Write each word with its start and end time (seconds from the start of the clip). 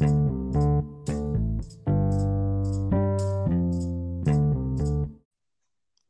Hola. 0.00 0.08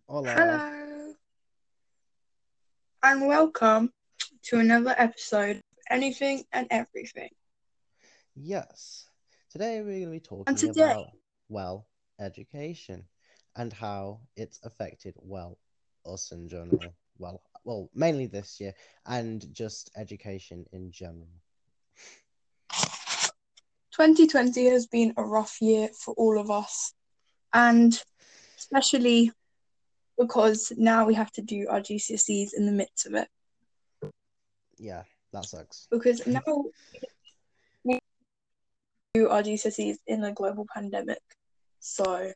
Hello, 0.06 1.14
and 3.02 3.26
welcome 3.26 3.92
to 4.44 4.60
another 4.60 4.94
episode 4.96 5.56
of 5.56 5.62
Anything 5.90 6.44
and 6.52 6.68
Everything. 6.70 7.30
Yes. 8.36 9.08
Today 9.50 9.80
we're 9.82 9.86
going 9.86 10.04
to 10.04 10.10
be 10.10 10.20
talking 10.20 10.54
today- 10.54 10.92
about, 10.92 11.06
well, 11.48 11.88
education 12.20 13.02
and 13.56 13.72
how 13.72 14.20
it's 14.36 14.60
affected, 14.62 15.16
well, 15.16 15.58
us 16.06 16.30
in 16.30 16.48
general. 16.48 16.94
Well, 17.18 17.42
well, 17.64 17.90
mainly 17.92 18.26
this 18.26 18.60
year 18.60 18.72
and 19.06 19.52
just 19.52 19.90
education 19.96 20.64
in 20.70 20.92
general. 20.92 21.26
2020 23.92 24.66
has 24.66 24.86
been 24.86 25.12
a 25.16 25.24
rough 25.24 25.60
year 25.60 25.88
for 25.98 26.14
all 26.14 26.38
of 26.38 26.50
us, 26.50 26.94
and 27.52 28.00
especially 28.58 29.32
because 30.18 30.72
now 30.76 31.06
we 31.06 31.14
have 31.14 31.32
to 31.32 31.42
do 31.42 31.66
our 31.68 31.80
GCSEs 31.80 32.50
in 32.56 32.66
the 32.66 32.72
midst 32.72 33.06
of 33.06 33.14
it. 33.14 33.28
Yeah, 34.78 35.02
that 35.32 35.46
sucks. 35.46 35.88
Because 35.90 36.22
now 36.26 36.40
we 37.84 37.98
do 39.14 39.28
our 39.28 39.42
GCSEs 39.42 39.96
in 40.06 40.24
a 40.24 40.32
global 40.32 40.66
pandemic, 40.72 41.22
so 41.80 42.32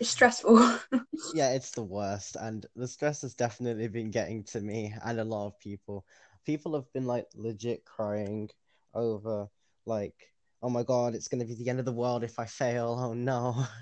it's 0.00 0.10
stressful. 0.10 0.78
Yeah, 1.34 1.52
it's 1.52 1.70
the 1.70 1.82
worst, 1.82 2.36
and 2.36 2.66
the 2.76 2.86
stress 2.86 3.22
has 3.22 3.34
definitely 3.34 3.88
been 3.88 4.10
getting 4.10 4.44
to 4.44 4.60
me 4.60 4.94
and 5.04 5.18
a 5.18 5.24
lot 5.24 5.46
of 5.46 5.58
people. 5.58 6.06
People 6.44 6.74
have 6.74 6.92
been 6.92 7.06
like 7.06 7.26
legit 7.34 7.84
crying 7.84 8.50
over 8.94 9.48
like, 9.86 10.14
oh 10.62 10.68
my 10.70 10.82
god, 10.82 11.14
it's 11.14 11.28
gonna 11.28 11.44
be 11.44 11.54
the 11.54 11.68
end 11.68 11.78
of 11.78 11.84
the 11.84 11.92
world 11.92 12.24
if 12.24 12.38
I 12.38 12.44
fail. 12.46 12.98
Oh 13.00 13.14
no. 13.14 13.64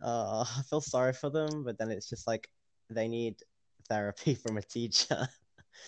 Uh, 0.00 0.44
I 0.56 0.62
feel 0.70 0.80
sorry 0.80 1.12
for 1.12 1.28
them, 1.30 1.64
but 1.64 1.76
then 1.78 1.90
it's 1.90 2.08
just 2.08 2.26
like 2.28 2.48
they 2.88 3.08
need 3.08 3.34
therapy 3.88 4.34
from 4.34 4.56
a 4.56 4.62
teacher 4.62 5.28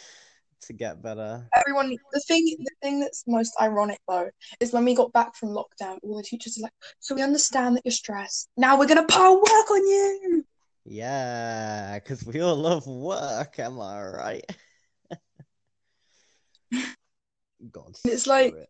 to 0.62 0.72
get 0.72 1.00
better. 1.00 1.48
Everyone, 1.56 1.96
the 2.12 2.20
thing, 2.20 2.56
the 2.58 2.70
thing 2.82 2.98
that's 3.00 3.22
most 3.28 3.52
ironic 3.60 3.98
though 4.08 4.28
is 4.58 4.72
when 4.72 4.84
we 4.84 4.94
got 4.94 5.12
back 5.12 5.36
from 5.36 5.50
lockdown, 5.50 5.98
all 6.02 6.16
the 6.16 6.22
teachers 6.24 6.58
are 6.58 6.62
like, 6.62 6.72
"So 6.98 7.14
we 7.14 7.22
understand 7.22 7.76
that 7.76 7.82
you're 7.84 7.92
stressed. 7.92 8.48
Now 8.56 8.76
we're 8.78 8.86
gonna 8.86 9.06
pile 9.06 9.36
work 9.36 9.70
on 9.70 9.86
you." 9.86 10.44
Yeah, 10.84 11.98
because 12.00 12.24
we 12.24 12.40
all 12.40 12.56
love 12.56 12.86
work, 12.86 13.58
am 13.60 13.80
I 13.80 14.02
right? 14.04 14.56
God, 17.70 17.96
It's 18.04 18.26
like- 18.26 18.54
it. 18.54 18.68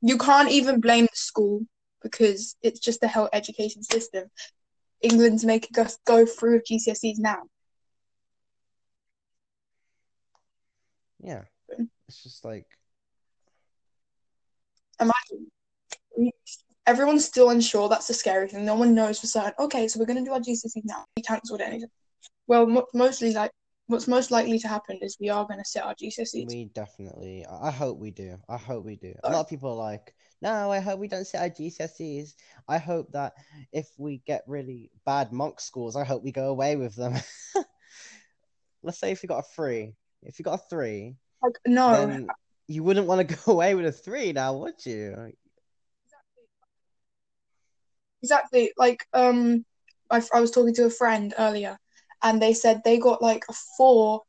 You 0.00 0.18
can't 0.18 0.50
even 0.50 0.80
blame 0.80 1.04
the 1.04 1.16
school 1.16 1.62
because 2.02 2.56
it's 2.62 2.80
just 2.80 3.00
the 3.00 3.08
whole 3.08 3.28
education 3.32 3.82
system. 3.82 4.30
England's 5.02 5.44
making 5.44 5.78
us 5.84 5.98
go 6.06 6.26
through 6.26 6.54
with 6.54 6.66
GCSEs 6.66 7.18
now. 7.18 7.42
yeah, 11.20 11.42
it's 12.08 12.22
just 12.22 12.44
like 12.44 12.66
Imagine. 15.00 16.32
Everyone's 16.86 17.24
still 17.24 17.50
unsure. 17.50 17.88
That's 17.88 18.08
the 18.08 18.14
scary 18.14 18.48
thing. 18.48 18.64
No 18.64 18.74
one 18.74 18.94
knows 18.94 19.20
for 19.20 19.26
certain. 19.26 19.52
Okay, 19.58 19.86
so 19.86 20.00
we're 20.00 20.06
going 20.06 20.18
to 20.18 20.24
do 20.24 20.32
our 20.32 20.40
GCSEs 20.40 20.84
now. 20.84 21.04
We 21.16 21.22
cancelled 21.22 21.60
anything. 21.60 21.90
Well, 22.46 22.66
mo- 22.66 22.86
mostly 22.94 23.32
like 23.32 23.52
what's 23.88 24.06
most 24.06 24.30
likely 24.30 24.58
to 24.58 24.68
happen 24.68 24.98
is 25.02 25.16
we 25.18 25.30
are 25.30 25.46
going 25.46 25.58
to 25.58 25.64
set 25.64 25.84
our 25.84 25.94
GCSEs. 25.94 26.46
We 26.46 26.66
definitely. 26.66 27.44
I 27.50 27.70
hope 27.70 27.98
we 27.98 28.10
do. 28.10 28.38
I 28.48 28.56
hope 28.56 28.84
we 28.84 28.96
do. 28.96 29.14
A 29.24 29.30
lot 29.30 29.40
of 29.40 29.48
people 29.48 29.70
are 29.70 29.76
like, 29.76 30.14
no, 30.40 30.70
I 30.70 30.78
hope 30.78 31.00
we 31.00 31.08
don't 31.08 31.26
set 31.26 31.42
our 31.42 31.50
GCSEs. 31.50 32.34
I 32.68 32.78
hope 32.78 33.10
that 33.12 33.32
if 33.72 33.88
we 33.96 34.22
get 34.26 34.44
really 34.46 34.90
bad 35.04 35.32
mock 35.32 35.60
scores, 35.60 35.96
I 35.96 36.04
hope 36.04 36.22
we 36.22 36.32
go 36.32 36.48
away 36.48 36.76
with 36.76 36.94
them. 36.94 37.14
Let's 38.82 39.00
say 39.00 39.10
if 39.10 39.22
you 39.22 39.28
got 39.28 39.38
a 39.40 39.54
three. 39.56 39.94
If 40.22 40.38
you 40.38 40.44
got 40.44 40.60
a 40.60 40.62
three, 40.68 41.16
Like, 41.42 41.54
no, 41.66 42.26
you 42.66 42.82
wouldn't 42.82 43.06
want 43.06 43.26
to 43.26 43.36
go 43.46 43.52
away 43.52 43.74
with 43.74 43.86
a 43.86 43.92
three 43.92 44.32
now, 44.32 44.54
would 44.58 44.84
you? 44.84 45.32
Exactly. 46.04 46.44
Exactly. 48.22 48.72
Like, 48.76 49.06
um, 49.14 49.64
I, 50.10 50.22
I 50.34 50.40
was 50.40 50.50
talking 50.50 50.74
to 50.74 50.84
a 50.84 50.90
friend 50.90 51.34
earlier, 51.38 51.78
and 52.22 52.40
they 52.40 52.52
said 52.52 52.82
they 52.84 52.98
got 52.98 53.22
like 53.22 53.44
a 53.48 53.52
four, 53.76 54.22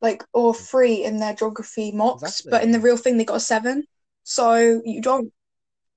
like 0.00 0.24
or 0.32 0.52
hmm. 0.52 0.62
three 0.62 1.04
in 1.04 1.18
their 1.18 1.34
geography 1.34 1.92
mocks, 1.92 2.42
but 2.42 2.62
in 2.62 2.72
the 2.72 2.80
real 2.80 2.96
thing 2.96 3.16
they 3.16 3.24
got 3.24 3.36
a 3.36 3.40
seven. 3.40 3.84
So 4.24 4.82
you 4.84 5.00
don't, 5.00 5.32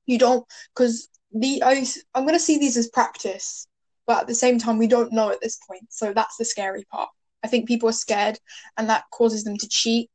you 0.06 0.18
don't, 0.18 0.46
because 0.74 1.10
the 1.32 1.64
I, 1.64 1.86
I'm 2.14 2.26
gonna 2.26 2.40
see 2.40 2.58
these 2.58 2.78
as 2.78 2.90
practice, 2.90 3.68
but 4.08 4.22
at 4.22 4.28
the 4.28 4.36
same 4.36 4.60
time 4.60 4.78
we 4.78 4.88
don't 4.88 5.14
know 5.14 5.32
at 5.32 5.42
this 5.42 5.60
point. 5.68 5.86
So 5.90 6.14
that's 6.14 6.38
the 6.38 6.46
scary 6.46 6.86
part. 6.92 7.10
I 7.44 7.48
think 7.48 7.68
people 7.68 7.90
are 7.90 7.94
scared, 7.94 8.40
and 8.78 8.90
that 8.90 9.06
causes 9.12 9.44
them 9.44 9.58
to 9.58 9.68
cheat. 9.70 10.10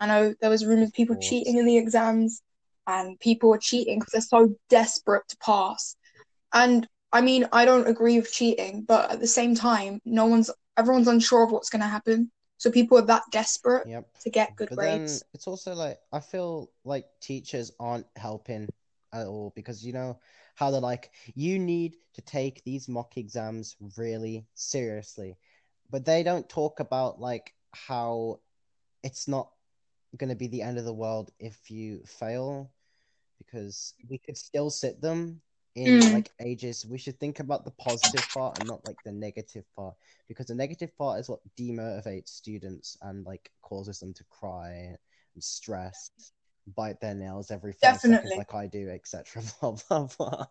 I 0.00 0.06
know 0.06 0.34
there 0.40 0.50
was 0.50 0.66
rumors 0.66 0.88
of 0.88 0.94
people 0.94 1.16
cheating 1.16 1.58
in 1.58 1.66
the 1.66 1.78
exams, 1.78 2.42
and 2.86 3.18
people 3.20 3.52
are 3.54 3.58
cheating 3.58 3.98
because 3.98 4.12
they're 4.12 4.20
so 4.20 4.54
desperate 4.68 5.22
to 5.28 5.36
pass. 5.38 5.96
And 6.52 6.86
I 7.12 7.20
mean, 7.20 7.48
I 7.52 7.64
don't 7.64 7.86
agree 7.86 8.18
with 8.18 8.32
cheating, 8.32 8.82
but 8.82 9.10
at 9.10 9.20
the 9.20 9.26
same 9.26 9.54
time, 9.54 10.00
no 10.04 10.26
one's 10.26 10.50
everyone's 10.76 11.08
unsure 11.08 11.44
of 11.44 11.50
what's 11.52 11.68
going 11.70 11.82
to 11.82 11.88
happen. 11.88 12.30
So 12.58 12.70
people 12.70 12.98
are 12.98 13.02
that 13.06 13.24
desperate 13.30 13.86
Yep. 13.86 14.08
to 14.22 14.30
get 14.30 14.56
good 14.56 14.70
But 14.70 14.78
grades. 14.78 15.24
it's 15.34 15.46
also 15.46 15.74
like 15.74 15.98
I 16.12 16.20
feel 16.20 16.70
like 16.84 17.06
teachers 17.20 17.72
aren't 17.80 18.06
helping 18.16 18.68
at 19.12 19.26
all 19.26 19.52
because 19.54 19.84
you 19.84 19.92
know 19.92 20.18
how 20.54 20.70
they're 20.70 20.80
like, 20.80 21.10
you 21.34 21.58
need 21.58 21.96
to 22.14 22.22
take 22.22 22.62
these 22.64 22.88
mock 22.88 23.16
exams 23.16 23.76
really 23.96 24.46
seriously. 24.54 25.36
But 25.90 26.04
they 26.04 26.22
don't 26.22 26.48
talk 26.48 26.80
about 26.80 27.20
like 27.20 27.52
how 27.74 28.40
it's 29.02 29.28
not 29.28 29.50
gonna 30.16 30.36
be 30.36 30.46
the 30.48 30.62
end 30.62 30.78
of 30.78 30.84
the 30.84 30.94
world 30.94 31.30
if 31.38 31.70
you 31.70 32.02
fail 32.06 32.70
because 33.38 33.94
we 34.08 34.18
could 34.18 34.36
still 34.36 34.70
sit 34.70 35.00
them 35.00 35.40
in 35.74 36.02
Mm. 36.02 36.12
like 36.12 36.30
ages. 36.40 36.86
We 36.86 36.98
should 36.98 37.18
think 37.18 37.40
about 37.40 37.64
the 37.64 37.70
positive 37.72 38.30
part 38.32 38.58
and 38.58 38.66
not 38.66 38.84
like 38.84 38.98
the 39.04 39.12
negative 39.12 39.64
part 39.74 39.94
because 40.28 40.46
the 40.46 40.54
negative 40.54 40.96
part 40.96 41.20
is 41.20 41.28
what 41.28 41.40
demotivates 41.58 42.28
students 42.28 42.96
and 43.02 43.24
like 43.24 43.50
causes 43.62 43.98
them 44.00 44.12
to 44.14 44.24
cry 44.24 44.96
and 45.34 45.42
stress, 45.42 46.10
bite 46.76 47.00
their 47.00 47.14
nails 47.14 47.50
every 47.50 47.72
five 47.72 48.00
seconds 48.00 48.02
Definitely. 48.02 48.36
like 48.36 48.54
I 48.54 48.66
do, 48.66 48.90
etc. 48.90 49.42
Blah 49.60 49.76
blah 49.88 50.08
blah. 50.18 50.46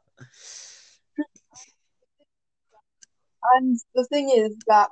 And 3.56 3.80
the 3.96 4.06
thing 4.06 4.30
is 4.30 4.56
that 4.68 4.90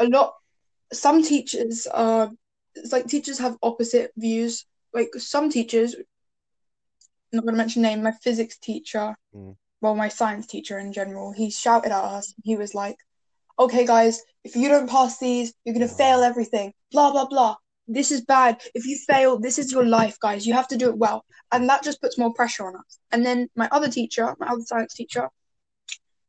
a 0.00 0.06
lot, 0.06 0.34
some 0.92 1.22
teachers 1.22 1.86
are, 1.86 2.30
it's 2.74 2.92
like 2.92 3.06
teachers 3.06 3.38
have 3.38 3.56
opposite 3.62 4.12
views. 4.16 4.66
Like 4.94 5.08
some 5.16 5.48
teachers, 5.50 5.94
I'm 7.32 7.38
not 7.38 7.44
going 7.44 7.54
to 7.54 7.58
mention 7.58 7.82
name, 7.82 8.02
my 8.02 8.12
physics 8.12 8.58
teacher, 8.58 9.16
Mm. 9.34 9.56
well, 9.80 9.94
my 9.94 10.08
science 10.08 10.46
teacher 10.46 10.78
in 10.78 10.92
general, 10.92 11.32
he 11.32 11.50
shouted 11.50 11.90
at 11.92 12.04
us. 12.04 12.34
He 12.44 12.56
was 12.56 12.74
like, 12.74 12.96
okay, 13.58 13.86
guys, 13.86 14.22
if 14.44 14.54
you 14.54 14.68
don't 14.68 14.88
pass 14.88 15.18
these, 15.18 15.54
you're 15.64 15.74
going 15.74 15.86
to 15.86 15.92
Oh. 15.92 15.96
fail 15.96 16.22
everything. 16.22 16.74
Blah, 16.90 17.10
blah, 17.12 17.26
blah. 17.26 17.56
This 17.88 18.12
is 18.12 18.20
bad. 18.20 18.60
If 18.74 18.86
you 18.86 18.98
fail, 18.98 19.38
this 19.38 19.58
is 19.58 19.72
your 19.72 19.84
life, 19.86 20.18
guys. 20.20 20.46
You 20.46 20.52
have 20.52 20.68
to 20.68 20.76
do 20.76 20.88
it 20.90 20.98
well. 20.98 21.24
And 21.50 21.68
that 21.70 21.82
just 21.82 22.00
puts 22.02 22.18
more 22.18 22.32
pressure 22.34 22.66
on 22.66 22.76
us. 22.76 22.98
And 23.10 23.24
then 23.24 23.48
my 23.56 23.68
other 23.72 23.88
teacher, 23.90 24.36
my 24.38 24.48
other 24.48 24.62
science 24.64 24.92
teacher, 24.94 25.30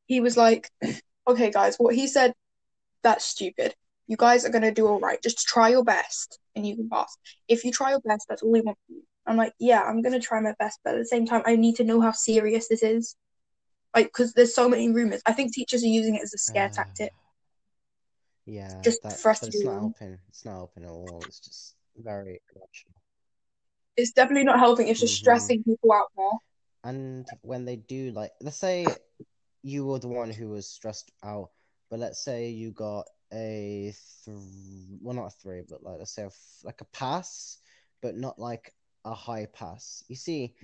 he 0.06 0.22
was 0.22 0.38
like, 0.38 0.70
okay, 1.28 1.52
guys, 1.52 1.76
what 1.78 1.96
he 1.96 2.08
said, 2.08 2.34
that's 3.04 3.26
stupid. 3.26 3.76
You 4.08 4.16
guys 4.18 4.46
are 4.46 4.50
going 4.50 4.64
to 4.64 4.72
do 4.72 4.88
all 4.88 5.00
right. 5.00 5.22
Just 5.22 5.40
try 5.40 5.70
your 5.70 5.84
best 5.84 6.40
and 6.56 6.66
you 6.66 6.76
can 6.76 6.90
pass. 6.90 7.16
If 7.48 7.66
you 7.66 7.72
try 7.72 7.92
your 7.92 8.02
best, 8.02 8.26
that's 8.30 8.42
all 8.42 8.52
we 8.52 8.62
want 8.62 8.78
from 8.88 8.96
you. 8.96 9.04
I'm 9.26 9.38
like, 9.38 9.54
yeah, 9.60 9.82
I'm 9.82 10.02
going 10.02 10.14
to 10.14 10.26
try 10.26 10.40
my 10.42 10.54
best. 10.60 10.80
But 10.84 10.96
at 10.96 11.00
the 11.00 11.06
same 11.06 11.26
time, 11.26 11.44
I 11.46 11.56
need 11.56 11.76
to 11.78 11.84
know 11.84 12.02
how 12.02 12.12
serious 12.12 12.68
this 12.68 12.84
is. 12.84 13.16
Like, 13.96 14.08
because 14.08 14.34
there's 14.34 14.56
so 14.56 14.68
many 14.70 14.90
rumors. 14.92 15.22
I 15.26 15.34
think 15.34 15.54
teachers 15.54 15.84
are 15.84 15.88
using 15.88 16.16
it 16.16 16.24
as 16.24 16.34
a 16.34 16.38
scare 16.38 16.70
Uh, 16.70 16.74
tactic. 16.76 17.12
Yeah, 18.46 18.84
Just 18.84 19.02
that, 19.04 19.20
for 19.20 19.32
us 19.32 19.40
to 19.42 19.48
it's 19.48 19.64
not 19.64 19.80
helping. 19.80 20.20
It's 20.30 20.46
not 20.46 20.54
helping 20.54 20.84
at 20.84 20.90
all. 20.90 21.24
It's 21.28 21.40
just 21.40 21.76
very 21.98 22.42
emotional. 22.56 22.94
It's 23.96 24.12
definitely 24.12 24.44
not 24.46 24.60
helping. 24.60 24.88
It's 24.88 25.00
just 25.00 25.14
Mhm. 25.14 25.18
stressing 25.18 25.64
people 25.64 25.92
out 25.94 26.08
more. 26.18 26.40
And 26.84 27.26
when 27.42 27.66
they 27.66 27.78
do, 27.78 28.12
like, 28.12 28.32
let's 28.42 28.58
say 28.58 28.98
you 29.64 29.86
were 29.86 30.00
the 30.00 30.10
one 30.10 30.32
who 30.32 30.50
was 30.50 30.68
stressed 30.68 31.12
out, 31.24 31.52
but 31.90 32.00
let's 32.00 32.20
say 32.24 32.50
you 32.50 32.72
got 32.72 33.06
a 33.32 33.94
th- 34.26 34.38
well, 35.02 35.16
not 35.16 35.28
a 35.28 35.30
three, 35.32 35.62
but 35.68 35.82
like 35.84 35.98
let's 36.00 36.12
say 36.12 36.24
a 36.24 36.28
f- 36.28 36.62
like 36.64 36.82
a 36.82 36.86
pass, 36.86 37.58
but 38.02 38.16
not 38.16 38.38
like 38.38 38.74
a 39.06 39.14
high 39.14 39.48
pass. 39.54 40.04
You 40.08 40.16
see, 40.16 40.56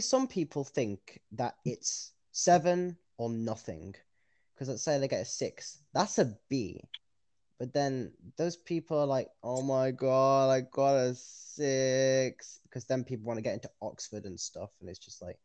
some 0.00 0.26
people 0.26 0.64
think 0.64 1.20
that 1.32 1.56
it's 1.64 2.12
seven 2.30 2.96
or 3.18 3.30
nothing, 3.30 3.94
because 4.54 4.68
let's 4.68 4.82
say 4.82 4.98
they 4.98 5.08
get 5.08 5.22
a 5.22 5.24
six, 5.24 5.78
that's 5.92 6.18
a 6.18 6.36
B, 6.48 6.82
But 7.62 7.72
then 7.72 8.12
those 8.36 8.56
people 8.56 8.98
are 8.98 9.06
like, 9.06 9.28
oh 9.44 9.62
my 9.62 9.92
god, 9.92 10.50
I 10.50 10.62
got 10.62 10.96
a 10.96 11.14
six. 11.14 12.58
Because 12.64 12.86
then 12.86 13.04
people 13.04 13.24
want 13.24 13.38
to 13.38 13.42
get 13.42 13.54
into 13.54 13.70
Oxford 13.80 14.24
and 14.24 14.40
stuff. 14.40 14.72
And 14.80 14.90
it's 14.90 14.98
just 14.98 15.22
like, 15.22 15.38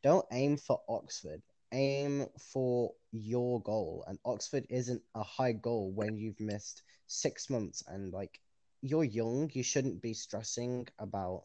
don't 0.00 0.24
aim 0.30 0.56
for 0.56 0.80
Oxford. 0.88 1.42
Aim 1.72 2.26
for 2.52 2.92
your 3.10 3.60
goal. 3.62 4.04
And 4.06 4.20
Oxford 4.24 4.66
isn't 4.70 5.02
a 5.16 5.24
high 5.24 5.50
goal 5.50 5.90
when 5.92 6.16
you've 6.16 6.38
missed 6.38 6.84
six 7.08 7.50
months 7.50 7.82
and 7.88 8.12
like 8.12 8.40
you're 8.80 9.02
young. 9.02 9.50
You 9.52 9.64
shouldn't 9.64 10.00
be 10.00 10.14
stressing 10.14 10.86
about 11.00 11.42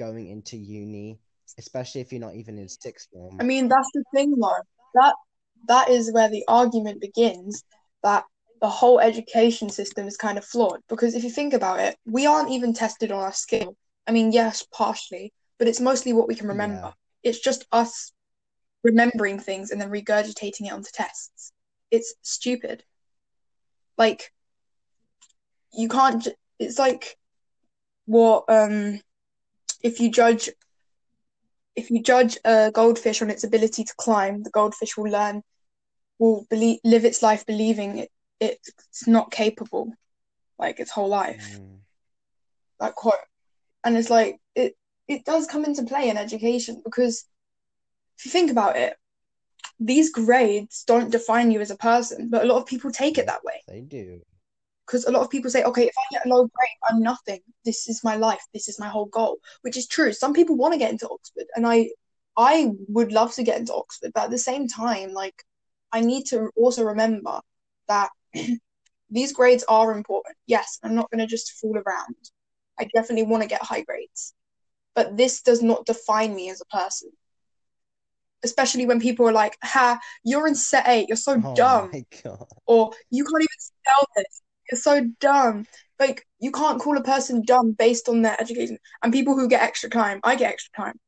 going 0.00 0.28
into 0.28 0.56
uni, 0.56 1.20
especially 1.58 2.00
if 2.00 2.10
you're 2.10 2.20
not 2.20 2.34
even 2.34 2.58
in 2.58 2.68
sixth 2.68 3.08
form. 3.12 3.36
I 3.38 3.44
mean, 3.44 3.68
that's 3.68 3.90
the 3.92 4.02
thing, 4.14 4.34
though. 4.40 4.62
That 4.94 5.14
that 5.68 5.90
is 5.90 6.10
where 6.12 6.30
the 6.30 6.42
argument 6.48 7.00
begins. 7.02 7.62
That 8.02 8.24
the 8.62 8.68
whole 8.68 8.98
education 8.98 9.68
system 9.68 10.06
is 10.06 10.16
kind 10.16 10.38
of 10.38 10.44
flawed 10.44 10.80
because 10.88 11.14
if 11.14 11.22
you 11.22 11.30
think 11.30 11.52
about 11.52 11.80
it, 11.80 11.96
we 12.06 12.26
aren't 12.26 12.50
even 12.50 12.72
tested 12.72 13.12
on 13.12 13.22
our 13.22 13.32
skill. 13.32 13.76
I 14.06 14.12
mean, 14.12 14.32
yes, 14.32 14.66
partially, 14.72 15.32
but 15.58 15.68
it's 15.68 15.80
mostly 15.80 16.12
what 16.14 16.28
we 16.28 16.34
can 16.34 16.48
remember. 16.48 16.82
Yeah. 16.82 16.92
It's 17.22 17.40
just 17.40 17.66
us 17.70 18.12
remembering 18.82 19.38
things 19.38 19.70
and 19.70 19.80
then 19.80 19.90
regurgitating 19.90 20.66
it 20.66 20.72
onto 20.72 20.90
tests. 20.92 21.52
It's 21.90 22.14
stupid. 22.22 22.82
Like, 23.98 24.32
you 25.72 25.88
can't. 25.88 26.26
It's 26.58 26.78
like 26.78 27.18
what 28.06 28.44
um, 28.48 29.00
if 29.82 30.00
you 30.00 30.10
judge 30.10 30.50
if 31.76 31.90
you 31.90 32.02
judge 32.02 32.36
a 32.44 32.70
goldfish 32.72 33.22
on 33.22 33.30
its 33.30 33.44
ability 33.44 33.84
to 33.84 33.94
climb, 33.96 34.42
the 34.42 34.50
goldfish 34.50 34.96
will 34.96 35.10
learn 35.10 35.42
will 36.18 36.46
believe 36.50 36.78
live 36.84 37.04
its 37.04 37.22
life 37.22 37.46
believing 37.46 37.98
it 37.98 38.10
it's 38.40 39.06
not 39.06 39.30
capable, 39.30 39.92
like 40.58 40.80
its 40.80 40.90
whole 40.90 41.08
life. 41.08 41.58
Mm. 41.60 41.78
That 42.80 42.94
quote, 42.94 43.14
and 43.84 43.96
it's 43.96 44.10
like 44.10 44.38
it 44.54 44.76
it 45.08 45.24
does 45.24 45.46
come 45.46 45.64
into 45.64 45.84
play 45.84 46.08
in 46.08 46.16
education 46.16 46.80
because 46.84 47.24
if 48.18 48.24
you 48.24 48.30
think 48.30 48.50
about 48.50 48.76
it, 48.76 48.96
these 49.78 50.10
grades 50.10 50.84
don't 50.86 51.10
define 51.10 51.50
you 51.50 51.60
as 51.60 51.70
a 51.70 51.76
person, 51.76 52.28
but 52.30 52.42
a 52.42 52.46
lot 52.46 52.58
of 52.58 52.66
people 52.66 52.90
take 52.90 53.18
it 53.18 53.26
that 53.26 53.44
way 53.44 53.60
They 53.68 53.80
do. 53.80 54.22
Because 54.90 55.04
a 55.04 55.12
lot 55.12 55.22
of 55.22 55.30
people 55.30 55.50
say, 55.50 55.62
okay, 55.62 55.84
if 55.86 55.94
I 55.96 56.02
get 56.10 56.26
a 56.26 56.28
low 56.28 56.42
grade, 56.42 56.78
I'm 56.90 57.00
nothing. 57.00 57.38
This 57.64 57.88
is 57.88 58.02
my 58.02 58.16
life. 58.16 58.42
This 58.52 58.68
is 58.68 58.80
my 58.80 58.88
whole 58.88 59.06
goal, 59.06 59.38
which 59.62 59.76
is 59.76 59.86
true. 59.86 60.12
Some 60.12 60.34
people 60.34 60.56
want 60.56 60.72
to 60.74 60.78
get 60.78 60.90
into 60.90 61.08
Oxford, 61.08 61.44
and 61.54 61.64
I, 61.64 61.90
I 62.36 62.72
would 62.88 63.12
love 63.12 63.32
to 63.34 63.44
get 63.44 63.58
into 63.58 63.72
Oxford, 63.72 64.10
but 64.14 64.24
at 64.24 64.30
the 64.30 64.38
same 64.38 64.66
time, 64.66 65.12
like, 65.12 65.44
I 65.92 66.00
need 66.00 66.24
to 66.26 66.50
also 66.56 66.82
remember 66.82 67.40
that 67.86 68.10
these 69.10 69.32
grades 69.32 69.64
are 69.68 69.92
important. 69.92 70.36
Yes, 70.46 70.80
I'm 70.82 70.96
not 70.96 71.10
going 71.10 71.20
to 71.20 71.26
just 71.26 71.52
fool 71.52 71.76
around. 71.76 72.16
I 72.78 72.88
definitely 72.92 73.24
want 73.24 73.44
to 73.44 73.48
get 73.48 73.62
high 73.62 73.82
grades, 73.82 74.34
but 74.96 75.16
this 75.16 75.42
does 75.42 75.62
not 75.62 75.86
define 75.86 76.34
me 76.34 76.50
as 76.50 76.60
a 76.60 76.76
person. 76.76 77.10
Especially 78.42 78.86
when 78.86 79.00
people 79.00 79.28
are 79.28 79.32
like, 79.32 79.56
"Ha, 79.62 80.00
you're 80.24 80.48
in 80.48 80.54
set 80.54 80.88
eight. 80.88 81.08
You're 81.08 81.16
so 81.16 81.40
Oh 81.44 81.54
dumb." 81.54 81.90
my 81.92 82.04
god. 82.24 82.46
or 82.66 82.90
you 83.10 83.22
can't 83.24 83.42
even 83.42 83.58
spell 83.58 84.08
this. 84.16 84.42
You're 84.70 84.80
so 84.80 85.06
dumb. 85.20 85.66
Like 85.98 86.26
you 86.38 86.50
can't 86.52 86.80
call 86.80 86.96
a 86.96 87.02
person 87.02 87.42
dumb 87.44 87.72
based 87.72 88.08
on 88.08 88.22
their 88.22 88.40
education. 88.40 88.78
And 89.02 89.12
people 89.12 89.34
who 89.34 89.48
get 89.48 89.62
extra 89.62 89.90
time, 89.90 90.20
I 90.22 90.36
get 90.36 90.52
extra 90.52 90.72
time. 90.84 90.98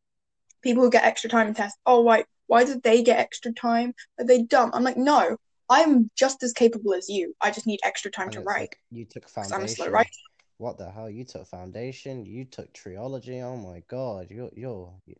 People 0.62 0.82
who 0.82 0.91
get 0.91 1.05
extra 1.05 1.31
time 1.31 1.49
in 1.49 1.55
tests. 1.55 1.79
Oh, 1.87 2.00
why? 2.00 2.25
Why 2.47 2.64
did 2.64 2.82
they 2.82 3.03
get 3.03 3.19
extra 3.19 3.53
time? 3.53 3.94
Are 4.19 4.26
they 4.26 4.43
dumb? 4.43 4.70
I'm 4.75 4.82
like, 4.85 4.97
no. 4.97 5.37
I'm 5.70 6.11
just 6.17 6.43
as 6.43 6.53
capable 6.53 6.93
as 6.93 7.09
you. 7.09 7.35
I 7.41 7.50
just 7.50 7.67
need 7.67 7.81
extra 7.82 8.11
time 8.11 8.26
And 8.26 8.32
to 8.35 8.41
write. 8.41 8.61
like 8.61 8.79
you 8.91 9.06
took 9.06 9.23
'cause 9.25 9.50
I'm 9.53 9.62
a 9.62 9.69
slow 9.69 9.87
foundation. 9.87 10.12
What 10.58 10.76
the 10.76 10.91
hell? 10.91 11.08
You 11.08 11.25
took 11.25 11.47
foundation. 11.47 12.26
You 12.26 12.44
took 12.44 12.73
trilogy. 12.75 13.41
Oh 13.41 13.56
my 13.56 13.82
god. 13.88 14.29
You're 14.31 14.50
you're. 14.55 14.93
you- 15.06 15.17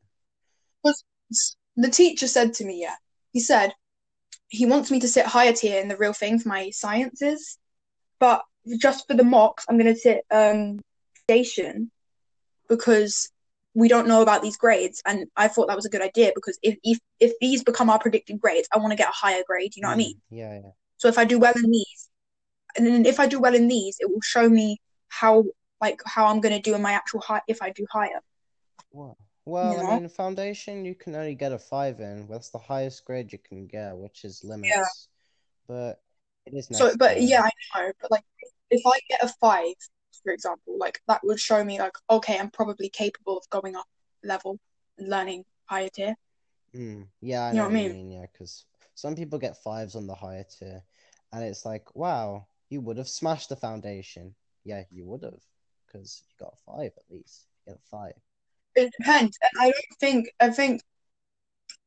The 1.76 1.88
teacher 1.90 2.26
said 2.26 2.52
to 2.54 2.64
me, 2.66 2.82
yeah, 2.82 2.96
he 3.32 3.40
said 3.40 3.72
he 4.48 4.66
wants 4.66 4.90
me 4.90 5.00
to 5.00 5.08
sit 5.08 5.24
higher 5.24 5.54
tier 5.54 5.80
in 5.80 5.88
the 5.88 5.96
real 5.96 6.12
thing 6.12 6.38
for 6.38 6.48
my 6.50 6.68
sciences, 6.70 7.58
but 8.22 8.44
just 8.78 9.08
for 9.08 9.14
the 9.14 9.24
mocks, 9.24 9.64
I'm 9.69 9.76
going 9.76 9.92
to 9.92 9.98
sit 9.98 10.24
um 10.30 10.80
station 11.24 11.90
because 12.69 13.28
we 13.74 13.88
don't 13.88 14.06
know 14.06 14.22
about 14.22 14.42
these 14.42 14.56
grades, 14.56 15.02
and 15.04 15.26
I 15.36 15.48
thought 15.48 15.66
that 15.66 15.74
was 15.74 15.86
a 15.86 15.90
good 15.94 16.02
idea 16.02 16.30
because 16.32 16.56
if 16.62 16.76
if 16.84 17.00
if 17.19 17.32
these 17.40 17.64
become 17.64 17.90
our 17.90 17.98
predicted 17.98 18.40
grades, 18.40 18.69
I 18.72 18.78
want 18.78 18.92
to 18.92 18.96
get 18.96 19.08
a 19.08 19.12
higher 19.12 19.42
grade. 19.44 19.74
You 19.74 19.82
know 19.82 19.88
what 19.88 19.94
I 19.94 19.96
Mm, 19.96 20.06
mean? 20.06 20.20
Yeah, 20.30 20.54
yeah. 20.62 20.70
So 20.98 21.08
if 21.08 21.19
I 21.19 21.24
do 21.24 21.40
well 21.40 21.54
in 21.56 21.69
these, 21.69 22.08
and 22.76 22.86
then 22.86 23.06
if 23.06 23.19
I 23.19 23.26
do 23.26 23.40
well 23.40 23.56
in 23.56 23.66
these, 23.66 23.96
it 23.98 24.08
will 24.08 24.20
show 24.20 24.48
me 24.48 24.80
how 25.08 25.44
like 25.80 26.00
how 26.06 26.26
I'm 26.28 26.40
going 26.40 26.54
to 26.54 26.62
do 26.62 26.76
in 26.76 26.82
my 26.82 26.92
actual 26.92 27.22
high 27.22 27.42
if 27.48 27.60
I 27.60 27.70
do 27.70 27.84
higher. 27.90 28.20
Well, 28.92 29.19
well, 29.46 29.82
know? 29.82 29.88
I 29.88 29.96
mean, 29.96 30.08
foundation 30.08 30.84
you 30.84 30.94
can 30.94 31.16
only 31.16 31.34
get 31.34 31.50
a 31.50 31.58
five 31.58 31.98
in. 31.98 32.28
That's 32.30 32.50
the 32.50 32.58
highest 32.58 33.04
grade 33.04 33.32
you 33.32 33.40
can 33.40 33.66
get, 33.66 33.96
which 33.96 34.24
is 34.24 34.44
limits. 34.44 34.76
Yeah. 34.76 34.86
But 35.66 36.00
it 36.46 36.54
is 36.54 36.68
So, 36.72 36.92
but 36.96 37.20
yeah, 37.20 37.42
I 37.42 37.50
know. 37.80 37.92
But 38.00 38.10
like, 38.10 38.24
if 38.70 38.82
I 38.86 38.98
get 39.08 39.22
a 39.22 39.28
five, 39.40 39.74
for 40.22 40.32
example, 40.32 40.78
like 40.78 41.00
that 41.08 41.20
would 41.24 41.40
show 41.40 41.62
me 41.64 41.78
like, 41.78 41.92
okay, 42.10 42.38
I'm 42.38 42.50
probably 42.50 42.88
capable 42.88 43.38
of 43.38 43.48
going 43.50 43.76
up 43.76 43.86
level 44.24 44.58
and 44.98 45.08
learning 45.08 45.44
higher 45.66 45.88
tier. 45.88 46.14
Mm, 46.74 47.06
yeah, 47.20 47.44
I 47.44 47.52
You 47.52 47.58
know 47.58 47.64
know 47.64 47.68
what 47.68 47.72
I 47.72 47.82
mean? 47.82 47.92
mean. 47.92 48.10
Yeah, 48.12 48.26
because 48.32 48.64
some 48.94 49.14
people 49.14 49.38
get 49.38 49.62
fives 49.62 49.94
on 49.94 50.06
the 50.06 50.14
higher 50.14 50.44
tier, 50.44 50.82
and 51.32 51.44
it's 51.44 51.64
like, 51.64 51.94
wow, 51.94 52.46
you 52.70 52.80
would 52.80 52.96
have 52.96 53.08
smashed 53.08 53.48
the 53.48 53.56
foundation. 53.56 54.34
Yeah, 54.64 54.84
you 54.90 55.04
would 55.06 55.22
have, 55.22 55.40
because 55.86 56.22
you 56.28 56.34
got 56.44 56.54
a 56.54 56.72
five 56.72 56.92
at 56.96 57.04
least. 57.10 57.46
You 57.66 57.72
get 57.72 57.80
a 57.84 57.88
five. 57.88 58.14
It 58.74 58.92
depends. 58.98 59.38
And 59.42 59.60
I 59.60 59.64
don't 59.66 59.98
think 60.00 60.28
I 60.40 60.50
think 60.50 60.82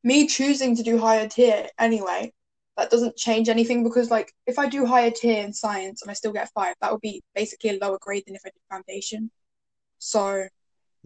me 0.03 0.27
choosing 0.27 0.75
to 0.75 0.83
do 0.83 0.99
higher 0.99 1.27
tier 1.27 1.67
anyway, 1.79 2.31
that 2.77 2.89
doesn't 2.89 3.15
change 3.15 3.47
anything 3.49 3.83
because 3.83 4.11
like 4.11 4.33
if 4.45 4.59
I 4.59 4.67
do 4.67 4.85
higher 4.85 5.11
tier 5.11 5.43
in 5.43 5.53
science 5.53 6.01
and 6.01 6.11
I 6.11 6.13
still 6.13 6.33
get 6.33 6.49
five, 6.53 6.75
that 6.81 6.91
would 6.91 7.01
be 7.01 7.23
basically 7.33 7.69
a 7.71 7.77
lower 7.79 7.97
grade 8.01 8.23
than 8.27 8.35
if 8.35 8.41
I 8.45 8.49
did 8.49 8.61
foundation. 8.69 9.31
So, 9.99 10.47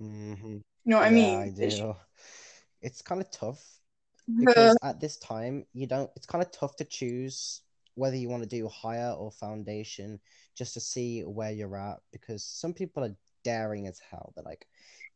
Mm-hmm. 0.02 0.54
you 0.54 0.64
know 0.86 0.98
what 0.98 1.06
I 1.06 1.10
mean? 1.12 1.40
I 1.40 1.48
It's- 1.48 1.78
do. 1.80 1.96
It's 2.82 3.02
kind 3.02 3.20
of 3.22 3.30
tough 3.30 3.62
Uh, 4.30 4.34
because 4.40 4.78
at 4.84 5.00
this 5.02 5.18
time 5.18 5.66
you 5.74 5.86
don't. 5.86 6.10
It's 6.16 6.26
kind 6.26 6.42
of 6.44 6.50
tough 6.52 6.76
to 6.78 6.86
choose 6.86 7.62
whether 7.96 8.16
you 8.16 8.30
want 8.30 8.42
to 8.44 8.48
do 8.50 8.68
higher 8.70 9.12
or 9.12 9.32
foundation 9.32 10.20
just 10.56 10.74
to 10.76 10.80
see 10.80 11.22
where 11.22 11.52
you're 11.52 11.76
at 11.76 12.00
because 12.14 12.44
some 12.46 12.74
people 12.74 13.04
are 13.04 13.16
daring 13.44 13.88
as 13.88 14.00
hell. 14.00 14.32
They're 14.36 14.46
like, 14.46 14.66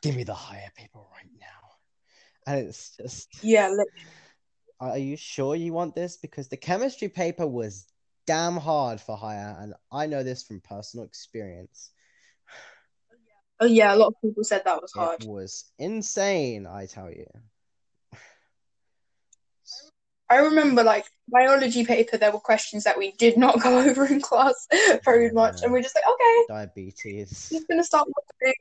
"Give 0.02 0.16
me 0.16 0.26
the 0.26 0.34
higher 0.34 0.70
people 0.76 1.08
right 1.14 1.32
now," 1.40 1.78
and 2.46 2.68
it's 2.68 2.98
just. 2.98 3.30
yeah, 3.42 3.70
li- 3.70 3.86
Are 4.92 4.98
you 4.98 5.16
sure 5.16 5.56
you 5.56 5.72
want 5.72 5.96
this? 5.96 6.18
Because 6.18 6.50
the 6.50 6.58
chemistry 6.58 7.08
paper 7.08 7.48
was 7.48 7.86
damn 8.28 8.58
hard 8.58 9.00
for 9.00 9.16
higher, 9.16 9.56
and 9.60 9.74
I 9.92 10.08
know 10.08 10.24
this 10.24 10.44
from 10.44 10.60
personal 10.60 11.06
experience. 11.06 11.92
oh 13.62 13.66
yeah, 13.66 13.94
a 13.94 13.98
lot 13.98 14.08
of 14.08 14.16
people 14.22 14.44
said 14.44 14.64
that 14.66 14.82
was 14.82 14.92
hard. 14.94 15.24
It 15.24 15.30
was 15.30 15.72
insane, 15.80 16.68
I 16.68 16.86
tell 16.86 17.10
you. 17.10 17.28
I 20.30 20.38
remember 20.38 20.84
like 20.84 21.06
biology 21.30 21.86
paper, 21.86 22.18
there 22.18 22.32
were 22.32 22.40
questions 22.40 22.84
that 22.84 22.98
we 22.98 23.12
did 23.12 23.38
not 23.38 23.62
go 23.62 23.80
over 23.90 24.06
in 24.06 24.20
class 24.20 24.68
very 25.06 25.32
much, 25.32 25.62
and 25.64 25.72
we're 25.72 25.82
just 25.82 25.96
like, 25.96 26.06
okay, 26.14 26.46
Diabetes. 26.50 27.50
Just 27.52 27.68
gonna 27.70 27.84
start 27.86 28.08
waffling, 28.08 28.54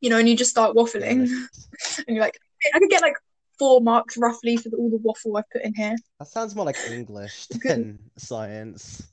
you 0.00 0.10
know, 0.10 0.18
and 0.18 0.28
you 0.28 0.36
just 0.36 0.50
start 0.50 0.76
waffling, 0.76 1.28
and 2.06 2.16
you're 2.16 2.20
like, 2.20 2.38
I 2.74 2.78
could 2.78 2.90
get 2.90 3.00
like 3.00 3.16
four 3.58 3.80
marks 3.80 4.16
roughly 4.16 4.56
for 4.56 4.68
the, 4.68 4.76
all 4.76 4.90
the 4.90 4.98
waffle 4.98 5.36
I've 5.36 5.48
put 5.50 5.62
in 5.62 5.74
here. 5.74 5.96
That 6.18 6.28
sounds 6.28 6.54
more 6.54 6.64
like 6.64 6.78
English 6.90 7.46
than 7.64 7.98
science. 8.16 9.06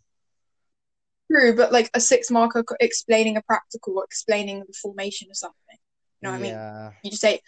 True, 1.31 1.55
but 1.55 1.71
like 1.71 1.89
a 1.93 1.99
six 1.99 2.31
marker 2.31 2.63
explaining 2.79 3.37
a 3.37 3.41
practical 3.43 3.97
or 3.97 4.03
explaining 4.03 4.59
the 4.59 4.73
formation 4.73 5.29
of 5.29 5.37
something. 5.37 5.77
You 6.21 6.27
know 6.27 6.31
what 6.31 6.39
I 6.39 6.41
mean? 6.41 6.91
You 7.03 7.11
just 7.11 7.21
say, 7.21 7.39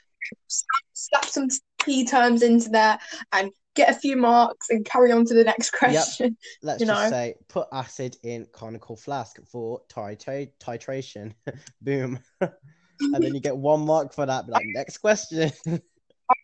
slap, 0.47 0.83
slap 0.93 1.25
some 1.25 1.47
key 1.79 2.05
terms 2.05 2.43
into 2.43 2.69
there 2.69 2.99
and 3.33 3.51
get 3.75 3.89
a 3.89 3.93
few 3.93 4.17
marks 4.17 4.69
and 4.69 4.85
carry 4.85 5.11
on 5.11 5.25
to 5.25 5.33
the 5.33 5.43
next 5.43 5.71
question. 5.71 6.37
Let's 6.61 6.81
You 6.81 6.87
just 6.87 7.03
know? 7.03 7.09
say 7.09 7.35
put 7.47 7.67
acid 7.71 8.17
in 8.23 8.45
conical 8.51 8.95
flask 8.95 9.39
for 9.49 9.81
titra- 9.89 10.51
titration. 10.59 11.33
Boom. 11.81 12.19
and 12.39 13.23
then 13.23 13.33
you 13.33 13.39
get 13.39 13.57
one 13.57 13.85
mark 13.85 14.13
for 14.13 14.25
that. 14.25 14.47
Like, 14.47 14.65
next 14.67 14.99
question. 14.99 15.51
I 15.67 16.35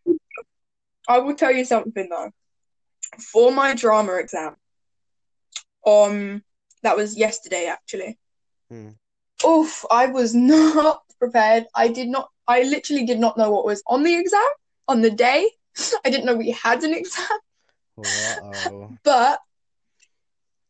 will 1.20 1.36
tell 1.36 1.52
you 1.52 1.66
something 1.66 2.08
though. 2.10 2.32
For 3.20 3.52
my 3.52 3.74
drama 3.74 4.16
exam, 4.16 4.56
um, 5.86 6.44
that 6.84 6.98
was 6.98 7.18
yesterday 7.18 7.68
actually. 7.68 8.18
Hmm. 8.70 8.90
Oof, 9.46 9.86
I 9.90 10.08
was 10.08 10.36
not 10.54 11.04
prepared. 11.20 11.66
I 11.76 11.88
did 11.88 12.10
not. 12.10 12.30
I 12.48 12.64
literally 12.64 13.06
did 13.06 13.20
not 13.20 13.38
know 13.38 13.52
what 13.52 13.66
was 13.66 13.82
on 13.88 14.04
the 14.04 14.16
exam 14.16 14.50
on 14.88 15.02
the 15.02 15.12
day. 15.12 15.50
I 16.06 16.10
didn't 16.10 16.26
know 16.26 16.36
we 16.36 16.52
had 16.52 16.84
an 16.84 16.94
exam, 16.94 17.26
but 19.04 19.40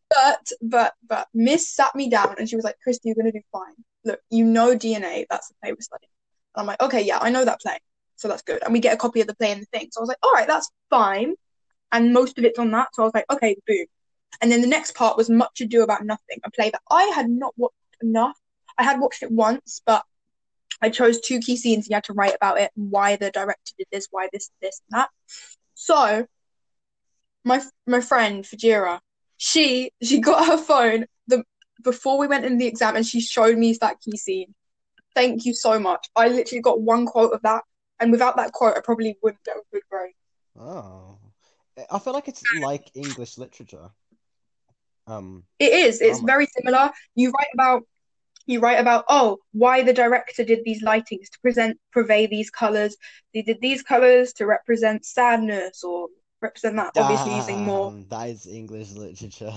But 0.09 0.51
but 0.61 0.93
but 1.07 1.27
Miss 1.33 1.67
sat 1.69 1.93
me 1.95 2.09
down 2.09 2.35
and 2.37 2.47
she 2.49 2.55
was 2.55 2.63
like, 2.65 2.77
Christy, 2.83 3.09
you're 3.09 3.15
gonna 3.15 3.31
do 3.31 3.41
fine. 3.51 3.73
Look, 4.05 4.19
you 4.29 4.45
know 4.45 4.75
DNA, 4.75 5.25
that's 5.29 5.49
the 5.49 5.55
play 5.61 5.71
we're 5.73 5.81
studying. 5.81 6.09
And 6.55 6.61
I'm 6.61 6.67
like, 6.67 6.81
okay, 6.81 7.01
yeah, 7.01 7.19
I 7.21 7.29
know 7.29 7.43
that 7.43 7.61
play. 7.61 7.77
So 8.17 8.27
that's 8.27 8.41
good. 8.41 8.63
And 8.63 8.73
we 8.73 8.79
get 8.79 8.93
a 8.93 8.97
copy 8.97 9.21
of 9.21 9.27
the 9.27 9.35
play 9.35 9.51
and 9.51 9.61
the 9.61 9.65
thing. 9.67 9.87
So 9.91 9.99
I 9.99 10.01
was 10.01 10.09
like, 10.09 10.17
all 10.21 10.33
right, 10.33 10.47
that's 10.47 10.69
fine. 10.89 11.35
And 11.91 12.13
most 12.13 12.37
of 12.37 12.43
it's 12.43 12.59
on 12.59 12.71
that. 12.71 12.89
So 12.93 13.03
I 13.03 13.05
was 13.05 13.13
like, 13.13 13.31
okay, 13.31 13.55
boom. 13.65 13.85
And 14.41 14.51
then 14.51 14.61
the 14.61 14.67
next 14.67 14.95
part 14.95 15.17
was 15.17 15.29
Much 15.29 15.61
Ado 15.61 15.83
About 15.83 16.03
Nothing, 16.03 16.39
a 16.43 16.51
play 16.51 16.69
that 16.69 16.81
I 16.91 17.03
had 17.15 17.29
not 17.29 17.53
watched 17.57 17.75
enough. 18.01 18.37
I 18.77 18.83
had 18.83 18.99
watched 18.99 19.23
it 19.23 19.31
once, 19.31 19.81
but 19.85 20.03
I 20.81 20.89
chose 20.89 21.19
two 21.19 21.39
key 21.39 21.57
scenes. 21.57 21.89
You 21.89 21.95
had 21.95 22.03
to 22.05 22.13
write 22.13 22.35
about 22.35 22.59
it, 22.59 22.71
and 22.75 22.91
why 22.91 23.15
the 23.15 23.31
director 23.31 23.73
did 23.77 23.87
this, 23.91 24.07
why 24.11 24.29
this, 24.31 24.51
this, 24.61 24.81
and 24.91 24.99
that. 24.99 25.09
So 25.73 26.27
my 27.43 27.63
my 27.87 28.01
friend 28.01 28.43
Fajira, 28.43 28.99
she 29.37 29.91
she 30.01 30.19
got 30.19 30.45
her 30.45 30.57
phone 30.57 31.05
the 31.27 31.43
before 31.83 32.17
we 32.19 32.27
went 32.27 32.45
in 32.45 32.57
the 32.57 32.67
exam, 32.67 32.95
and 32.95 33.05
she 33.05 33.21
showed 33.21 33.57
me 33.57 33.73
that 33.81 34.01
key 34.01 34.17
scene. 34.17 34.53
Thank 35.15 35.45
you 35.45 35.53
so 35.53 35.79
much. 35.79 36.07
I 36.15 36.27
literally 36.27 36.61
got 36.61 36.81
one 36.81 37.07
quote 37.07 37.33
of 37.33 37.41
that, 37.41 37.63
and 37.99 38.11
without 38.11 38.37
that 38.37 38.51
quote, 38.51 38.77
I 38.77 38.81
probably 38.81 39.17
wouldn't 39.21 39.43
get 39.43 39.57
a 39.57 39.61
good 39.71 39.83
grade. 39.89 40.13
Oh, 40.59 41.17
I 41.91 41.99
feel 41.99 42.13
like 42.13 42.27
it's 42.27 42.43
like 42.59 42.89
English 42.95 43.37
literature. 43.37 43.89
Um, 45.05 45.43
It 45.59 45.71
is. 45.71 46.01
It's 46.01 46.19
Drama. 46.19 46.25
very 46.25 46.47
similar. 46.47 46.91
You 47.15 47.31
write 47.31 47.49
about 47.53 47.83
you 48.45 48.59
write 48.61 48.79
about 48.79 49.03
oh 49.09 49.37
why 49.51 49.83
the 49.83 49.93
director 49.93 50.43
did 50.43 50.59
these 50.63 50.81
lightings 50.83 51.29
to 51.29 51.39
present 51.41 51.77
purvey 51.91 52.27
these 52.27 52.49
colors. 52.49 52.95
They 53.33 53.41
did 53.41 53.59
these 53.61 53.83
colors 53.83 54.33
to 54.33 54.45
represent 54.45 55.05
sadness 55.05 55.83
or 55.83 56.07
represent 56.41 56.75
that. 56.77 56.91
Obviously 56.97 57.35
using 57.35 57.63
more. 57.63 57.93
that 58.09 58.29
is 58.29 58.47
English 58.47 58.91
literature. 58.91 59.53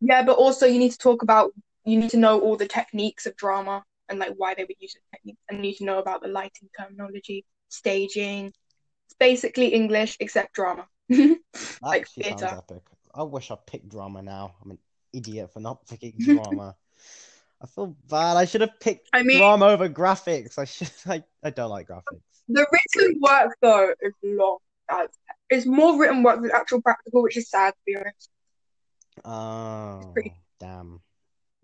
Yeah, 0.00 0.22
but 0.24 0.36
also 0.36 0.66
you 0.66 0.78
need 0.78 0.92
to 0.92 0.98
talk 0.98 1.22
about 1.22 1.52
you 1.84 1.98
need 1.98 2.10
to 2.10 2.16
know 2.16 2.40
all 2.40 2.56
the 2.56 2.66
techniques 2.66 3.26
of 3.26 3.36
drama 3.36 3.84
and 4.12 4.20
like 4.20 4.34
why 4.36 4.54
they 4.54 4.64
would 4.64 4.76
use 4.78 4.94
the 4.94 5.00
techniques 5.16 5.40
and 5.48 5.60
need 5.60 5.74
to 5.76 5.84
know 5.84 5.98
about 5.98 6.22
the 6.22 6.28
lighting 6.28 6.68
terminology, 6.78 7.44
staging. 7.70 8.52
It's 9.06 9.14
basically 9.18 9.68
English 9.68 10.16
except 10.20 10.52
drama. 10.54 10.86
Like 11.82 12.06
theatre. 12.08 12.46
epic. 12.46 12.82
I 13.14 13.22
wish 13.24 13.50
I 13.50 13.56
picked 13.66 13.88
drama 13.88 14.22
now. 14.22 14.54
I'm 14.62 14.70
an 14.72 14.78
idiot 15.12 15.50
for 15.52 15.60
not 15.60 15.86
picking 15.88 16.14
drama. 16.18 16.76
I 17.62 17.66
feel 17.66 17.96
bad. 18.08 18.36
I 18.36 18.44
should 18.44 18.60
have 18.60 18.78
picked 18.80 19.08
I 19.12 19.22
mean 19.22 19.38
drama 19.38 19.66
over 19.66 19.88
graphics. 19.88 20.58
I 20.58 20.64
should. 20.64 20.90
I, 21.06 21.24
I 21.42 21.50
don't 21.50 21.70
like 21.70 21.88
graphics. 21.88 22.20
The 22.48 22.66
written 22.70 23.20
work 23.20 23.56
though 23.62 23.94
is 24.02 24.12
long. 24.22 24.58
It's 25.50 25.66
more 25.66 25.98
written 25.98 26.22
work 26.22 26.42
than 26.42 26.50
actual 26.52 26.82
practical, 26.82 27.22
which 27.22 27.36
is 27.36 27.48
sad 27.48 27.70
to 27.70 27.78
be 27.86 27.96
honest. 27.96 28.30
Oh, 29.24 30.10
pretty- 30.12 30.34
damn. 30.60 31.00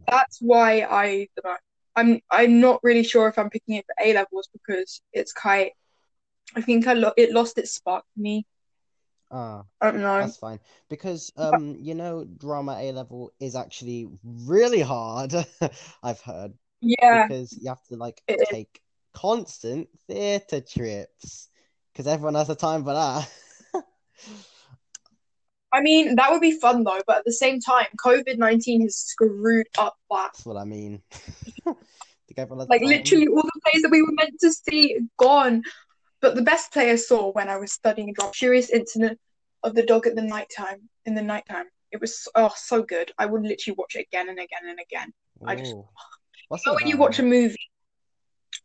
That's 0.06 0.38
why 0.40 0.82
I 0.82 1.28
don't 1.36 1.44
know. 1.44 1.56
I'm 1.98 2.20
I'm 2.30 2.60
not 2.60 2.80
really 2.82 3.02
sure 3.04 3.28
if 3.28 3.38
I'm 3.38 3.50
picking 3.50 3.76
it 3.76 3.86
for 3.86 3.94
A 4.04 4.12
levels 4.14 4.48
because 4.52 5.02
it's 5.12 5.32
quite. 5.32 5.72
I 6.56 6.60
think 6.62 6.86
I 6.86 6.94
lo- 6.94 7.12
it 7.16 7.32
lost 7.32 7.58
its 7.58 7.72
spark 7.72 8.04
for 8.14 8.20
me. 8.20 8.46
Ah, 9.30 9.64
I 9.80 9.90
don't 9.90 10.00
know. 10.00 10.18
that's 10.20 10.36
fine. 10.36 10.60
Because 10.88 11.32
um, 11.36 11.76
you 11.80 11.94
know, 11.94 12.24
drama 12.24 12.76
A 12.80 12.92
level 12.92 13.32
is 13.40 13.54
actually 13.56 14.08
really 14.24 14.80
hard. 14.80 15.34
I've 16.02 16.20
heard 16.20 16.52
Yeah, 16.80 17.28
because 17.28 17.52
you 17.60 17.68
have 17.68 17.82
to 17.88 17.96
like 17.96 18.22
It 18.28 18.40
is. 18.40 18.48
take 18.48 18.80
constant 19.14 19.88
theatre 20.06 20.60
trips 20.60 21.48
because 21.92 22.06
everyone 22.06 22.34
has 22.34 22.48
the 22.48 22.54
time 22.54 22.84
for 22.84 22.94
that. 22.94 23.28
I 25.72 25.80
mean 25.80 26.16
that 26.16 26.30
would 26.30 26.40
be 26.40 26.52
fun 26.52 26.84
though, 26.84 27.00
but 27.06 27.18
at 27.18 27.24
the 27.24 27.32
same 27.32 27.60
time, 27.60 27.86
COVID 27.98 28.38
nineteen 28.38 28.80
has 28.82 28.96
screwed 28.96 29.66
up 29.78 29.96
that. 30.10 30.30
That's 30.32 30.46
what 30.46 30.56
I 30.56 30.64
mean. 30.64 31.02
Think 31.64 32.38
everyone 32.38 32.60
has 32.60 32.68
Like 32.68 32.82
literally 32.82 33.26
all 33.28 33.42
the 33.42 33.60
plays 33.64 33.82
that 33.82 33.90
we 33.90 34.02
were 34.02 34.12
meant 34.12 34.38
to 34.40 34.52
see 34.52 34.98
gone. 35.18 35.62
But 36.20 36.34
the 36.34 36.42
best 36.42 36.72
play 36.72 36.90
I 36.90 36.96
saw 36.96 37.30
when 37.32 37.48
I 37.48 37.56
was 37.58 37.72
studying 37.72 38.12
drama, 38.12 38.32
Curious 38.32 38.70
Incident 38.70 39.18
of 39.62 39.74
the 39.74 39.84
Dog 39.84 40.06
at 40.06 40.16
the 40.16 40.22
Nighttime. 40.22 40.88
In 41.06 41.14
the 41.14 41.22
nighttime, 41.22 41.66
it 41.92 42.00
was 42.00 42.26
oh 42.34 42.52
so 42.56 42.82
good. 42.82 43.12
I 43.18 43.26
would 43.26 43.42
literally 43.42 43.76
watch 43.78 43.94
it 43.94 44.06
again 44.10 44.28
and 44.28 44.38
again 44.38 44.68
and 44.68 44.78
again. 44.80 45.12
I 45.46 45.54
just- 45.54 45.74
What's 46.48 46.64
So 46.64 46.74
when 46.74 46.86
you 46.88 46.96
watch 46.96 47.18
a 47.18 47.22
movie, 47.22 47.56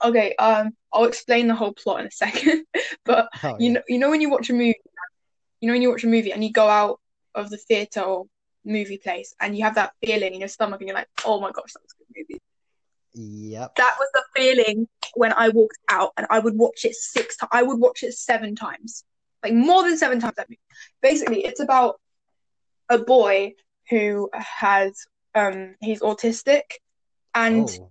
okay, 0.04 0.36
um, 0.36 0.72
I'll 0.94 1.06
explain 1.06 1.48
the 1.48 1.56
whole 1.56 1.74
plot 1.74 2.00
in 2.02 2.08
a 2.08 2.12
second. 2.12 2.66
But 3.06 3.28
Oh, 3.44 3.58
you 3.60 3.68
yeah. 3.68 3.72
know, 3.74 3.82
you 3.90 4.00
know 4.00 4.10
when 4.10 4.22
you 4.22 4.30
watch 4.30 4.50
a 4.50 4.54
movie, 4.54 4.76
you 5.64 5.68
know 5.68 5.76
when 5.76 5.82
you 5.82 5.90
watch 5.90 6.04
a 6.04 6.08
movie 6.08 6.34
and 6.34 6.44
you 6.44 6.52
go 6.52 6.68
out 6.68 7.00
of 7.36 7.50
the 7.50 7.56
theater 7.56 8.02
or 8.02 8.26
movie 8.66 8.98
place 8.98 9.34
and 9.40 9.58
you 9.58 9.64
have 9.64 9.76
that 9.76 9.94
feeling 10.06 10.34
in 10.34 10.42
your 10.42 10.50
stomach 10.50 10.82
and 10.82 10.90
you're 10.90 10.96
like, 10.96 11.08
oh 11.26 11.40
my 11.40 11.52
gosh, 11.52 11.72
that 11.72 11.82
was 11.82 11.94
a 11.94 12.14
good 12.14 12.26
movie. 12.30 12.42
Yep. 13.14 13.76
That 13.78 13.96
was 13.98 14.10
the 14.14 14.24
feeling 14.36 14.90
when 15.16 15.32
I 15.32 15.48
walked 15.48 15.78
out 15.90 16.12
and 16.18 16.28
I 16.30 16.40
would 16.40 16.58
watch 16.58 16.84
it 16.84 16.96
six 16.96 17.38
times. 17.38 17.50
I 17.54 17.64
would 17.64 17.80
watch 17.80 18.04
it 18.04 18.12
seven 18.12 18.58
times, 18.58 19.06
like 19.42 19.54
more 19.54 19.84
than 19.84 19.98
seven 19.98 20.20
times. 20.20 20.34
That 20.36 20.50
movie. 20.50 20.60
Basically, 21.02 21.46
it's 21.46 21.62
about 21.62 22.02
a 22.90 22.98
boy 22.98 23.54
who 23.90 24.30
has 24.34 25.06
um 25.34 25.76
he's 25.80 26.02
autistic 26.02 26.64
and 27.34 27.70
Oh. 27.70 27.90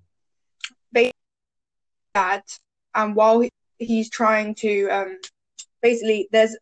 dad, 2.14 2.42
and 2.94 3.16
while 3.16 3.42
he's 3.78 4.10
trying 4.10 4.54
to, 4.56 4.88
um, 4.90 5.18
basically, 5.80 6.28
there's 6.32 6.54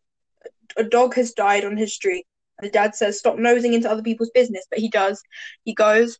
a 0.77 0.83
dog 0.83 1.15
has 1.15 1.33
died 1.33 1.65
on 1.65 1.77
his 1.77 1.93
street. 1.93 2.25
And 2.57 2.67
the 2.67 2.71
dad 2.71 2.95
says, 2.95 3.19
"Stop 3.19 3.37
nosing 3.37 3.73
into 3.73 3.89
other 3.89 4.03
people's 4.03 4.31
business," 4.33 4.65
but 4.69 4.79
he 4.79 4.89
does. 4.89 5.21
He 5.63 5.73
goes 5.73 6.19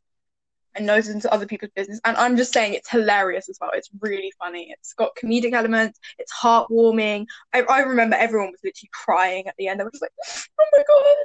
and 0.76 0.86
noses 0.86 1.14
into 1.14 1.32
other 1.32 1.46
people's 1.46 1.72
business, 1.76 2.00
and 2.06 2.16
I'm 2.18 2.38
just 2.38 2.54
saying 2.54 2.74
it's 2.74 2.90
hilarious 2.90 3.50
as 3.50 3.58
well. 3.60 3.72
It's 3.74 3.90
really 4.00 4.32
funny. 4.40 4.74
It's 4.78 4.94
got 4.94 5.16
comedic 5.22 5.54
elements. 5.54 6.00
It's 6.18 6.32
heartwarming. 6.34 7.26
I, 7.54 7.62
I 7.64 7.80
remember 7.82 8.16
everyone 8.16 8.52
was 8.52 8.62
literally 8.64 8.90
crying 8.94 9.48
at 9.48 9.56
the 9.58 9.68
end. 9.68 9.80
They 9.80 9.84
were 9.84 9.92
just 9.92 10.02
like, 10.02 10.12
"Oh 10.60 10.66
my 10.72 10.84
god, 10.88 11.16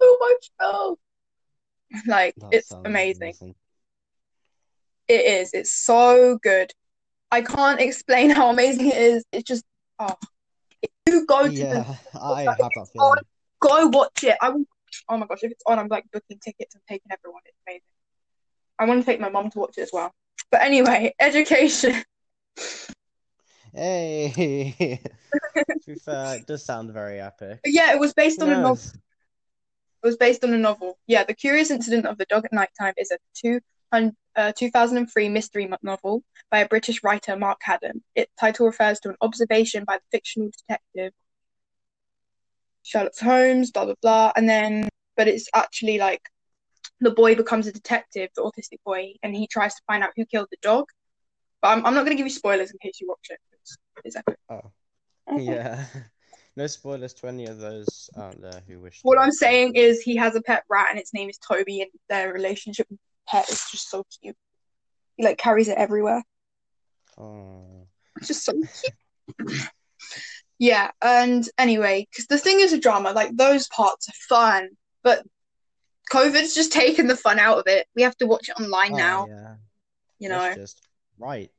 so 0.00 0.16
much 0.20 0.50
love!" 0.60 0.98
Like 2.06 2.34
That 2.36 2.54
it's 2.54 2.68
sounds 2.68 2.86
amazing. 2.86 3.54
It 5.08 5.20
is. 5.20 5.50
It's 5.52 5.72
so 5.72 6.38
good. 6.42 6.72
I 7.30 7.42
can't 7.42 7.80
explain 7.88 8.30
how 8.30 8.50
amazing 8.50 8.86
it 8.88 8.96
is. 8.96 9.24
It's 9.32 9.44
just 9.44 9.64
oh, 9.98 10.14
you 11.06 11.26
go 11.26 11.46
to 11.46 11.52
the 11.52 11.64
Yeah, 11.64 11.94
I 12.20 12.42
have 12.42 12.58
that 12.58 12.72
it's 12.76 12.90
feeling. 12.90 13.14
go 13.60 13.86
watch 13.88 14.24
it. 14.24 14.36
I 14.40 14.50
will. 14.50 14.64
Oh 15.08 15.16
my 15.16 15.26
gosh, 15.26 15.42
if 15.42 15.50
it's 15.50 15.62
on, 15.66 15.78
I'm 15.78 15.88
like 15.88 16.04
booking 16.12 16.38
tickets 16.38 16.74
and 16.74 16.82
taking 16.88 17.10
everyone. 17.10 17.40
It's 17.44 17.58
amazing. 17.66 17.82
I 18.78 18.84
want 18.86 19.00
to 19.00 19.06
take 19.06 19.20
my 19.20 19.28
mum 19.28 19.50
to 19.50 19.58
watch 19.58 19.76
it 19.76 19.82
as 19.82 19.90
well. 19.92 20.12
But 20.50 20.62
anyway, 20.62 21.14
education. 21.20 22.02
Hey, 23.72 25.00
to 25.56 25.86
be 25.86 25.94
fair, 25.96 26.36
it 26.36 26.46
does 26.46 26.64
sound 26.64 26.92
very 26.92 27.20
epic. 27.20 27.60
But 27.64 27.72
yeah, 27.72 27.92
it 27.92 27.98
was 27.98 28.14
based 28.14 28.40
on 28.40 28.50
a 28.50 28.60
novel. 28.60 28.78
It 30.02 30.06
was 30.06 30.16
based 30.16 30.44
on 30.44 30.52
a 30.52 30.58
novel. 30.58 30.96
Yeah, 31.08 31.24
The 31.24 31.34
Curious 31.34 31.70
Incident 31.70 32.06
of 32.06 32.18
the 32.18 32.26
Dog 32.26 32.44
at 32.44 32.52
Nighttime 32.52 32.94
is 32.98 33.10
a 33.10 33.18
two, 33.34 33.60
uh, 34.36 34.52
2003 34.56 35.28
mystery 35.28 35.70
novel 35.82 36.22
by 36.50 36.60
a 36.60 36.68
British 36.68 37.02
writer, 37.02 37.36
Mark 37.36 37.58
Haddon. 37.62 38.02
Its 38.14 38.32
title 38.38 38.66
refers 38.66 39.00
to 39.00 39.10
an 39.10 39.16
observation 39.20 39.84
by 39.84 39.96
the 39.96 40.04
fictional 40.10 40.50
detective 40.50 41.12
Sherlock 42.82 43.18
Holmes, 43.18 43.70
blah, 43.70 43.86
blah, 43.86 43.94
blah. 44.00 44.32
And 44.36 44.48
then, 44.48 44.88
but 45.16 45.26
it's 45.26 45.48
actually 45.54 45.98
like 45.98 46.20
the 47.00 47.10
boy 47.10 47.34
becomes 47.34 47.66
a 47.66 47.72
detective, 47.72 48.30
the 48.36 48.42
autistic 48.42 48.78
boy, 48.84 49.14
and 49.22 49.34
he 49.34 49.46
tries 49.46 49.74
to 49.74 49.82
find 49.86 50.04
out 50.04 50.10
who 50.16 50.24
killed 50.26 50.48
the 50.50 50.58
dog. 50.62 50.86
But 51.62 51.68
I'm, 51.68 51.86
I'm 51.86 51.94
not 51.94 52.04
going 52.04 52.12
to 52.12 52.16
give 52.16 52.26
you 52.26 52.32
spoilers 52.32 52.70
in 52.70 52.78
case 52.78 53.00
you 53.00 53.08
watch 53.08 53.26
it. 53.30 53.38
It's, 53.60 53.76
it's 54.04 54.16
epic. 54.16 54.36
Oh, 54.50 54.70
yeah. 55.38 55.86
No 56.56 56.66
spoilers 56.68 57.14
to 57.14 57.26
any 57.26 57.46
of 57.46 57.58
those 57.58 58.10
out 58.16 58.40
there 58.40 58.62
who 58.68 58.78
wish 58.78 59.00
to 59.00 59.00
What 59.02 59.18
I'm 59.18 59.32
saying 59.32 59.74
is 59.74 60.00
he 60.00 60.14
has 60.16 60.36
a 60.36 60.42
pet 60.42 60.62
rat 60.68 60.88
and 60.90 60.98
its 60.98 61.12
name 61.12 61.28
is 61.28 61.38
Toby 61.38 61.80
and 61.80 61.90
their 62.08 62.32
relationship 62.32 62.86
pet 63.26 63.48
is 63.48 63.64
just 63.70 63.90
so 63.90 64.04
cute. 64.20 64.36
He 65.16 65.24
like 65.24 65.38
carries 65.38 65.68
it 65.68 65.78
everywhere. 65.78 66.22
Oh, 67.18 67.86
It's 68.16 68.28
just 68.28 68.44
so 68.44 68.52
oh. 68.56 68.92
cute. 69.38 69.68
yeah, 70.58 70.90
and 71.00 71.48
anyway, 71.58 72.06
because 72.10 72.26
the 72.26 72.38
thing 72.38 72.60
is 72.60 72.72
a 72.72 72.80
drama, 72.80 73.12
like 73.12 73.36
those 73.36 73.68
parts 73.68 74.08
are 74.08 74.26
fun, 74.28 74.70
but 75.02 75.24
COVID's 76.12 76.54
just 76.54 76.72
taken 76.72 77.06
the 77.06 77.16
fun 77.16 77.38
out 77.38 77.58
of 77.58 77.66
it. 77.66 77.86
We 77.94 78.02
have 78.02 78.16
to 78.18 78.26
watch 78.26 78.48
it 78.48 78.60
online 78.60 78.92
oh, 78.94 78.96
now, 78.96 79.26
yeah. 79.28 79.54
you 80.18 80.28
know. 80.28 80.54
just 80.54 80.80
right, 81.18 81.50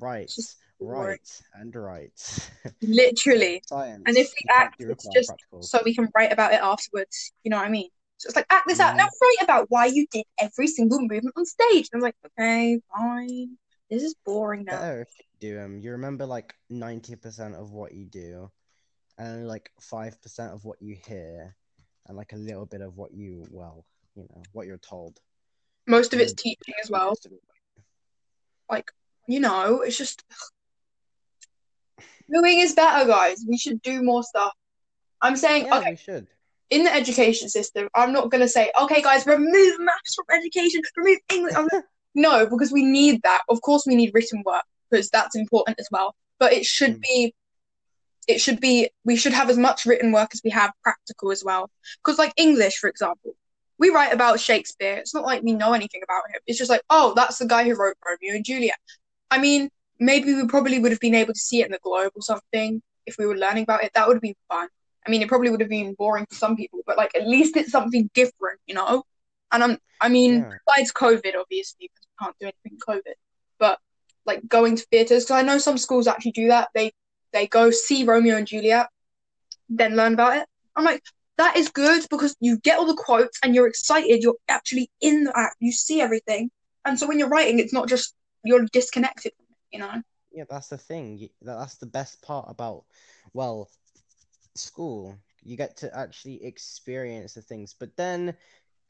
right, 0.00 0.28
just 0.28 0.56
right, 0.80 1.42
and 1.54 1.74
right. 1.74 2.50
Literally. 2.82 3.62
Science. 3.66 4.02
And 4.06 4.16
if 4.16 4.28
we 4.28 4.48
act, 4.50 4.76
it's 4.80 5.08
just 5.14 5.30
practicals. 5.30 5.64
so 5.64 5.80
we 5.84 5.94
can 5.94 6.08
write 6.14 6.32
about 6.32 6.52
it 6.52 6.60
afterwards. 6.60 7.32
You 7.44 7.50
know 7.50 7.56
what 7.56 7.66
I 7.66 7.70
mean? 7.70 7.88
So 8.18 8.28
it's 8.28 8.36
like 8.36 8.46
act 8.50 8.66
this 8.66 8.80
out. 8.80 8.96
Now 8.96 9.04
write 9.20 9.36
about 9.42 9.66
why 9.68 9.86
you 9.86 10.06
did 10.10 10.24
every 10.40 10.66
single 10.66 11.00
movement 11.00 11.34
on 11.36 11.44
stage. 11.44 11.88
And 11.92 11.98
I'm 11.98 12.00
like, 12.00 12.14
okay, 12.38 12.80
fine. 12.94 13.58
This 13.90 14.02
is 14.02 14.14
boring 14.24 14.64
now. 14.64 14.72
better 14.80 15.02
if 15.02 15.08
you 15.18 15.24
do 15.50 15.54
them. 15.54 15.78
You 15.78 15.92
remember 15.92 16.26
like 16.26 16.54
ninety 16.70 17.14
percent 17.14 17.54
of 17.54 17.72
what 17.72 17.92
you 17.92 18.06
do, 18.06 18.50
and 19.18 19.46
like 19.46 19.70
five 19.80 20.20
percent 20.22 20.52
of 20.52 20.64
what 20.64 20.80
you 20.80 20.96
hear, 21.06 21.54
and 22.06 22.16
like 22.16 22.32
a 22.32 22.36
little 22.36 22.66
bit 22.66 22.80
of 22.80 22.96
what 22.96 23.12
you 23.12 23.46
well, 23.50 23.84
you 24.14 24.22
know, 24.30 24.42
what 24.52 24.66
you're 24.66 24.78
told. 24.78 25.20
Most 25.86 26.14
of 26.14 26.20
it's 26.20 26.32
Mm. 26.32 26.38
teaching 26.38 26.74
as 26.82 26.90
well. 26.90 27.08
Most 27.08 27.26
of 27.26 27.32
it- 27.32 27.42
Like, 28.68 28.90
you 29.28 29.38
know, 29.38 29.82
it's 29.82 29.96
just 29.96 30.24
doing 32.28 32.58
is 32.58 32.74
better, 32.74 33.06
guys. 33.06 33.44
We 33.46 33.56
should 33.56 33.80
do 33.82 34.02
more 34.02 34.24
stuff. 34.24 34.52
I'm 35.22 35.36
saying, 35.36 35.66
Yeah, 35.66 35.78
okay, 35.78 35.90
we 35.90 35.96
should. 35.96 36.26
In 36.70 36.84
the 36.84 36.92
education 36.94 37.48
system, 37.48 37.88
I'm 37.94 38.12
not 38.12 38.30
gonna 38.30 38.48
say, 38.48 38.70
okay, 38.82 39.02
guys, 39.02 39.26
remove 39.26 39.78
maths 39.80 40.14
from 40.14 40.26
education, 40.36 40.82
remove 40.96 41.18
English. 41.32 41.54
I'm 41.56 41.68
no, 42.14 42.46
because 42.46 42.72
we 42.72 42.84
need 42.84 43.22
that. 43.22 43.42
Of 43.48 43.60
course, 43.62 43.84
we 43.86 43.94
need 43.94 44.12
written 44.14 44.42
work 44.44 44.64
because 44.90 45.10
that's 45.10 45.36
important 45.36 45.78
as 45.80 45.88
well. 45.90 46.14
But 46.38 46.52
it 46.52 46.64
should 46.66 46.96
Mm. 46.96 47.02
be, 47.02 47.34
it 48.28 48.40
should 48.40 48.60
be, 48.60 48.90
we 49.04 49.16
should 49.16 49.32
have 49.32 49.50
as 49.50 49.58
much 49.58 49.86
written 49.86 50.12
work 50.12 50.30
as 50.34 50.40
we 50.44 50.50
have 50.50 50.72
practical 50.82 51.30
as 51.30 51.44
well. 51.44 51.70
Because, 52.04 52.18
like 52.18 52.32
English, 52.36 52.76
for 52.78 52.88
example, 52.88 53.34
we 53.78 53.90
write 53.90 54.12
about 54.12 54.40
Shakespeare. 54.40 54.96
It's 54.96 55.14
not 55.14 55.24
like 55.24 55.42
we 55.42 55.52
know 55.52 55.72
anything 55.74 56.02
about 56.02 56.22
him. 56.32 56.40
It's 56.46 56.58
just 56.58 56.70
like, 56.70 56.82
oh, 56.90 57.12
that's 57.14 57.38
the 57.38 57.46
guy 57.46 57.64
who 57.64 57.74
wrote 57.76 57.96
Romeo 58.04 58.34
and 58.36 58.44
Juliet. 58.44 58.78
I 59.30 59.38
mean, 59.38 59.70
maybe 60.00 60.34
we 60.34 60.46
probably 60.46 60.78
would 60.78 60.92
have 60.92 61.00
been 61.00 61.14
able 61.14 61.34
to 61.34 61.38
see 61.40 61.60
it 61.60 61.66
in 61.66 61.72
the 61.72 61.78
Globe 61.82 62.12
or 62.16 62.22
something 62.22 62.82
if 63.06 63.16
we 63.18 63.26
were 63.26 63.36
learning 63.36 63.64
about 63.64 63.84
it. 63.84 63.92
That 63.94 64.08
would 64.08 64.14
have 64.16 64.22
been 64.22 64.34
fun. 64.48 64.68
I 65.06 65.10
mean, 65.10 65.22
it 65.22 65.28
probably 65.28 65.50
would 65.50 65.60
have 65.60 65.70
been 65.70 65.94
boring 65.94 66.26
for 66.28 66.34
some 66.34 66.56
people, 66.56 66.80
but 66.86 66.96
like 66.96 67.14
at 67.14 67.26
least 67.28 67.56
it's 67.56 67.70
something 67.70 68.10
different, 68.14 68.60
you 68.66 68.74
know. 68.74 69.04
And 69.52 69.62
I'm, 69.62 69.78
I 70.00 70.08
mean, 70.08 70.40
Yeah. 70.40 70.52
besides 70.66 70.92
COVID, 70.92 71.34
obviously, 71.38 71.90
because 71.90 72.06
we 72.08 72.24
can't 72.24 72.36
do 72.40 72.46
anything 72.46 72.78
COVID, 72.86 73.14
but 73.58 73.78
like 74.24 74.46
going 74.48 74.76
to 74.76 74.84
theaters, 74.90 75.24
because 75.24 75.36
I 75.36 75.42
know 75.42 75.58
some 75.58 75.78
schools 75.78 76.06
actually 76.06 76.32
do 76.32 76.48
that. 76.48 76.68
They 76.74 76.92
they 77.32 77.46
go 77.46 77.70
see 77.70 78.04
Romeo 78.04 78.36
and 78.36 78.46
Juliet, 78.46 78.88
then 79.68 79.94
learn 79.94 80.14
about 80.14 80.36
it. 80.36 80.48
I'm 80.74 80.84
like, 80.84 81.02
that 81.38 81.56
is 81.56 81.68
good 81.68 82.06
because 82.10 82.34
you 82.40 82.58
get 82.58 82.78
all 82.78 82.86
the 82.86 82.94
quotes 82.94 83.38
and 83.42 83.54
you're 83.54 83.68
excited. 83.68 84.22
You're 84.22 84.36
actually 84.48 84.90
in 85.00 85.24
the 85.24 85.38
act. 85.38 85.56
You 85.60 85.70
see 85.70 86.00
everything, 86.00 86.50
and 86.84 86.98
so 86.98 87.06
when 87.06 87.18
you're 87.18 87.28
writing, 87.28 87.58
it's 87.58 87.72
not 87.72 87.88
just 87.88 88.14
you're 88.44 88.66
disconnected 88.72 89.32
from 89.36 89.46
it, 89.50 89.76
you 89.76 89.78
know. 89.80 90.02
Yeah, 90.32 90.44
that's 90.50 90.68
the 90.68 90.78
thing. 90.78 91.28
That's 91.40 91.76
the 91.76 91.86
best 91.86 92.20
part 92.22 92.46
about, 92.48 92.84
well, 93.32 93.70
school. 94.58 95.16
You 95.42 95.56
get 95.56 95.76
to 95.78 95.96
actually 95.96 96.44
experience 96.44 97.34
the 97.34 97.42
things. 97.42 97.74
But 97.78 97.96
then 97.96 98.36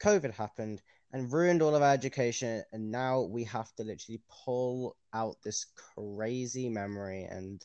COVID 0.01 0.33
happened 0.33 0.81
and 1.13 1.31
ruined 1.31 1.61
all 1.61 1.75
of 1.75 1.81
our 1.81 1.93
education, 1.93 2.63
and 2.73 2.91
now 2.91 3.21
we 3.21 3.43
have 3.45 3.73
to 3.75 3.83
literally 3.83 4.21
pull 4.45 4.95
out 5.13 5.37
this 5.43 5.65
crazy 5.95 6.69
memory 6.69 7.23
and 7.23 7.63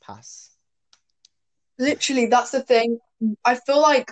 pass. 0.00 0.56
Literally, 1.78 2.26
that's 2.26 2.50
the 2.50 2.62
thing. 2.62 2.98
I 3.44 3.56
feel 3.56 3.80
like 3.80 4.10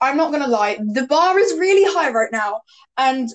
I'm 0.00 0.16
not 0.16 0.32
gonna 0.32 0.48
lie, 0.48 0.78
the 0.92 1.06
bar 1.06 1.38
is 1.38 1.58
really 1.58 1.84
high 1.94 2.10
right 2.10 2.32
now, 2.32 2.62
and 2.98 3.30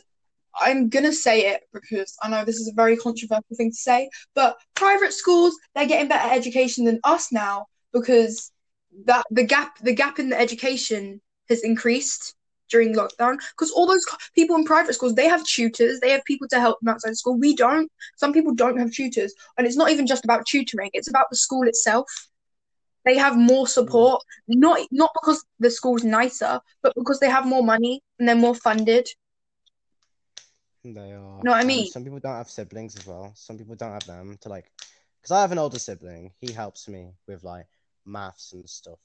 I'm 0.60 0.90
gonna 0.90 1.14
say 1.14 1.48
it 1.48 1.62
because 1.74 2.16
I 2.22 2.30
know 2.30 2.44
this 2.44 2.60
is 2.60 2.68
a 2.68 2.74
very 2.74 2.98
controversial 2.98 3.56
thing 3.56 3.72
to 3.72 3.78
say, 3.78 4.10
but 4.36 4.58
private 4.76 5.14
schools 5.14 5.56
they're 5.74 5.88
getting 5.88 6.10
better 6.10 6.34
education 6.34 6.86
than 6.86 7.00
us 7.04 7.32
now 7.32 7.68
because 7.94 8.52
that 9.06 9.26
the 9.32 9.44
gap 9.44 9.78
the 9.80 9.94
gap 9.94 10.20
in 10.20 10.30
the 10.30 10.40
education 10.40 11.22
has 11.50 11.64
increased 11.64 12.36
during 12.70 12.94
lockdown 12.94 13.38
because 13.52 13.72
all 13.72 13.88
those 13.88 14.06
people 14.36 14.56
in 14.56 14.64
private 14.64 14.94
schools 14.94 15.16
they 15.16 15.28
have 15.28 15.44
tutors 15.44 16.00
they 16.00 16.12
have 16.12 16.24
people 16.26 16.48
to 16.48 16.60
help 16.60 16.80
them 16.80 16.94
outside 16.94 17.16
school 17.16 17.38
we 17.38 17.56
don't 17.56 17.92
some 18.16 18.32
people 18.34 18.54
don't 18.54 18.78
have 18.78 18.92
tutors 18.92 19.34
and 19.58 19.66
it's 19.66 19.76
not 19.76 19.90
even 19.90 20.06
just 20.06 20.24
about 20.24 20.46
tutoring 20.46 20.90
it's 20.94 21.10
about 21.10 21.26
the 21.30 21.38
school 21.38 21.68
itself 21.68 22.06
they 23.06 23.18
have 23.18 23.38
more 23.38 23.68
support 23.68 24.22
not 24.48 24.80
not 24.92 25.12
because 25.20 25.44
the 25.60 25.72
school's 25.72 26.04
nicer 26.04 26.60
but 26.84 26.94
because 26.96 27.20
they 27.20 27.30
have 27.30 27.46
more 27.46 27.64
money 27.64 28.02
and 28.20 28.28
they're 28.28 28.36
more 28.36 28.56
funded 28.56 29.08
They 30.84 31.12
are. 31.12 31.44
Know 31.44 31.52
what 31.52 31.62
I 31.62 31.64
mean? 31.64 31.88
Some 31.88 32.04
people 32.04 32.20
don't 32.20 32.36
have 32.36 32.50
siblings 32.50 32.96
as 32.96 33.06
well. 33.06 33.34
Some 33.36 33.58
people 33.58 33.76
don't 33.76 33.92
have 33.92 34.06
them 34.06 34.38
to 34.42 34.50
like, 34.50 34.72
because 35.22 35.32
I 35.32 35.42
have 35.42 35.52
an 35.52 35.58
older 35.58 35.80
sibling. 35.80 36.32
He 36.40 36.52
helps 36.54 36.88
me 36.88 37.12
with 37.28 37.44
like 37.44 37.68
maths 38.10 38.52
and 38.54 38.68
stuff, 38.70 39.00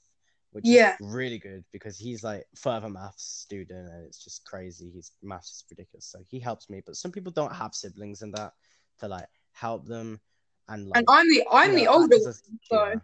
which 0.51 0.65
Yeah. 0.65 0.95
is 0.99 1.07
really 1.13 1.39
good 1.39 1.63
because 1.71 1.97
he's 1.97 2.23
like 2.23 2.45
further 2.55 2.89
maths 2.89 3.23
student 3.23 3.87
and 3.89 4.05
it's 4.05 4.23
just 4.23 4.43
crazy. 4.45 4.91
His 4.91 5.11
maths 5.21 5.51
is 5.51 5.63
ridiculous, 5.69 6.05
so 6.05 6.19
he 6.27 6.39
helps 6.39 6.69
me. 6.69 6.81
But 6.85 6.95
some 6.97 7.11
people 7.11 7.31
don't 7.31 7.53
have 7.53 7.73
siblings 7.75 8.21
and 8.21 8.33
that 8.35 8.53
to 8.99 9.07
like 9.07 9.27
help 9.51 9.85
them 9.85 10.19
and 10.67 10.87
like. 10.89 10.97
and 10.97 11.05
i'm 11.09 11.27
the 11.29 11.43
i'm 11.51 11.71
you 11.71 11.77
the 11.79 11.85
know, 11.85 11.93
older 11.93 12.15
act 12.15 12.25
as 12.27 12.41
a- 12.41 12.65
so- 12.65 13.01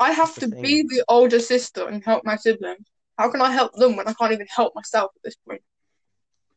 i 0.00 0.10
have 0.12 0.34
the 0.34 0.40
to 0.42 0.48
be 0.48 0.82
the 0.82 1.04
older 1.08 1.38
sister 1.40 1.86
and 1.88 2.04
help 2.04 2.24
my 2.24 2.36
siblings 2.36 2.86
how 3.16 3.30
can 3.30 3.40
i 3.40 3.50
help 3.52 3.72
them 3.74 3.94
when 3.96 4.06
i 4.08 4.12
can't 4.14 4.32
even 4.32 4.46
help 4.50 4.74
myself 4.74 5.10
at 5.16 5.22
this 5.22 5.36
point 5.48 5.62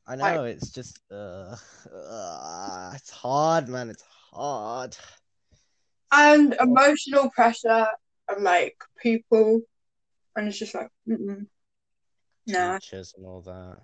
I 0.08 0.16
like- 0.16 0.36
know 0.36 0.44
it's 0.46 0.72
just 0.72 1.00
uh, 1.12 1.56
uh, 1.94 2.92
it's 2.96 3.12
hard, 3.12 3.70
man. 3.70 3.90
It's 3.92 4.04
hard. 4.34 4.98
And 6.12 6.54
emotional 6.60 7.30
pressure 7.30 7.88
and 8.30 8.44
like 8.44 8.76
people 9.02 9.62
and 10.36 10.48
it's 10.48 10.58
just 10.60 10.76
like 10.76 10.90
mm-mm. 11.08 11.46
nah 12.48 12.78
teachers 12.80 13.14
and 13.18 13.26
all 13.26 13.42
that. 13.42 13.78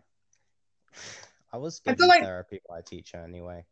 I 1.54 1.58
was 1.58 1.82
I 1.86 1.92
given 1.92 1.98
feel 2.00 2.08
like- 2.10 2.24
therapy 2.24 2.60
by 2.68 2.80
a 2.80 2.82
teacher 2.84 3.18
anyway, 3.18 3.66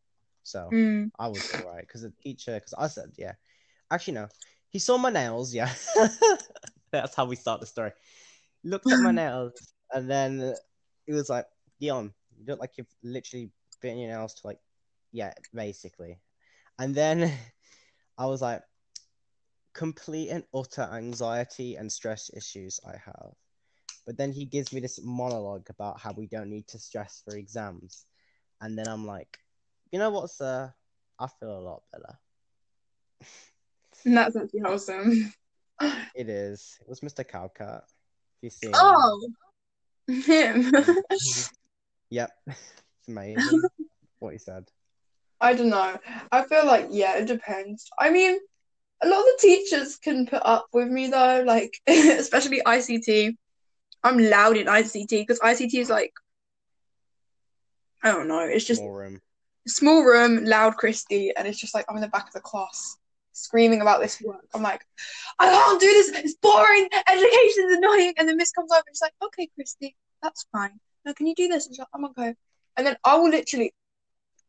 so 0.44 0.70
Mm. 0.72 1.12
I 1.20 1.28
was 1.28 1.54
alright 1.56 1.82
because 1.86 2.04
the 2.04 2.14
teacher, 2.24 2.54
because 2.54 2.74
I 2.78 2.88
said, 2.88 3.12
yeah, 3.18 3.34
actually 3.92 4.14
no, 4.14 4.28
he 4.70 4.80
saw 4.80 4.98
my 4.98 5.10
nails, 5.10 5.54
yeah, 5.54 5.72
that's 6.92 7.16
how 7.16 7.26
we 7.26 7.36
start 7.36 7.60
the 7.60 7.66
story. 7.68 7.92
Looked 8.64 8.90
at 8.92 9.00
my 9.00 9.12
nails 9.24 9.54
and 9.94 10.10
then 10.10 10.54
he 11.06 11.12
was 11.14 11.30
like, 11.30 11.46
Dion, 11.80 12.14
you 12.38 12.46
look 12.48 12.60
like 12.60 12.72
you've 12.78 12.88
literally 13.04 13.52
bitten 13.82 14.00
your 14.00 14.10
nails 14.10 14.34
to 14.36 14.48
like, 14.48 14.60
yeah, 15.12 15.34
basically, 15.54 16.20
and 16.80 16.96
then 16.96 17.32
I 18.18 18.26
was 18.28 18.42
like, 18.42 18.62
complete 19.74 20.30
and 20.30 20.44
utter 20.54 20.84
anxiety 20.84 21.76
and 21.76 21.92
stress 21.92 22.32
issues 22.36 22.80
I 22.86 22.94
have. 22.94 23.34
But 24.06 24.18
then 24.18 24.32
he 24.32 24.46
gives 24.46 24.72
me 24.72 24.80
this 24.80 25.00
monologue 25.04 25.68
about 25.70 26.00
how 26.00 26.14
we 26.14 26.28
don't 26.28 26.50
need 26.50 26.68
to 26.70 26.80
stress 26.80 27.22
for 27.26 27.36
exams. 27.36 28.06
And 28.62 28.78
then 28.78 28.88
I'm 28.88 29.06
like, 29.06 29.38
you 29.92 30.00
know 30.00 30.12
what, 30.12 30.30
sir? 30.30 30.74
I 31.20 31.28
feel 31.40 31.58
a 31.58 31.60
lot 31.60 31.84
better. 31.92 32.18
and 34.06 34.18
that's 34.18 34.36
actually 34.36 34.62
wholesome 34.62 35.34
It 36.16 36.30
is. 36.30 36.78
It 36.82 36.88
was 36.88 37.02
Mr. 37.02 37.24
Cowcat. 37.26 37.82
If 38.42 38.44
you 38.44 38.50
see 38.50 38.68
him. 38.68 38.74
oh 38.76 39.28
him 40.08 40.72
Yep. 42.10 42.32
It's 42.48 43.10
amazing 43.10 43.62
what 44.18 44.34
he 44.34 44.40
said. 44.40 44.66
I 45.42 45.54
don't 45.54 45.70
know. 45.70 45.98
I 46.32 46.44
feel 46.44 46.66
like 46.66 46.88
yeah, 46.92 47.18
it 47.18 47.26
depends. 47.28 47.90
I 48.00 48.10
mean, 48.10 48.38
a 49.04 49.08
lot 49.08 49.20
of 49.20 49.26
the 49.26 49.38
teachers 49.42 49.98
can 49.98 50.26
put 50.26 50.42
up 50.46 50.68
with 50.74 50.88
me 50.90 51.08
though, 51.08 51.44
like 51.46 51.74
especially 51.88 52.62
ICT. 52.66 53.36
I'm 54.04 54.18
loud 54.20 54.58
in 54.58 54.68
ICT 54.68 55.10
because 55.10 55.40
ICT 55.40 55.80
is 55.80 55.90
like 55.90 56.14
I 58.04 58.12
don't 58.12 58.28
know. 58.28 58.40
It's 58.40 58.66
just 58.66 58.82
More 58.82 59.00
room. 59.00 59.22
small 59.68 60.04
room, 60.04 60.46
loud 60.46 60.76
Christy, 60.78 61.34
and 61.36 61.48
it's 61.48 61.60
just 61.60 61.74
like 61.74 61.86
I'm 61.90 61.96
in 61.96 62.02
the 62.02 62.08
back 62.08 62.28
of 62.28 62.34
the 62.34 62.40
class 62.40 62.98
screaming 63.34 63.82
about 63.82 64.00
this 64.00 64.22
work. 64.22 64.46
I'm 64.54 64.62
like, 64.64 64.86
I 65.40 65.50
can't 65.50 65.80
do 65.80 65.88
this. 65.88 66.10
It's 66.10 66.36
boring. 66.36 66.88
Education's 67.08 67.74
annoying. 67.74 68.14
And 68.18 68.30
then 68.30 68.38
Miss 68.38 68.52
comes 68.52 68.72
over 68.72 68.84
and 68.86 68.96
she's 68.96 69.02
like, 69.02 69.14
Okay, 69.24 69.50
Christy, 69.56 69.96
that's 70.24 70.46
fine. 70.52 70.80
Now 71.06 71.14
can 71.14 71.28
you 71.28 71.36
do 71.36 71.48
this? 71.48 71.66
And 71.66 71.76
she's 71.76 71.80
like, 71.80 71.88
I'm 71.94 72.06
okay. 72.06 72.36
And 72.78 72.88
then 72.88 72.96
I 73.04 73.16
will 73.18 73.30
literally, 73.30 73.74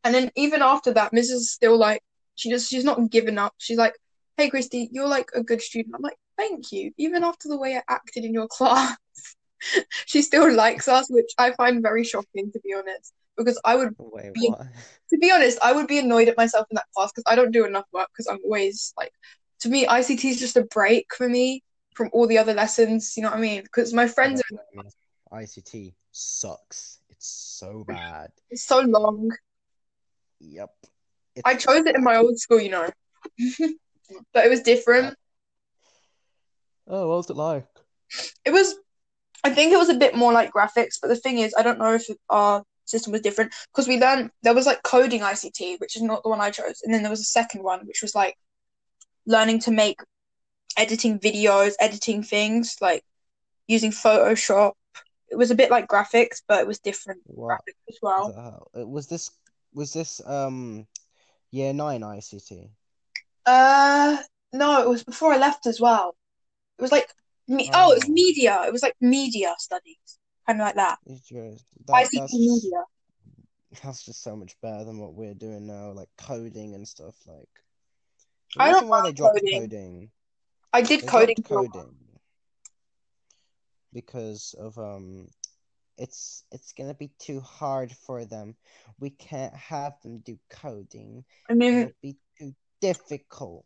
and 0.06 0.14
then 0.14 0.30
even 0.36 0.62
after 0.62 0.92
that, 0.94 1.12
Mrs. 1.12 1.42
is 1.42 1.50
still 1.50 1.76
like, 1.76 2.02
she 2.36 2.50
just 2.50 2.70
she's 2.70 2.84
not 2.84 3.10
giving 3.10 3.38
up. 3.38 3.54
She's 3.58 3.78
like, 3.78 3.94
Hey, 4.36 4.50
Christy, 4.50 4.88
you're 4.92 5.08
like 5.08 5.30
a 5.34 5.42
good 5.42 5.60
student. 5.60 5.94
I'm 5.94 6.02
like, 6.02 6.16
Thank 6.36 6.72
you. 6.72 6.92
Even 6.96 7.24
after 7.24 7.48
the 7.48 7.58
way 7.58 7.76
I 7.76 7.82
acted 7.88 8.24
in 8.24 8.32
your 8.32 8.48
class, 8.50 8.96
she 10.06 10.22
still 10.22 10.52
likes 10.52 10.86
us, 10.86 11.08
which 11.10 11.30
I 11.38 11.52
find 11.52 11.82
very 11.82 12.04
shocking 12.04 12.52
to 12.52 12.60
be 12.60 12.72
honest. 12.74 13.12
Because 13.36 13.60
I 13.64 13.76
would 13.76 13.94
Wait, 13.98 14.32
Be- 14.32 14.48
what? 14.48 14.62
to 15.10 15.18
be 15.18 15.30
honest, 15.30 15.58
I 15.62 15.72
would 15.72 15.86
be 15.86 15.98
annoyed 15.98 16.28
at 16.28 16.36
myself 16.36 16.66
in 16.70 16.76
that 16.76 16.86
class 16.94 17.10
because 17.12 17.24
I 17.26 17.34
don't 17.34 17.52
do 17.52 17.66
enough 17.66 17.86
work 17.92 18.08
because 18.12 18.26
I'm 18.26 18.38
always 18.44 18.94
like, 18.96 19.12
to 19.60 19.68
me, 19.68 19.86
ICT 19.86 20.24
is 20.24 20.38
just 20.38 20.56
a 20.56 20.64
break 20.64 21.06
for 21.16 21.28
me 21.28 21.62
from 21.94 22.10
all 22.12 22.26
the 22.26 22.38
other 22.38 22.54
lessons. 22.54 23.14
You 23.16 23.22
know 23.22 23.30
what 23.30 23.38
I 23.38 23.40
mean? 23.40 23.62
Because 23.62 23.92
my 23.92 24.06
friends 24.06 24.42
are 24.52 24.84
ICT 25.32 25.94
sucks. 26.12 27.00
It's 27.08 27.26
so 27.26 27.84
bad. 27.88 28.30
it's 28.50 28.66
so 28.66 28.80
long. 28.80 29.30
Yep. 30.40 30.70
I 31.44 31.54
chose 31.54 31.86
it 31.86 31.96
in 31.96 32.02
my 32.02 32.16
old 32.16 32.38
school, 32.38 32.60
you 32.60 32.70
know, 32.70 32.88
but 34.32 34.44
it 34.44 34.48
was 34.48 34.60
different. 34.60 35.16
Oh, 36.86 37.08
what 37.08 37.16
was 37.16 37.30
it 37.30 37.36
like? 37.36 37.66
It 38.44 38.52
was, 38.52 38.76
I 39.44 39.50
think 39.50 39.72
it 39.72 39.78
was 39.78 39.88
a 39.88 39.94
bit 39.94 40.14
more 40.14 40.32
like 40.32 40.52
graphics, 40.52 40.98
but 41.00 41.08
the 41.08 41.16
thing 41.16 41.38
is, 41.38 41.54
I 41.58 41.62
don't 41.62 41.78
know 41.78 41.94
if 41.94 42.06
our 42.30 42.62
system 42.84 43.12
was 43.12 43.20
different 43.20 43.52
because 43.72 43.88
we 43.88 43.98
learned 43.98 44.30
there 44.42 44.54
was 44.54 44.66
like 44.66 44.82
coding 44.82 45.20
ICT, 45.20 45.80
which 45.80 45.96
is 45.96 46.02
not 46.02 46.22
the 46.22 46.28
one 46.28 46.40
I 46.40 46.50
chose, 46.50 46.80
and 46.84 46.94
then 46.94 47.02
there 47.02 47.10
was 47.10 47.20
a 47.20 47.24
second 47.24 47.62
one 47.62 47.86
which 47.86 48.02
was 48.02 48.14
like 48.14 48.36
learning 49.26 49.58
to 49.60 49.70
make 49.70 50.00
editing 50.76 51.18
videos, 51.18 51.74
editing 51.80 52.22
things 52.22 52.76
like 52.80 53.02
using 53.66 53.90
Photoshop. 53.90 54.72
It 55.28 55.36
was 55.36 55.50
a 55.50 55.56
bit 55.56 55.70
like 55.70 55.88
graphics, 55.88 56.42
but 56.46 56.60
it 56.60 56.66
was 56.66 56.78
different 56.78 57.20
What 57.24 57.58
graphics 57.58 57.88
as 57.88 57.98
well. 58.00 58.64
Uh, 58.78 58.86
Was 58.86 59.08
this 59.08 59.30
was 59.76 59.92
this 59.92 60.20
um 60.26 60.86
year 61.52 61.72
nine 61.72 62.00
ICT? 62.00 62.70
Uh, 63.44 64.16
no, 64.52 64.82
it 64.82 64.88
was 64.88 65.04
before 65.04 65.32
I 65.32 65.36
left 65.38 65.66
as 65.66 65.80
well. 65.80 66.16
It 66.78 66.82
was 66.82 66.90
like 66.90 67.08
me. 67.46 67.70
Oh, 67.74 67.92
it 67.92 67.96
was 67.96 68.08
Oh. 68.08 68.12
media. 68.12 68.62
It 68.66 68.72
was 68.72 68.82
like 68.82 68.96
media 69.00 69.54
studies, 69.58 70.18
kind 70.46 70.60
of 70.60 70.64
like 70.64 70.74
that. 70.76 70.98
ICT 71.92 72.14
that's 72.14 72.32
media. 72.32 72.82
that's 73.84 74.04
just 74.04 74.22
so 74.22 74.34
much 74.34 74.56
better 74.62 74.84
than 74.84 74.98
what 74.98 75.14
we're 75.14 75.34
doing 75.34 75.66
now, 75.66 75.92
like 75.92 76.08
coding 76.18 76.74
and 76.74 76.88
stuff. 76.88 77.14
Like 77.26 77.48
I 78.58 78.70
don't 78.70 78.88
why 78.88 79.02
they 79.02 79.12
dropped 79.12 79.40
coding. 79.40 79.60
coding, 79.60 80.10
I 80.72 80.80
did 80.82 81.02
they 81.02 81.06
coding 81.06 81.36
dropped 81.36 81.48
for 81.48 81.58
a 81.58 81.62
while. 81.62 81.72
coding 81.72 81.94
because 83.92 84.54
of 84.58 84.78
um, 84.78 85.28
it's 85.98 86.44
it's 86.52 86.72
gonna 86.72 86.94
be 86.94 87.10
too 87.18 87.40
hard 87.40 87.92
for 87.92 88.24
them. 88.24 88.54
We 89.00 89.10
can't 89.10 89.54
have 89.54 89.94
them 90.02 90.18
do 90.18 90.38
coding. 90.50 91.24
I 91.48 91.54
mean, 91.54 91.74
It'll 91.74 91.92
be 92.02 92.16
too 92.38 92.54
difficult. 92.80 93.64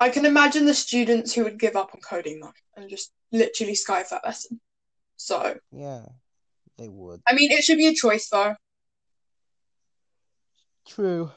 I 0.00 0.10
can 0.10 0.24
imagine 0.24 0.64
the 0.64 0.74
students 0.74 1.34
who 1.34 1.44
would 1.44 1.58
give 1.58 1.76
up 1.76 1.90
on 1.94 2.00
coding 2.00 2.40
though 2.40 2.52
and 2.76 2.88
just 2.88 3.12
literally 3.32 3.74
skive 3.74 4.08
that 4.10 4.24
lesson. 4.24 4.60
So, 5.16 5.58
Yeah, 5.72 6.06
they 6.78 6.88
would. 6.88 7.20
I 7.26 7.34
mean, 7.34 7.50
it 7.50 7.64
should 7.64 7.78
be 7.78 7.88
a 7.88 7.94
choice 7.94 8.28
though. 8.28 8.54
True. 10.86 11.30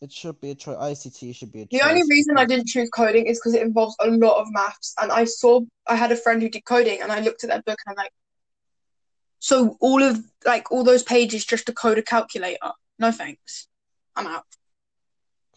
It 0.00 0.12
should 0.12 0.40
be 0.40 0.50
a 0.50 0.54
choice. 0.54 0.76
ICT 0.76 1.34
should 1.34 1.52
be 1.52 1.62
a 1.62 1.66
The 1.70 1.82
only 1.82 2.02
reason 2.08 2.36
I 2.36 2.44
didn't 2.44 2.66
choose 2.66 2.90
coding 2.90 3.26
is 3.26 3.38
because 3.38 3.54
it 3.54 3.62
involves 3.62 3.96
a 4.00 4.08
lot 4.08 4.40
of 4.40 4.46
maths. 4.50 4.94
And 5.00 5.10
I 5.10 5.24
saw, 5.24 5.60
I 5.86 5.96
had 5.96 6.12
a 6.12 6.16
friend 6.16 6.42
who 6.42 6.50
did 6.50 6.64
coding, 6.64 7.00
and 7.00 7.10
I 7.10 7.20
looked 7.20 7.44
at 7.44 7.50
that 7.50 7.64
book 7.64 7.78
and 7.86 7.92
I'm 7.92 8.02
like, 8.02 8.12
so 9.38 9.76
all 9.80 10.02
of 10.02 10.18
like 10.44 10.70
all 10.72 10.84
those 10.84 11.02
pages 11.02 11.44
just 11.44 11.66
to 11.66 11.72
code 11.72 11.98
a 11.98 12.02
calculator? 12.02 12.72
No 12.98 13.10
thanks. 13.12 13.68
I'm 14.14 14.26
out. 14.26 14.44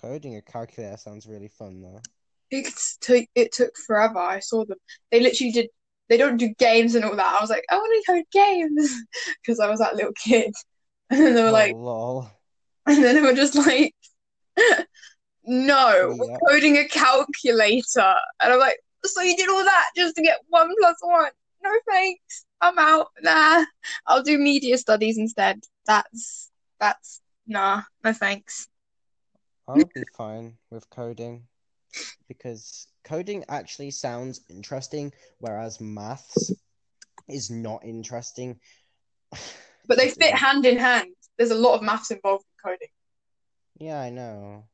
coding 0.02 0.36
a 0.36 0.42
calculator 0.42 0.98
sounds 0.98 1.28
really 1.28 1.48
fun 1.48 1.82
though. 1.82 2.02
It 2.52 2.74
took 3.02 3.26
it 3.36 3.52
took 3.52 3.78
forever. 3.78 4.18
I 4.20 4.40
saw 4.40 4.66
them. 4.66 4.78
They 5.12 5.20
literally 5.20 5.52
did. 5.52 5.70
They 6.10 6.18
don't 6.18 6.38
do 6.38 6.50
games 6.58 6.96
and 6.96 7.06
all 7.06 7.16
that. 7.16 7.36
I 7.38 7.42
was 7.42 7.52
like, 7.52 7.64
I 7.70 7.76
want 7.76 8.06
to 8.06 8.12
code 8.12 8.26
games 8.32 8.92
because 9.42 9.60
I 9.60 9.70
was 9.70 9.80
that 9.80 9.96
little 9.96 10.14
kid. 10.14 10.54
And 11.12 11.20
then 11.20 11.34
they 11.34 11.42
were 11.44 11.50
Oh 11.50 11.52
like, 11.52 11.72
lol. 11.72 12.30
and 12.86 13.04
then 13.04 13.16
they 13.16 13.22
were 13.22 13.34
just 13.34 13.56
like, 13.56 13.96
no, 15.44 16.16
we're 16.18 16.28
Yeah. 16.28 16.38
coding 16.48 16.78
a 16.78 16.88
calculator. 16.88 18.14
And 18.42 18.54
I'm 18.54 18.60
like, 18.60 18.78
so 19.06 19.22
you 19.22 19.36
did 19.36 19.50
all 19.50 19.64
that 19.64 19.90
just 19.96 20.16
to 20.16 20.22
get 20.22 20.40
one 20.50 20.72
plus 20.80 20.98
one? 21.02 21.32
No 21.64 21.72
thanks. 21.90 22.46
I'm 22.62 22.78
out. 22.78 23.08
Nah, 23.22 23.66
I'll 24.08 24.24
do 24.24 24.38
media 24.38 24.78
studies 24.78 25.18
instead. 25.18 25.64
That's 25.86 26.52
that's 26.80 27.22
nah, 27.48 27.84
no 28.04 28.14
thanks. 28.14 28.68
I'll 29.68 29.86
be 29.94 30.04
fine 30.18 30.58
with 30.72 30.90
coding 30.90 31.48
because 32.28 32.88
coding 33.04 33.46
actually 33.50 33.92
sounds 33.92 34.42
interesting, 34.50 35.12
whereas 35.40 35.80
maths 35.80 36.52
is 37.28 37.50
not 37.50 37.84
interesting. 37.86 38.60
But 39.88 39.98
they 39.98 40.12
fit 40.12 40.36
hand 40.36 40.68
in 40.68 40.78
hand. 40.78 41.08
There's 41.40 41.50
a 41.50 41.56
lot 41.56 41.74
of 41.74 41.82
maths 41.82 42.12
involved 42.12 42.46
in 42.46 42.70
coding. 42.70 42.90
Yeah, 43.80 44.00
I 44.00 44.12
know. 44.12 44.66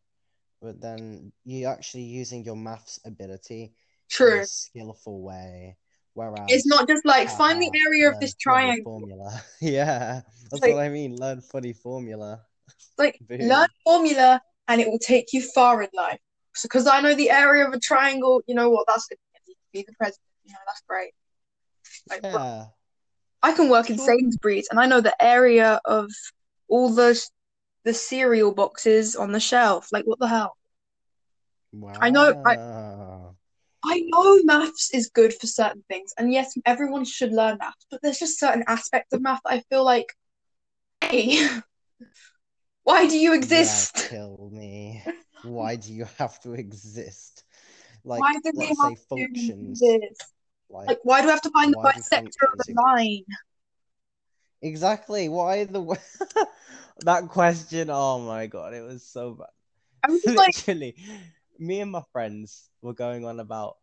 But 0.61 0.81
then 0.81 1.31
you're 1.45 1.71
actually 1.71 2.03
using 2.03 2.43
your 2.43 2.57
maths 2.57 2.99
ability 3.05 3.63
in 3.63 3.71
True. 4.09 4.41
a 4.41 4.45
skillful 4.45 5.21
way, 5.21 5.77
whereas 6.15 6.47
It's 6.49 6.65
not 6.65 6.87
just 6.87 7.05
like 7.05 7.29
find 7.29 7.61
the 7.61 7.67
haha, 7.67 7.85
area 7.87 8.09
of 8.11 8.19
this 8.19 8.33
triangle. 8.35 8.99
formula. 8.99 9.41
Yeah, 9.61 10.21
that's 10.49 10.61
like- 10.63 10.73
what 10.73 10.83
I 10.83 10.89
mean. 10.89 11.15
Learn 11.15 11.41
funny 11.41 11.73
formula. 11.73 12.41
Like 12.97 13.19
learn 13.29 13.67
formula 13.83 14.41
and 14.67 14.81
it 14.81 14.87
will 14.89 14.99
take 14.99 15.31
you 15.33 15.41
far 15.41 15.81
in 15.83 15.89
life. 15.93 16.19
So 16.55 16.67
because 16.67 16.87
I 16.87 17.01
know 17.01 17.13
the 17.13 17.29
area 17.29 17.67
of 17.67 17.73
a 17.73 17.79
triangle, 17.79 18.41
you 18.47 18.55
know 18.55 18.69
what? 18.71 18.85
That's 18.87 19.05
good. 19.05 19.19
Be 19.73 19.83
the 19.87 19.93
president. 19.93 20.21
You 20.45 20.53
know, 20.53 20.59
that's 20.67 20.81
great. 20.87 21.11
Like, 22.09 22.21
bro, 22.21 22.31
Yeah. 22.31 22.65
I 23.43 23.51
can 23.53 23.69
work 23.69 23.89
in 23.89 23.97
Sure. 23.97 24.05
Sainsbury's 24.07 24.67
and 24.71 24.79
I 24.79 24.85
know 24.87 25.01
the 25.01 25.15
area 25.23 25.79
of 25.85 26.09
all 26.67 26.89
the 26.89 27.11
the 27.83 27.93
cereal 27.93 28.51
boxes 28.53 29.15
on 29.15 29.31
the 29.31 29.39
shelf. 29.39 29.89
Like, 29.91 30.05
what 30.05 30.17
the 30.19 30.27
hell? 30.27 30.57
I 31.99 32.09
know- 32.09 32.41
I- 32.45 32.55
Wow. 32.55 32.94
I 33.85 34.01
know 34.07 34.43
maths 34.43 34.93
is 34.93 35.09
good 35.09 35.33
for 35.33 35.47
certain 35.47 35.83
things, 35.89 36.13
and 36.17 36.31
yes, 36.33 36.53
everyone 36.65 37.05
should 37.05 37.31
learn 37.31 37.57
maths, 37.59 37.85
but 37.91 38.01
there's 38.01 38.19
just 38.19 38.39
certain 38.39 38.63
aspects 38.67 39.13
of 39.13 39.21
math 39.21 39.41
that 39.45 39.53
I 39.53 39.59
feel 39.69 39.83
like, 39.85 40.07
hey, 41.01 41.47
why 42.83 43.07
do 43.07 43.17
you 43.17 43.33
Yeah, 43.37 43.85
exist? 43.85 43.93
kill 43.93 44.49
me. 44.53 45.03
Why 45.41 45.75
do 45.75 45.93
you 45.93 46.05
have 46.17 46.39
to 46.41 46.53
exist? 46.53 47.43
Like, 48.03 48.23
Why 48.23 48.33
do 48.43 48.51
let's 48.53 48.79
have 48.79 48.93
say 48.93 48.95
to 48.95 48.97
functions. 49.09 49.81
Like, 50.69 50.97
Like, 50.97 50.99
why 51.03 51.21
do 51.21 51.27
I 51.29 51.31
have 51.31 51.41
to 51.43 51.51
find 51.51 51.73
the 51.73 51.77
bisector 51.77 52.51
of 52.51 52.57
the 52.57 52.73
line? 52.81 53.23
exactly. 54.61 55.29
Why 55.29 55.63
the 55.65 55.81
that 57.01 57.29
question? 57.29 57.89
Oh 57.91 58.19
my 58.19 58.47
god, 58.47 58.73
it 58.73 58.81
was 58.81 59.03
so 59.03 59.33
bad. 59.35 59.47
I'm 60.03 60.19
just 60.21 60.37
like, 60.37 60.55
Literally, 60.55 60.95
me 61.59 61.81
and 61.81 61.91
my 61.91 62.03
friends 62.11 62.69
were 62.81 62.93
going 62.93 63.25
on 63.25 63.39
about. 63.39 63.77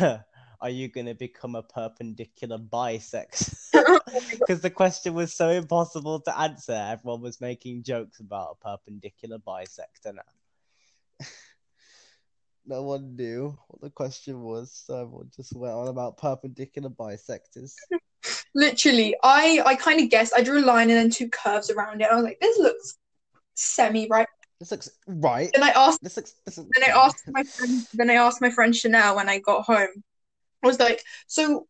Are 0.60 0.70
you 0.70 0.88
going 0.88 1.06
to 1.06 1.14
become 1.14 1.56
a 1.56 1.62
perpendicular 1.62 2.58
bisect? 2.58 3.50
Because 4.30 4.60
the 4.60 4.70
question 4.70 5.14
was 5.14 5.34
so 5.34 5.48
impossible 5.50 6.20
to 6.20 6.38
answer. 6.38 6.72
Everyone 6.72 7.20
was 7.20 7.40
making 7.40 7.82
jokes 7.82 8.20
about 8.20 8.56
a 8.60 8.64
perpendicular 8.64 9.38
bisector 9.38 10.14
now. 10.14 11.26
no 12.66 12.82
one 12.82 13.16
knew 13.16 13.58
what 13.68 13.82
the 13.82 13.90
question 13.90 14.40
was, 14.42 14.72
so 14.86 15.02
everyone 15.02 15.30
just 15.34 15.54
went 15.54 15.74
on 15.74 15.88
about 15.88 16.16
perpendicular 16.16 16.90
bisectors. 16.90 17.74
literally, 18.54 19.14
I 19.22 19.62
I 19.66 19.74
kind 19.74 20.00
of 20.00 20.10
guessed. 20.10 20.32
I 20.36 20.42
drew 20.42 20.64
a 20.64 20.64
line 20.64 20.90
and 20.90 20.98
then 20.98 21.10
two 21.10 21.28
curves 21.28 21.70
around 21.70 22.00
it. 22.00 22.08
I 22.10 22.14
was 22.14 22.24
like, 22.24 22.40
this 22.40 22.58
looks 22.58 22.96
semi 23.54 24.06
right. 24.10 24.28
This 24.60 24.70
looks 24.70 24.90
right. 25.06 25.50
Then 25.52 25.62
I 25.62 25.70
asked. 25.70 26.02
This 26.02 26.16
looks. 26.16 26.34
This 26.44 26.58
looks 26.58 26.70
Then 26.74 26.90
I 26.90 26.92
asked 26.96 27.24
my 27.28 27.42
friend. 27.42 27.86
Then 27.94 28.10
I 28.10 28.14
asked 28.14 28.40
my 28.40 28.50
friend 28.50 28.74
Chanel 28.74 29.16
when 29.16 29.28
I 29.28 29.38
got 29.38 29.64
home. 29.64 30.02
I 30.62 30.66
was 30.66 30.78
like, 30.78 31.02
so. 31.26 31.66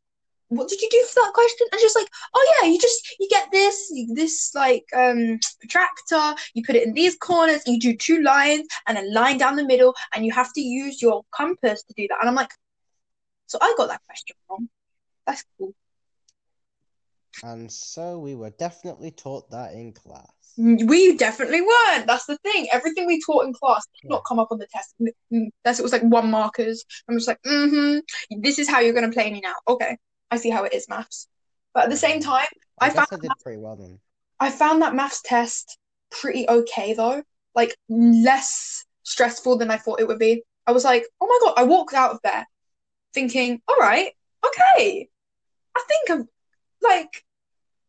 What 0.48 0.68
did 0.68 0.80
you 0.80 0.88
do 0.90 1.04
for 1.08 1.22
that 1.22 1.32
question? 1.32 1.66
And 1.72 1.80
she's 1.80 1.96
like, 1.96 2.06
oh 2.34 2.56
yeah, 2.62 2.68
you 2.68 2.78
just 2.78 3.16
you 3.18 3.26
get 3.28 3.50
this, 3.50 3.90
you, 3.90 4.14
this 4.14 4.54
like 4.54 4.84
um 4.94 5.40
protractor, 5.58 6.40
you 6.52 6.62
put 6.62 6.76
it 6.76 6.86
in 6.86 6.92
these 6.92 7.16
corners, 7.16 7.62
you 7.66 7.80
do 7.80 7.96
two 7.96 8.22
lines 8.22 8.68
and 8.86 8.98
a 8.98 9.02
line 9.10 9.38
down 9.38 9.56
the 9.56 9.64
middle, 9.64 9.94
and 10.12 10.24
you 10.24 10.30
have 10.32 10.52
to 10.52 10.60
use 10.60 11.00
your 11.00 11.22
compass 11.34 11.82
to 11.84 11.94
do 11.96 12.06
that. 12.08 12.18
And 12.20 12.28
I'm 12.28 12.36
like, 12.36 12.52
so 13.46 13.58
I 13.60 13.74
got 13.76 13.88
that 13.88 14.02
question 14.06 14.36
wrong. 14.48 14.68
That's 15.26 15.44
cool. 15.58 15.74
And 17.42 17.72
so 17.72 18.18
we 18.18 18.36
were 18.36 18.50
definitely 18.50 19.10
taught 19.10 19.50
that 19.50 19.72
in 19.72 19.92
class. 19.92 20.43
We 20.56 21.16
definitely 21.16 21.62
weren't. 21.62 22.06
That's 22.06 22.26
the 22.26 22.38
thing. 22.38 22.68
Everything 22.72 23.06
we 23.06 23.20
taught 23.24 23.44
in 23.44 23.52
class 23.52 23.86
did 24.00 24.08
not 24.08 24.24
come 24.26 24.38
up 24.38 24.48
on 24.50 24.58
the 24.58 24.66
test. 24.66 24.94
Unless 25.30 25.78
it 25.78 25.82
was 25.82 25.92
like 25.92 26.02
one 26.02 26.30
markers. 26.30 26.84
I'm 27.08 27.16
just 27.16 27.28
like, 27.28 27.40
mm-hmm. 27.42 28.40
This 28.40 28.58
is 28.58 28.68
how 28.68 28.80
you're 28.80 28.94
gonna 28.94 29.12
play 29.12 29.32
me 29.32 29.40
now. 29.40 29.54
Okay, 29.66 29.96
I 30.30 30.36
see 30.36 30.50
how 30.50 30.64
it 30.64 30.72
is, 30.72 30.88
maths. 30.88 31.28
But 31.72 31.84
at 31.84 31.90
the 31.90 31.96
same 31.96 32.20
time, 32.20 32.46
I, 32.80 32.86
I 32.86 32.90
found 32.90 33.08
I 33.10 33.16
did 33.16 33.30
pretty 33.42 33.58
well 33.58 33.76
then. 33.76 33.98
I 34.38 34.50
found 34.50 34.82
that 34.82 34.94
maths 34.94 35.22
test 35.22 35.78
pretty 36.10 36.48
okay 36.48 36.94
though. 36.94 37.22
Like 37.54 37.76
less 37.88 38.84
stressful 39.02 39.58
than 39.58 39.70
I 39.70 39.76
thought 39.76 40.00
it 40.00 40.08
would 40.08 40.18
be. 40.18 40.42
I 40.66 40.72
was 40.72 40.84
like, 40.84 41.04
oh 41.20 41.26
my 41.26 41.38
God, 41.42 41.54
I 41.56 41.64
walked 41.64 41.94
out 41.94 42.12
of 42.12 42.20
there 42.22 42.46
thinking, 43.12 43.60
all 43.68 43.76
right, 43.76 44.12
okay. 44.46 45.08
I 45.76 45.84
think 45.88 46.10
I'm 46.10 46.28
like 46.80 47.24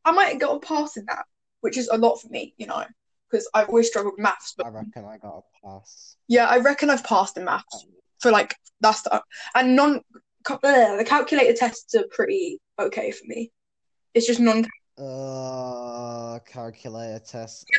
I 0.06 0.12
might 0.12 0.30
have 0.30 0.39
got 0.39 0.56
a 0.56 0.60
pass 0.60 0.97
in 0.97 1.06
that, 1.06 1.25
which 1.65 1.78
is 1.80 1.89
a 1.91 1.97
lot 1.97 2.21
for 2.21 2.28
me, 2.28 2.54
you 2.58 2.67
know, 2.67 2.84
because 3.28 3.49
I've 3.56 3.69
always 3.69 3.88
struggled 3.88 4.13
with 4.13 4.21
maths. 4.23 4.54
But 4.56 4.67
I 4.67 4.69
reckon 4.69 5.04
I 5.04 5.17
got 5.17 5.39
a 5.39 5.67
pass. 5.67 6.15
yeah, 6.28 6.45
I 6.45 6.60
reckon 6.60 6.91
I've 6.91 7.04
passed 7.04 7.38
in 7.38 7.45
maths 7.45 7.88
for 8.19 8.32
like 8.32 8.54
that's 8.82 9.01
the 9.01 9.19
and 9.56 9.75
non 9.75 10.01
uh, 10.47 10.95
the 10.97 11.06
calculator 11.08 11.54
tests 11.54 11.95
are 11.95 12.06
pretty 12.12 12.60
okay 12.78 13.10
for 13.10 13.25
me. 13.25 13.51
It's 14.13 14.28
just 14.28 14.39
non 14.39 14.67
Uh, 14.95 16.38
calculator 16.45 17.19
test. 17.25 17.65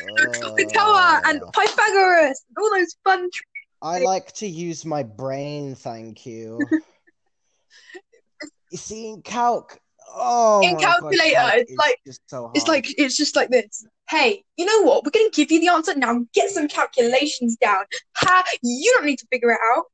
Tower 0.73 1.21
and 1.25 1.41
Uh, 1.41 1.51
Pythagoras, 1.51 2.43
all 2.57 2.69
those 2.69 2.93
fun. 3.05 3.29
tr- 3.31 3.43
I 3.81 3.99
like 3.99 4.33
to 4.33 4.47
use 4.47 4.83
my 4.83 5.03
brain, 5.03 5.75
thank 5.75 6.25
you. 6.25 6.67
you 8.69 8.77
see, 8.77 9.11
in 9.11 9.21
calc, 9.21 9.79
oh 10.13 10.61
In 10.63 10.73
my 10.73 10.81
God, 10.81 10.99
calculator, 11.01 11.39
it's 11.57 11.73
like- 11.77 11.99
so 12.27 12.51
It's 12.55 12.67
like 12.67 12.87
it's 12.97 13.15
just 13.17 13.35
like 13.35 13.49
this. 13.49 13.85
Hey, 14.09 14.43
you 14.55 14.65
know 14.65 14.83
what? 14.83 15.03
We're 15.03 15.11
gonna 15.11 15.29
give 15.31 15.51
you 15.51 15.59
the 15.59 15.67
answer 15.69 15.93
now. 15.95 16.25
Get 16.33 16.49
some 16.51 16.67
calculations 16.67 17.57
down. 17.57 17.83
Ha! 18.17 18.43
You 18.63 18.93
don't 18.95 19.05
need 19.05 19.19
to 19.19 19.27
figure 19.31 19.51
it 19.51 19.59
out. 19.75 19.85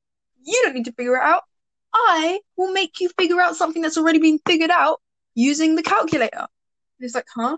You 0.43 0.60
don't 0.63 0.76
need 0.76 0.86
to 0.86 0.91
figure 0.93 1.15
it 1.15 1.21
out. 1.23 1.43
I 1.93 2.39
will 2.58 2.71
make 2.71 2.99
you 2.99 3.10
figure 3.17 3.39
out 3.41 3.56
something 3.56 3.82
that's 3.82 3.97
already 3.97 4.19
been 4.19 4.39
figured 4.45 4.71
out 4.71 4.99
using 5.36 5.76
the 5.76 5.84
calculator. 5.84 6.38
And 6.39 6.47
it's 6.99 7.15
like, 7.15 7.28
huh? 7.36 7.58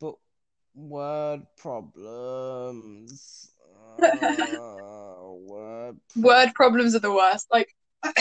But 0.00 0.14
word 0.74 1.42
problems. 1.56 3.48
Uh, 4.02 5.30
word. 5.34 5.96
Word 6.16 6.54
problems 6.54 6.94
are 6.94 6.98
the 7.00 7.12
worst. 7.12 7.46
Like, 7.52 7.68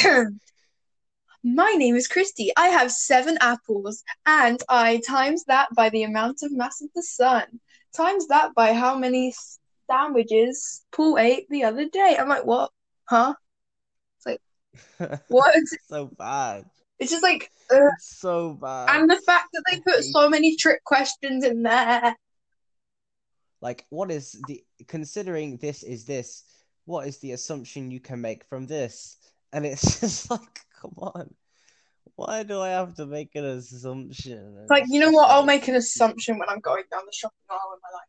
my 1.43 1.71
name 1.77 1.95
is 1.95 2.07
Christy. 2.07 2.51
I 2.55 2.67
have 2.67 2.91
seven 2.91 3.37
apples, 3.41 4.03
and 4.25 4.61
I 4.69 5.01
times 5.07 5.43
that 5.45 5.69
by 5.75 5.89
the 5.89 6.03
amount 6.03 6.39
of 6.43 6.51
mass 6.51 6.81
of 6.81 6.89
the 6.95 7.03
sun, 7.03 7.43
times 7.95 8.27
that 8.27 8.53
by 8.55 8.73
how 8.73 8.97
many 8.97 9.33
sandwiches 9.89 10.83
Paul 10.91 11.17
ate 11.17 11.49
the 11.49 11.63
other 11.63 11.89
day. 11.89 12.15
I'm 12.19 12.29
like, 12.29 12.45
what? 12.45 12.71
Huh? 13.05 13.33
It's 14.17 14.39
like, 14.99 15.21
what? 15.27 15.55
so 15.87 16.07
bad. 16.17 16.65
It's 16.99 17.11
just 17.11 17.23
like. 17.23 17.49
It's 17.71 18.19
so 18.19 18.53
bad. 18.53 18.99
and 18.99 19.09
the 19.09 19.21
fact 19.25 19.47
that 19.53 19.63
they 19.69 19.79
put 19.79 20.03
so 20.03 20.29
many 20.29 20.55
trick 20.57 20.83
questions 20.83 21.43
in 21.43 21.63
there. 21.63 22.15
Like, 23.61 23.85
what 23.89 24.11
is 24.11 24.41
the 24.47 24.63
considering 24.87 25.57
this 25.57 25.83
is 25.83 26.05
this? 26.05 26.43
What 26.85 27.07
is 27.07 27.19
the 27.19 27.31
assumption 27.31 27.91
you 27.91 27.99
can 27.99 28.19
make 28.19 28.43
from 28.45 28.67
this? 28.67 29.17
And 29.53 29.65
it's 29.65 29.99
just 30.01 30.29
like, 30.29 30.61
come 30.81 30.93
on. 30.97 31.33
Why 32.15 32.43
do 32.43 32.59
I 32.59 32.69
have 32.69 32.95
to 32.95 33.05
make 33.05 33.35
an 33.35 33.45
assumption? 33.45 34.57
It's 34.61 34.69
like, 34.69 34.85
you 34.89 34.99
know 34.99 35.11
what? 35.11 35.29
I'll 35.29 35.45
make 35.45 35.67
an 35.67 35.75
assumption 35.75 36.39
when 36.39 36.49
I'm 36.49 36.59
going 36.59 36.83
down 36.91 37.01
the 37.05 37.13
shopping 37.13 37.37
aisle 37.49 37.73
in 37.73 37.79
my 37.81 37.97
life. 37.97 38.07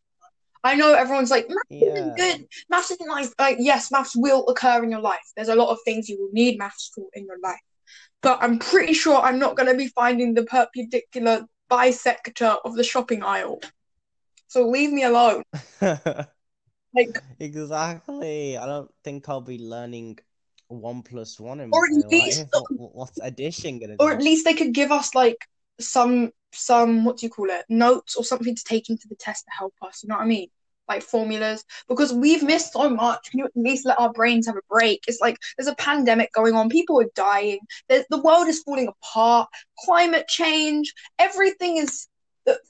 I 0.64 0.74
know 0.76 0.94
everyone's 0.94 1.30
like, 1.30 1.48
math 1.48 1.58
Yeah. 1.70 1.88
isn't 1.88 2.16
good. 2.16 2.48
Maths 2.68 2.90
isn't 2.92 3.08
life. 3.08 3.32
Like, 3.38 3.56
yes, 3.58 3.90
maths 3.90 4.14
will 4.14 4.46
occur 4.48 4.82
in 4.84 4.90
your 4.90 5.00
life. 5.00 5.20
There's 5.36 5.48
a 5.48 5.56
lot 5.56 5.70
of 5.70 5.78
things 5.84 6.08
you 6.08 6.18
will 6.20 6.30
need 6.32 6.58
maths 6.58 6.90
for 6.94 7.06
in 7.14 7.26
your 7.26 7.38
life. 7.42 7.60
But 8.22 8.38
I'm 8.42 8.58
pretty 8.58 8.94
sure 8.94 9.20
I'm 9.20 9.38
not 9.38 9.56
going 9.56 9.68
to 9.68 9.76
be 9.76 9.88
finding 9.88 10.34
the 10.34 10.44
perpendicular 10.44 11.46
bisector 11.70 12.58
of 12.64 12.76
the 12.76 12.84
shopping 12.84 13.22
aisle. 13.22 13.60
So 14.48 14.68
leave 14.68 14.92
me 14.92 15.04
alone. 15.04 15.42
Like, 16.94 17.18
Exactly. 17.40 18.58
I 18.58 18.66
don't 18.66 18.90
think 19.02 19.26
I'll 19.28 19.40
be 19.40 19.58
learning 19.58 20.18
one 20.80 21.02
plus 21.02 21.38
one 21.38 21.60
in 21.60 21.70
Or 21.72 21.84
at 21.84 22.08
least-. 22.10 22.46
What- 22.52 22.94
What's 22.94 23.18
addition 23.20 23.78
gonna 23.78 23.96
or 23.98 24.10
do? 24.10 24.16
at 24.16 24.22
least 24.22 24.44
they 24.44 24.54
could 24.54 24.72
give 24.72 24.90
us 24.92 25.14
like 25.14 25.38
some 25.80 26.30
some 26.52 27.04
what 27.04 27.16
do 27.16 27.26
you 27.26 27.30
call 27.30 27.48
it 27.50 27.64
notes 27.68 28.14
or 28.16 28.24
something 28.24 28.54
to 28.54 28.64
take 28.64 28.90
into 28.90 29.08
the 29.08 29.16
test 29.16 29.44
to 29.46 29.50
help 29.56 29.74
us 29.82 30.02
you 30.02 30.08
know 30.08 30.16
what 30.16 30.24
i 30.24 30.26
mean? 30.26 30.48
Like 30.88 31.02
formulas. 31.02 31.64
Because 31.88 32.12
we've 32.12 32.42
missed 32.42 32.72
so 32.72 32.90
much. 32.90 33.30
Can 33.30 33.38
you 33.38 33.44
at 33.46 33.52
least 33.54 33.86
let 33.86 33.98
our 34.00 34.12
brains 34.12 34.46
have 34.48 34.56
a 34.56 34.66
break? 34.68 35.04
It's 35.06 35.20
like 35.20 35.38
there's 35.56 35.68
a 35.68 35.76
pandemic 35.76 36.32
going 36.32 36.54
on. 36.54 36.68
People 36.68 37.00
are 37.00 37.08
dying. 37.14 37.60
There's, 37.88 38.04
the 38.10 38.20
world 38.20 38.48
is 38.48 38.62
falling 38.64 38.88
apart. 38.88 39.48
Climate 39.78 40.26
change. 40.26 40.92
Everything 41.20 41.76
is 41.76 42.08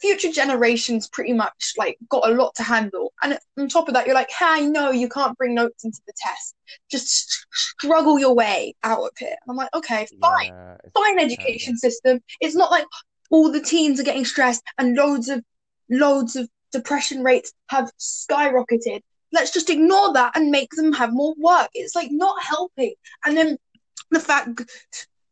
future 0.01 0.31
generations 0.31 1.09
pretty 1.09 1.33
much 1.33 1.73
like 1.79 1.97
got 2.09 2.29
a 2.29 2.35
lot 2.35 2.55
to 2.55 2.63
handle 2.63 3.13
and 3.23 3.39
on 3.59 3.69
top 3.69 3.89
of 3.89 3.95
that 3.95 4.07
you're 4.07 4.15
like 4.15 4.31
hey 4.31 4.67
no 4.67 4.91
you 4.91 5.09
can't 5.09 5.37
bring 5.39 5.55
notes 5.55 5.85
into 5.85 6.01
the 6.07 6.13
test 6.17 6.55
just 6.91 7.47
struggle 7.53 8.19
your 8.19 8.35
way 8.35 8.75
out 8.83 9.01
of 9.01 9.13
it 9.21 9.31
and 9.31 9.49
i'm 9.49 9.57
like 9.57 9.75
okay 9.75 10.07
fine 10.21 10.53
Yeah, 10.53 10.77
fine 10.95 11.17
terrible. 11.17 11.33
education 11.33 11.77
system. 11.77 12.21
It's 12.41 12.55
not 12.55 12.71
like 12.71 12.85
all 13.31 13.51
the 13.51 13.61
teens 13.61 13.99
are 13.99 14.05
getting 14.05 14.25
stressed 14.25 14.63
and 14.79 14.95
loads 14.95 15.29
of 15.29 15.43
loads 15.91 16.37
of 16.37 16.49
depression 16.73 17.23
rates 17.23 17.53
have 17.69 17.91
skyrocketed. 17.99 19.01
Let's 19.33 19.53
just 19.53 19.71
ignore 19.71 20.13
that 20.13 20.37
and 20.37 20.51
make 20.51 20.71
them 20.73 20.93
have 20.93 21.13
more 21.13 21.35
work. 21.39 21.71
It's 21.75 21.95
like 21.95 22.09
not 22.11 22.43
helping. 22.43 22.95
And 23.25 23.37
then 23.37 23.57
the 24.11 24.21
fact 24.21 24.63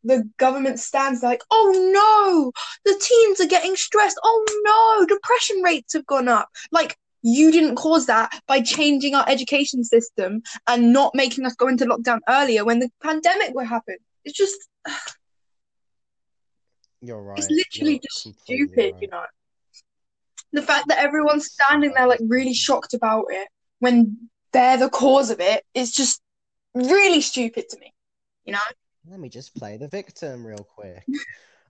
the 0.03 0.29
government 0.37 0.79
stands 0.79 1.21
like, 1.23 1.41
oh 1.51 1.91
no, 1.93 2.51
the 2.85 2.99
teens 2.99 3.39
are 3.39 3.47
getting 3.47 3.75
stressed. 3.75 4.19
Oh 4.23 4.45
no, 4.63 5.05
depression 5.05 5.61
rates 5.61 5.93
have 5.93 6.05
gone 6.05 6.27
up. 6.27 6.49
Like 6.71 6.97
you 7.21 7.51
didn't 7.51 7.75
cause 7.75 8.07
that 8.07 8.31
by 8.47 8.61
changing 8.61 9.13
our 9.15 9.25
education 9.27 9.83
system 9.83 10.41
and 10.67 10.91
not 10.91 11.13
making 11.13 11.45
us 11.45 11.55
go 11.55 11.67
into 11.67 11.85
lockdown 11.85 12.19
earlier 12.27 12.65
when 12.65 12.79
the 12.79 12.89
pandemic 13.01 13.53
would 13.53 13.67
happen. 13.67 13.97
It's 14.25 14.37
just 14.37 14.57
You're 17.01 17.21
right. 17.21 17.37
it's 17.37 17.49
literally 17.49 17.93
You're 17.93 18.01
just 18.01 18.41
stupid, 18.43 18.93
right. 18.93 19.01
you 19.01 19.07
know. 19.07 19.25
The 20.53 20.61
fact 20.61 20.87
that 20.89 20.99
everyone's 20.99 21.51
standing 21.51 21.93
there 21.93 22.07
like 22.07 22.19
really 22.27 22.53
shocked 22.53 22.93
about 22.93 23.25
it 23.29 23.47
when 23.79 24.29
they're 24.51 24.77
the 24.77 24.89
cause 24.89 25.29
of 25.29 25.39
it 25.39 25.63
is 25.73 25.91
just 25.91 26.21
really 26.73 27.21
stupid 27.21 27.69
to 27.69 27.79
me. 27.79 27.93
You 28.45 28.53
know, 28.53 28.59
Let 29.09 29.19
me 29.19 29.29
just 29.29 29.55
play 29.55 29.77
the 29.77 29.87
victim 29.87 30.45
real 30.45 30.63
quick. 30.63 31.03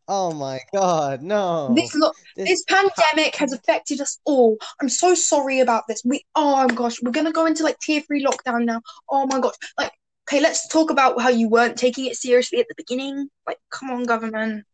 Oh 0.08 0.34
my 0.34 0.60
god, 0.74 1.22
no. 1.22 1.74
this 1.76 1.96
look 1.96 2.16
This- 2.36 2.50
this 2.50 2.64
pandemic 2.66 3.36
has 3.36 3.54
affected 3.54 4.02
us 4.02 4.20
all. 4.26 4.58
I'm 4.82 4.90
so 4.90 5.16
sorry 5.16 5.60
about 5.60 5.84
this. 5.88 6.02
We 6.04 6.26
oh 6.36 6.68
my 6.68 6.74
gosh, 6.74 7.02
we're 7.02 7.12
gonna 7.12 7.32
go 7.32 7.46
into 7.46 7.64
like 7.64 7.80
tier 7.80 8.02
three 8.02 8.24
lockdown 8.24 8.66
now. 8.66 8.82
Oh 9.10 9.26
my 9.26 9.40
gosh, 9.40 9.56
like 9.78 9.94
okay, 10.28 10.42
let's 10.42 10.68
talk 10.68 10.90
about 10.90 11.22
how 11.22 11.30
you 11.30 11.50
weren't 11.50 11.78
taking 11.78 12.06
it 12.06 12.16
seriously 12.16 12.60
at 12.60 12.68
the 12.68 12.76
beginning. 12.76 13.30
Like, 13.48 13.58
come 13.70 13.92
on, 13.92 14.06
government. 14.06 14.66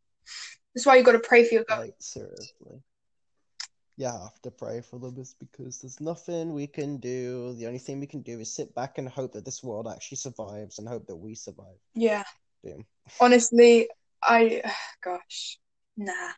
That's 0.73 0.85
why 0.85 0.95
you 0.97 1.03
got 1.03 1.13
to 1.13 1.19
pray 1.19 1.45
for 1.45 1.55
your 1.55 1.63
government. 1.63 1.93
Like, 1.93 2.01
seriously. 2.01 2.81
You 3.99 4.05
have 4.05 4.39
to 4.43 4.51
pray 4.51 4.81
for 4.81 4.99
them 4.99 5.17
is 5.17 5.33
because 5.39 5.79
there's 5.79 5.99
nothing 5.99 6.53
we 6.53 6.67
can 6.67 6.97
do. 6.97 7.55
The 7.55 7.65
only 7.65 7.79
thing 7.79 7.99
we 7.99 8.05
can 8.05 8.21
do 8.21 8.39
is 8.39 8.53
sit 8.53 8.75
back 8.75 8.99
and 8.99 9.09
hope 9.09 9.33
that 9.33 9.43
this 9.43 9.63
world 9.63 9.87
actually 9.87 10.17
survives 10.17 10.77
and 10.77 10.87
hope 10.87 11.07
that 11.07 11.15
we 11.15 11.33
survive. 11.33 11.79
Yeah. 11.95 12.23
Honestly, 13.19 13.89
I 14.23 14.61
gosh, 15.03 15.59
nah. 15.95 16.31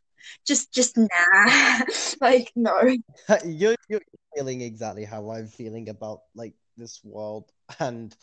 Just 0.46 0.72
just 0.74 0.98
nah. 0.98 1.82
like 2.22 2.52
no. 2.56 2.78
you're, 3.46 3.76
you're 3.88 4.02
feeling 4.36 4.62
exactly 4.62 5.06
how 5.06 5.32
I'm 5.32 5.48
feeling 5.48 5.90
about 5.90 6.22
like 6.36 6.54
this 6.78 7.00
world 7.04 7.52
and 7.80 8.16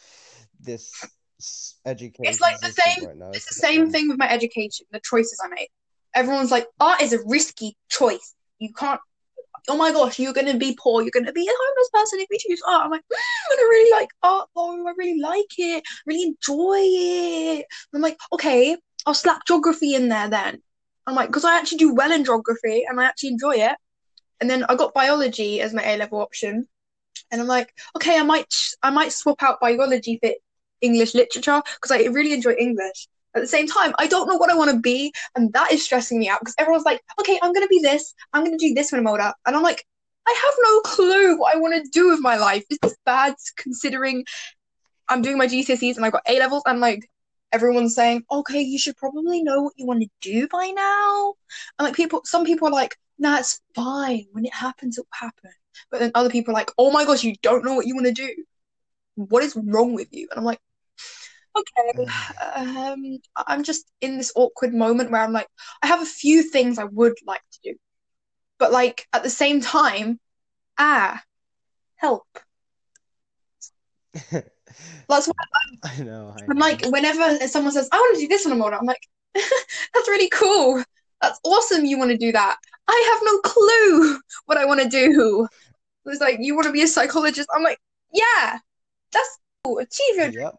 this 0.60 0.92
education 1.84 2.32
It's 2.32 2.40
like 2.40 2.60
the 2.60 2.70
same- 2.72 3.06
right 3.06 3.16
now. 3.16 3.30
It's 3.32 3.48
the 3.48 3.60
same 3.60 3.90
thing 3.90 4.08
with 4.08 4.18
my 4.18 4.30
education, 4.30 4.86
the 4.90 5.00
choices 5.00 5.40
I 5.44 5.48
made. 5.48 5.68
Everyone's 6.14 6.50
like, 6.50 6.66
ah, 6.80 6.92
art 6.92 7.02
is 7.02 7.12
a 7.12 7.18
risky 7.26 7.76
choice. 7.90 8.34
You 8.58 8.72
can't 8.72 9.00
oh 9.68 9.76
my 9.76 9.92
gosh, 9.92 10.18
you're 10.18 10.32
gonna 10.32 10.56
be 10.56 10.76
poor, 10.80 11.02
you're 11.02 11.10
gonna 11.10 11.32
be 11.32 11.46
a 11.46 11.50
homeless 11.50 11.90
person 11.92 12.20
if 12.20 12.28
you 12.30 12.38
choose 12.38 12.62
art. 12.68 12.84
I'm 12.84 12.90
like, 12.90 13.02
mm, 13.02 13.52
I 13.52 13.56
don't 13.56 13.68
really 13.68 13.90
like 13.90 14.08
art 14.22 14.48
though. 14.54 14.86
I 14.86 14.92
really 14.96 15.20
like 15.20 15.58
it, 15.58 15.84
really 16.06 16.22
enjoy 16.24 16.78
it. 16.80 17.66
I'm 17.94 18.00
like, 18.00 18.18
okay, 18.32 18.76
I'll 19.06 19.14
slap 19.14 19.46
geography 19.46 19.94
in 19.94 20.08
there 20.08 20.28
then. 20.28 20.62
I'm 21.06 21.14
like, 21.14 21.28
because 21.28 21.44
I 21.44 21.56
actually 21.58 21.78
do 21.78 21.94
well 21.94 22.12
in 22.12 22.24
geography 22.24 22.84
and 22.88 23.00
I 23.00 23.04
actually 23.04 23.30
enjoy 23.30 23.56
it. 23.56 23.76
And 24.40 24.50
then 24.50 24.64
I 24.68 24.74
got 24.74 24.94
biology 24.94 25.60
as 25.60 25.72
my 25.72 25.82
A 25.82 25.96
level 25.96 26.20
option, 26.20 26.66
and 27.30 27.40
I'm 27.40 27.46
like, 27.46 27.72
okay, 27.96 28.18
I 28.18 28.22
might 28.22 28.52
I 28.82 28.90
might 28.90 29.12
swap 29.12 29.42
out 29.42 29.60
biology 29.60 30.18
for 30.22 30.32
English 30.82 31.14
literature 31.14 31.62
because 31.64 31.90
I 31.90 32.08
really 32.08 32.32
enjoy 32.32 32.52
English. 32.58 33.08
At 33.36 33.42
the 33.42 33.46
same 33.46 33.66
time, 33.66 33.92
I 33.98 34.06
don't 34.06 34.28
know 34.28 34.36
what 34.36 34.50
I 34.50 34.56
want 34.56 34.70
to 34.70 34.80
be, 34.80 35.12
and 35.36 35.52
that 35.52 35.70
is 35.70 35.84
stressing 35.84 36.18
me 36.18 36.28
out 36.28 36.40
because 36.40 36.54
everyone's 36.58 36.86
like, 36.86 37.02
okay, 37.20 37.38
I'm 37.42 37.52
gonna 37.52 37.66
be 37.66 37.80
this, 37.80 38.14
I'm 38.32 38.44
gonna 38.44 38.56
do 38.56 38.74
this 38.74 38.90
when 38.90 39.00
I'm 39.00 39.06
older, 39.06 39.32
and 39.46 39.54
I'm 39.54 39.62
like, 39.62 39.84
I 40.26 40.34
have 40.42 40.54
no 40.64 40.80
clue 40.80 41.38
what 41.38 41.54
I 41.54 41.58
want 41.58 41.74
to 41.74 41.90
do 41.90 42.10
with 42.10 42.20
my 42.20 42.36
life. 42.36 42.64
This 42.68 42.78
is 42.84 42.96
bad 43.04 43.34
considering 43.56 44.24
I'm 45.08 45.22
doing 45.22 45.38
my 45.38 45.46
GCSEs 45.46 45.96
and 45.96 46.04
I've 46.04 46.12
got 46.12 46.22
A 46.26 46.38
levels, 46.38 46.62
and 46.66 46.80
like 46.80 47.08
everyone's 47.52 47.94
saying, 47.94 48.24
okay, 48.30 48.60
you 48.60 48.78
should 48.78 48.96
probably 48.96 49.42
know 49.42 49.62
what 49.62 49.74
you 49.76 49.86
want 49.86 50.02
to 50.02 50.08
do 50.20 50.48
by 50.48 50.68
now. 50.68 51.34
And 51.78 51.86
like 51.86 51.94
people, 51.94 52.22
some 52.24 52.44
people 52.44 52.68
are 52.68 52.72
like, 52.72 52.96
nah, 53.18 53.38
it's 53.38 53.60
fine. 53.74 54.26
When 54.32 54.44
it 54.44 54.54
happens, 54.54 54.98
it 54.98 55.02
will 55.02 55.08
happen. 55.12 55.50
But 55.90 56.00
then 56.00 56.10
other 56.14 56.30
people 56.30 56.52
are 56.52 56.58
like, 56.58 56.70
oh 56.78 56.90
my 56.90 57.04
gosh, 57.04 57.22
you 57.22 57.34
don't 57.42 57.64
know 57.64 57.74
what 57.74 57.86
you 57.86 57.94
want 57.94 58.06
to 58.06 58.12
do. 58.12 58.30
What 59.14 59.42
is 59.42 59.56
wrong 59.56 59.94
with 59.94 60.08
you? 60.10 60.28
And 60.30 60.38
I'm 60.38 60.44
like, 60.44 60.60
okay, 61.58 62.06
um, 62.56 63.18
I'm 63.36 63.62
just 63.62 63.90
in 64.00 64.18
this 64.18 64.32
awkward 64.36 64.74
moment 64.74 65.10
where 65.10 65.22
I'm 65.22 65.32
like, 65.32 65.48
I 65.82 65.86
have 65.86 66.02
a 66.02 66.06
few 66.06 66.42
things 66.42 66.78
I 66.78 66.84
would 66.84 67.14
like 67.26 67.42
to 67.52 67.58
do, 67.62 67.74
but 68.58 68.72
like 68.72 69.06
at 69.12 69.22
the 69.22 69.30
same 69.30 69.60
time, 69.60 70.20
ah, 70.78 71.22
help. 71.96 72.26
That's 75.08 75.26
why 75.26 75.34
I 75.84 76.02
know. 76.02 76.34
I 76.36 76.46
I'm 76.48 76.56
know. 76.56 76.60
like, 76.60 76.84
whenever 76.86 77.46
someone 77.46 77.72
says, 77.72 77.88
I 77.92 77.96
want 77.96 78.16
to 78.16 78.22
do 78.22 78.28
this 78.28 78.44
when 78.44 78.54
I'm 78.54 78.62
older, 78.62 78.76
I'm 78.76 78.86
like, 78.86 79.06
that's 79.34 80.08
really 80.08 80.28
cool. 80.30 80.82
That's 81.20 81.38
awesome. 81.44 81.84
You 81.84 81.98
want 81.98 82.10
to 82.10 82.16
do 82.16 82.32
that. 82.32 82.56
I 82.88 83.10
have 83.12 83.20
no 83.24 83.38
clue 83.40 84.20
what 84.46 84.58
I 84.58 84.64
want 84.64 84.80
to 84.80 84.88
do. 84.88 85.46
It's 86.06 86.20
like, 86.20 86.38
you 86.40 86.54
want 86.54 86.66
to 86.66 86.72
be 86.72 86.82
a 86.82 86.88
psychologist? 86.88 87.48
I'm 87.54 87.62
like, 87.62 87.78
yeah, 88.12 88.58
that's 89.12 89.38
cool. 89.64 89.78
Achieve 89.78 90.16
your. 90.16 90.28
Yep. 90.28 90.54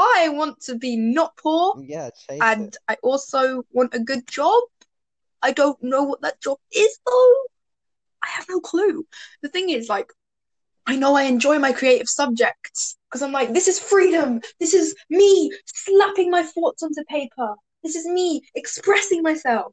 I 0.00 0.28
want 0.30 0.60
to 0.62 0.76
be 0.76 0.96
not 0.96 1.36
poor 1.36 1.74
Yeah, 1.86 2.10
and 2.40 2.66
it. 2.66 2.76
I 2.88 2.96
also 3.02 3.64
want 3.72 3.94
a 3.94 4.00
good 4.00 4.26
job. 4.26 4.62
I 5.42 5.52
don't 5.52 5.82
know 5.82 6.02
what 6.02 6.20
that 6.22 6.40
job 6.40 6.58
is 6.74 6.98
though. 7.06 7.34
I 8.22 8.28
have 8.28 8.46
no 8.48 8.60
clue. 8.60 9.06
The 9.42 9.48
thing 9.48 9.70
is, 9.70 9.88
like, 9.88 10.12
I 10.86 10.96
know 10.96 11.14
I 11.14 11.22
enjoy 11.22 11.58
my 11.58 11.72
creative 11.72 12.08
subjects 12.08 12.96
because 13.08 13.22
I'm 13.22 13.32
like, 13.32 13.52
this 13.52 13.68
is 13.68 13.78
freedom. 13.78 14.40
This 14.58 14.74
is 14.74 14.94
me 15.08 15.52
slapping 15.66 16.30
my 16.30 16.42
thoughts 16.42 16.82
onto 16.82 17.04
paper. 17.08 17.54
This 17.82 17.96
is 17.96 18.06
me 18.06 18.42
expressing 18.54 19.22
myself. 19.22 19.72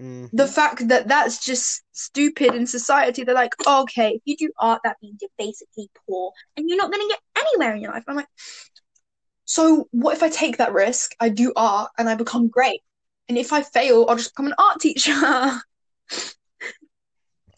Mm. 0.00 0.28
the 0.32 0.48
fact 0.48 0.88
that 0.88 1.06
that's 1.06 1.44
just 1.44 1.82
stupid 1.92 2.54
in 2.54 2.66
society. 2.66 3.22
They're 3.22 3.34
like, 3.34 3.54
okay, 3.66 4.14
if 4.14 4.22
you 4.24 4.36
do 4.36 4.50
art, 4.58 4.80
that 4.84 4.96
means 5.02 5.20
you're 5.20 5.30
basically 5.38 5.88
poor 6.08 6.32
and 6.56 6.68
you're 6.68 6.78
not 6.78 6.90
going 6.90 7.06
to 7.06 7.14
get 7.14 7.20
anywhere 7.44 7.74
in 7.76 7.82
your 7.82 7.92
life. 7.92 8.02
I'm 8.08 8.16
like, 8.16 8.26
so 9.44 9.88
what 9.92 10.16
if 10.16 10.22
I 10.22 10.28
take 10.30 10.56
that 10.56 10.72
risk? 10.72 11.14
I 11.20 11.28
do 11.28 11.52
art 11.54 11.90
and 11.96 12.08
I 12.08 12.16
become 12.16 12.48
great. 12.48 12.80
And 13.28 13.38
if 13.38 13.52
I 13.52 13.62
fail, 13.62 14.06
I'll 14.08 14.16
just 14.16 14.34
become 14.34 14.46
an 14.46 14.54
art 14.58 14.80
teacher. 14.80 15.12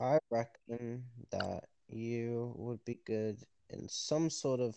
I 0.00 0.18
reckon 0.30 1.04
that 1.30 1.64
you 1.88 2.52
would 2.56 2.84
be 2.84 2.98
good 3.06 3.38
in 3.70 3.88
some 3.88 4.28
sort 4.28 4.60
of 4.60 4.76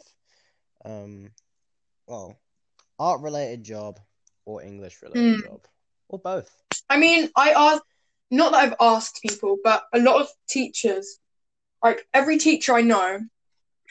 um 0.86 1.32
well 2.08 2.40
art 2.98 3.22
related 3.22 3.64
job 3.64 4.00
or 4.46 4.64
English 4.64 5.02
related 5.02 5.40
Mm. 5.40 5.44
job. 5.44 5.62
Or 6.08 6.20
both. 6.20 6.64
I 6.90 6.98
mean, 6.98 7.30
I 7.36 7.52
ask 7.52 7.84
not 8.32 8.52
that 8.52 8.64
I've 8.64 8.76
asked 8.80 9.22
people, 9.22 9.58
but 9.64 9.84
a 9.94 10.00
lot 10.00 10.22
of 10.22 10.28
teachers, 10.48 11.20
like 11.84 12.08
every 12.14 12.38
teacher 12.38 12.74
I 12.74 12.82
know 12.82 13.20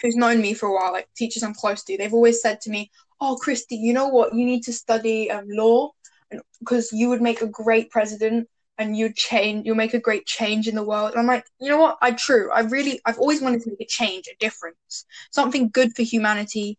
who's 0.01 0.17
known 0.17 0.41
me 0.41 0.55
for 0.55 0.67
a 0.67 0.73
while, 0.73 0.93
like 0.93 1.09
teachers 1.17 1.43
I'm 1.43 1.55
close 1.55 1.83
to, 1.85 1.97
they've 1.97 2.15
always 2.15 2.41
said 2.41 2.61
to 2.63 2.71
me, 2.71 2.91
"Oh, 3.21 3.37
Christy, 3.37 3.77
you 3.77 3.93
know 3.93 4.09
what? 4.09 4.35
You 4.35 4.45
need 4.45 4.63
to 4.65 4.73
study 4.73 5.31
um, 5.31 5.47
law, 5.49 5.91
and 6.31 6.41
because 6.61 6.93
you 6.93 7.09
would 7.09 7.23
make 7.23 7.43
a 7.43 7.47
great 7.49 7.91
president, 7.91 8.49
and 8.79 8.97
you'd 8.97 9.17
change, 9.17 9.67
you'll 9.67 9.75
make 9.75 9.95
a 9.95 10.01
great 10.01 10.27
change 10.27 10.69
in 10.69 10.77
the 10.77 10.85
world." 10.85 11.13
And 11.13 11.21
I'm 11.21 11.27
like, 11.27 11.45
you 11.61 11.69
know 11.71 11.79
what? 11.79 11.99
I 12.01 12.13
true. 12.13 12.51
I 12.53 12.61
really, 12.61 13.01
I've 13.05 13.19
always 13.19 13.43
wanted 13.43 13.63
to 13.63 13.71
make 13.71 13.81
a 13.81 13.87
change, 13.87 14.29
a 14.29 14.37
difference, 14.39 15.05
something 15.33 15.69
good 15.71 15.95
for 15.97 16.03
humanity. 16.03 16.79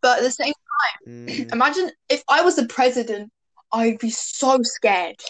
But 0.00 0.18
at 0.18 0.22
the 0.24 0.30
same 0.30 0.52
Mm, 1.06 1.52
Imagine 1.52 1.90
if 2.08 2.22
I 2.28 2.42
was 2.42 2.56
the 2.56 2.66
president, 2.66 3.30
I'd 3.76 3.98
be 3.98 4.10
so 4.10 4.62
scared. 4.62 5.20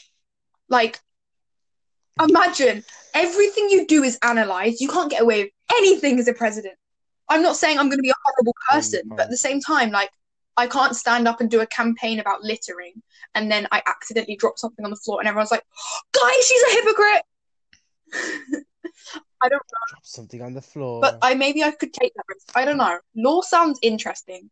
Like, 0.69 1.01
imagine 2.23 2.85
everything 3.13 3.69
you 3.71 3.87
do 3.87 4.05
is 4.05 4.19
analyzed. 4.23 4.81
You 4.81 4.89
can't 4.89 5.11
get 5.11 5.23
away 5.23 5.45
with 5.45 5.53
anything 5.77 6.19
as 6.21 6.29
a 6.29 6.33
president. 6.33 6.77
I'm 7.29 7.43
not 7.43 7.57
saying 7.57 7.79
I'm 7.79 7.89
going 7.89 7.99
to 7.99 8.03
be 8.03 8.11
a 8.11 8.15
horrible 8.25 8.55
oh, 8.71 8.77
you 8.77 8.81
person, 8.81 9.01
but 9.07 9.21
at 9.21 9.31
the 9.31 9.37
same 9.37 9.61
time, 9.61 9.91
like, 9.91 10.11
I 10.57 10.69
can't 10.69 10.95
stand 10.95 11.27
up 11.27 11.41
and 11.41 11.51
do 11.51 11.61
a 11.61 11.67
campaign 11.67 12.21
about 12.21 12.43
littering 12.43 13.03
and 13.35 13.51
then 13.51 13.67
I 13.73 13.83
accidentally 13.87 14.37
drop 14.37 14.59
something 14.59 14.85
on 14.85 14.91
the 14.91 14.97
floor 14.97 15.21
and 15.21 15.29
everyone's 15.29 15.51
like, 15.51 15.65
guys, 16.13 16.47
she's 16.47 16.63
a 16.63 16.71
hypocrite. 16.71 17.23
I 19.43 19.49
don't 19.49 19.59
know. 19.59 19.87
drop 19.91 20.05
something 20.05 20.41
on 20.41 20.55
the 20.55 20.63
floor. 20.63 21.01
but 21.03 21.19
I 21.21 21.35
maybe 21.35 21.63
I 21.63 21.73
could 21.73 21.93
take 21.93 22.15
that 22.15 22.25
risk. 22.29 22.51
I 22.55 22.65
don't 22.65 22.79
know. 22.79 22.99
Law 23.17 23.43
sounds 23.43 23.79
interesting. 23.83 24.51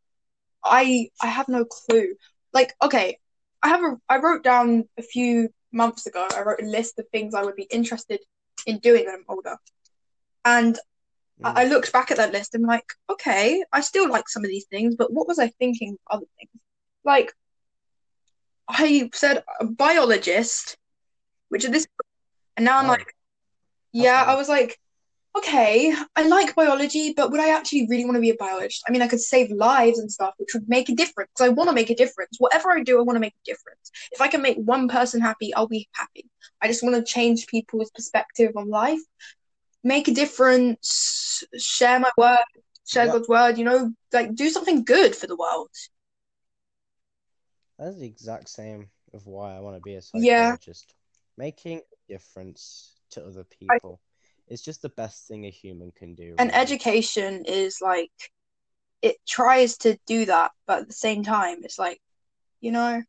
I 0.62 1.08
I 1.22 1.28
have 1.28 1.48
no 1.48 1.64
clue. 1.64 2.14
Like, 2.52 2.74
okay, 2.82 3.18
I 3.64 3.68
have 3.68 3.82
a 3.82 3.96
I 4.08 4.18
wrote 4.18 4.44
down 4.44 4.88
a 4.98 5.02
few 5.02 5.48
months 5.72 6.06
ago. 6.06 6.26
I 6.36 6.42
wrote 6.42 6.62
a 6.62 6.66
list 6.66 6.98
of 6.98 7.06
things 7.08 7.34
I 7.34 7.42
would 7.42 7.56
be 7.56 7.64
interested 7.64 8.20
in 8.66 8.78
doing 8.78 9.06
when 9.06 9.14
I'm 9.16 9.24
older, 9.28 9.56
and 10.44 10.78
Mm. 11.42 11.52
I, 11.56 11.62
I 11.62 11.64
looked 11.64 11.92
back 11.92 12.12
at 12.12 12.18
that 12.18 12.32
list 12.32 12.54
and 12.54 12.64
I'm 12.64 12.68
like, 12.68 12.86
okay, 13.10 13.64
I 13.72 13.80
still 13.80 14.08
like 14.08 14.28
some 14.28 14.44
of 14.44 14.50
these 14.50 14.66
things, 14.66 14.94
but 14.94 15.12
what 15.12 15.26
was 15.26 15.40
I 15.40 15.48
thinking 15.48 15.96
of 16.06 16.18
other 16.18 16.26
things? 16.38 16.50
Like, 17.04 17.32
I 18.68 19.10
said 19.12 19.42
a 19.60 19.64
biologist, 19.64 20.76
which 21.48 21.64
at 21.64 21.72
this, 21.72 21.88
and 22.56 22.64
now 22.64 22.78
I'm 22.78 22.86
Oh, 22.86 22.90
like, 22.90 23.14
yeah, 23.92 24.22
I 24.24 24.36
was 24.36 24.48
like, 24.48 24.78
okay, 25.36 25.92
I 26.14 26.26
like 26.28 26.54
biology, 26.54 27.12
but 27.12 27.30
would 27.30 27.40
I 27.40 27.50
actually 27.50 27.86
really 27.88 28.04
want 28.04 28.16
to 28.16 28.20
be 28.20 28.30
a 28.30 28.36
biologist? 28.36 28.84
I 28.88 28.92
mean, 28.92 29.02
I 29.02 29.08
could 29.08 29.20
save 29.20 29.50
lives 29.50 29.98
and 29.98 30.10
stuff, 30.10 30.34
which 30.38 30.50
would 30.54 30.68
make 30.68 30.88
a 30.88 30.94
difference. 30.94 31.40
I 31.40 31.48
want 31.48 31.68
to 31.68 31.74
make 31.74 31.90
a 31.90 31.94
difference. 31.94 32.36
Whatever 32.38 32.72
I 32.72 32.82
do, 32.82 32.98
I 32.98 33.02
want 33.02 33.16
to 33.16 33.20
make 33.20 33.34
a 33.34 33.44
difference. 33.44 33.90
If 34.12 34.20
I 34.20 34.28
can 34.28 34.42
make 34.42 34.58
one 34.58 34.88
person 34.88 35.20
happy, 35.20 35.52
I'll 35.54 35.66
be 35.66 35.88
happy. 35.92 36.26
I 36.62 36.68
just 36.68 36.82
want 36.82 36.94
to 36.94 37.02
change 37.02 37.46
people's 37.48 37.90
perspective 37.90 38.52
on 38.56 38.70
life, 38.70 39.00
make 39.82 40.06
a 40.08 40.14
difference, 40.14 41.42
share 41.58 41.98
my 41.98 42.10
word, 42.16 42.38
share 42.86 43.06
Yeah. 43.06 43.12
God's 43.12 43.28
word, 43.28 43.58
you 43.58 43.64
know, 43.64 43.92
like 44.12 44.34
do 44.34 44.48
something 44.50 44.84
good 44.84 45.16
for 45.16 45.26
the 45.26 45.36
world. 45.36 45.68
That's 47.78 47.98
the 47.98 48.06
exact 48.06 48.48
same 48.48 48.88
of 49.12 49.26
why 49.26 49.56
I 49.56 49.60
want 49.60 49.76
to 49.76 49.82
be 49.82 49.96
a 49.96 50.02
Yeah. 50.12 50.52
psychologist. 50.52 50.94
Making 51.36 51.78
a 51.78 52.12
difference 52.12 52.94
to 53.10 53.24
other 53.24 53.44
people 53.44 54.00
is 54.48 54.62
just 54.62 54.82
the 54.82 54.88
best 54.90 55.26
thing 55.26 55.46
a 55.46 55.50
human 55.50 55.92
can 55.96 56.14
do. 56.14 56.34
And 56.38 56.54
education 56.54 57.44
is 57.46 57.78
like, 57.80 58.10
it 59.02 59.16
tries 59.26 59.78
to 59.78 59.98
do 60.06 60.24
that, 60.26 60.52
but 60.66 60.80
at 60.80 60.86
the 60.88 60.94
same 60.94 61.22
time, 61.22 61.58
it's 61.62 61.78
like, 61.78 62.00
you 62.60 62.72
know, 62.72 63.02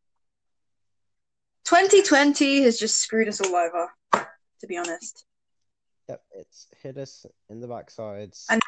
2020 1.66 2.64
has 2.64 2.78
just 2.78 2.98
screwed 2.98 3.28
us 3.28 3.42
all 3.42 3.56
over, 3.56 3.92
to 4.12 4.68
be 4.68 4.78
honest. 4.78 5.26
Yep, 6.08 6.22
it's 6.32 6.68
hit 6.84 6.98
us 6.98 7.26
in 7.50 7.60
the 7.60 7.68
backsides 7.68 8.46
And 8.50 8.62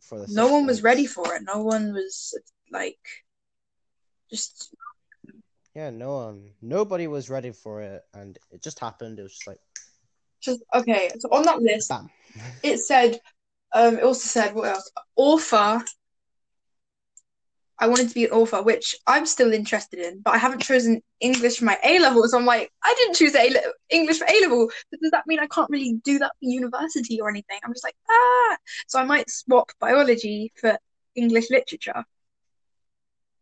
for 0.00 0.18
the 0.18 0.26
no 0.28 0.52
one 0.52 0.66
was 0.66 0.82
ready 0.82 1.06
for 1.06 1.34
it. 1.34 1.42
No 1.44 1.62
one 1.62 1.92
was 1.92 2.38
like, 2.70 2.98
just 4.30 4.74
Yeah, 5.74 5.90
no 5.90 6.16
one, 6.16 6.50
nobody 6.60 7.06
was 7.06 7.30
ready 7.30 7.52
for 7.52 7.80
it, 7.80 8.02
and 8.12 8.38
it 8.50 8.62
just 8.62 8.78
happened. 8.78 9.18
It 9.18 9.22
was 9.22 9.32
just 9.32 9.46
like, 9.46 9.60
just 10.42 10.62
okay. 10.74 11.10
So 11.18 11.28
on 11.30 11.42
that 11.44 11.60
list, 11.60 11.88
bam. 11.88 12.10
it 12.62 12.78
said, 12.78 13.18
um, 13.74 13.98
it 13.98 14.04
also 14.04 14.26
said 14.26 14.54
what 14.54 14.68
else? 14.68 14.90
Author. 15.16 15.82
I 17.78 17.88
wanted 17.88 18.08
to 18.08 18.14
be 18.14 18.26
an 18.26 18.30
author, 18.30 18.62
which 18.62 18.94
I'm 19.08 19.26
still 19.26 19.52
interested 19.52 19.98
in, 19.98 20.20
but 20.20 20.34
I 20.34 20.38
haven't 20.38 20.60
chosen 20.62 21.02
English 21.18 21.58
for 21.58 21.64
my 21.64 21.76
A 21.82 21.98
level. 21.98 22.22
So 22.28 22.38
I'm 22.38 22.46
like, 22.46 22.70
I 22.84 22.94
didn't 22.96 23.16
choose 23.16 23.34
A 23.34 23.50
le- 23.50 23.72
English 23.90 24.18
for 24.18 24.26
A 24.28 24.40
level. 24.40 24.70
Does 25.00 25.10
that 25.10 25.26
mean 25.26 25.40
I 25.40 25.48
can't 25.48 25.68
really 25.68 25.94
do 26.04 26.20
that 26.20 26.30
for 26.38 26.44
university 26.44 27.20
or 27.20 27.28
anything? 27.28 27.58
I'm 27.64 27.72
just 27.72 27.82
like, 27.82 27.96
ah. 28.08 28.56
So 28.86 29.00
I 29.00 29.04
might 29.04 29.28
swap 29.28 29.72
biology 29.80 30.52
for 30.60 30.78
English 31.16 31.50
literature. 31.50 32.04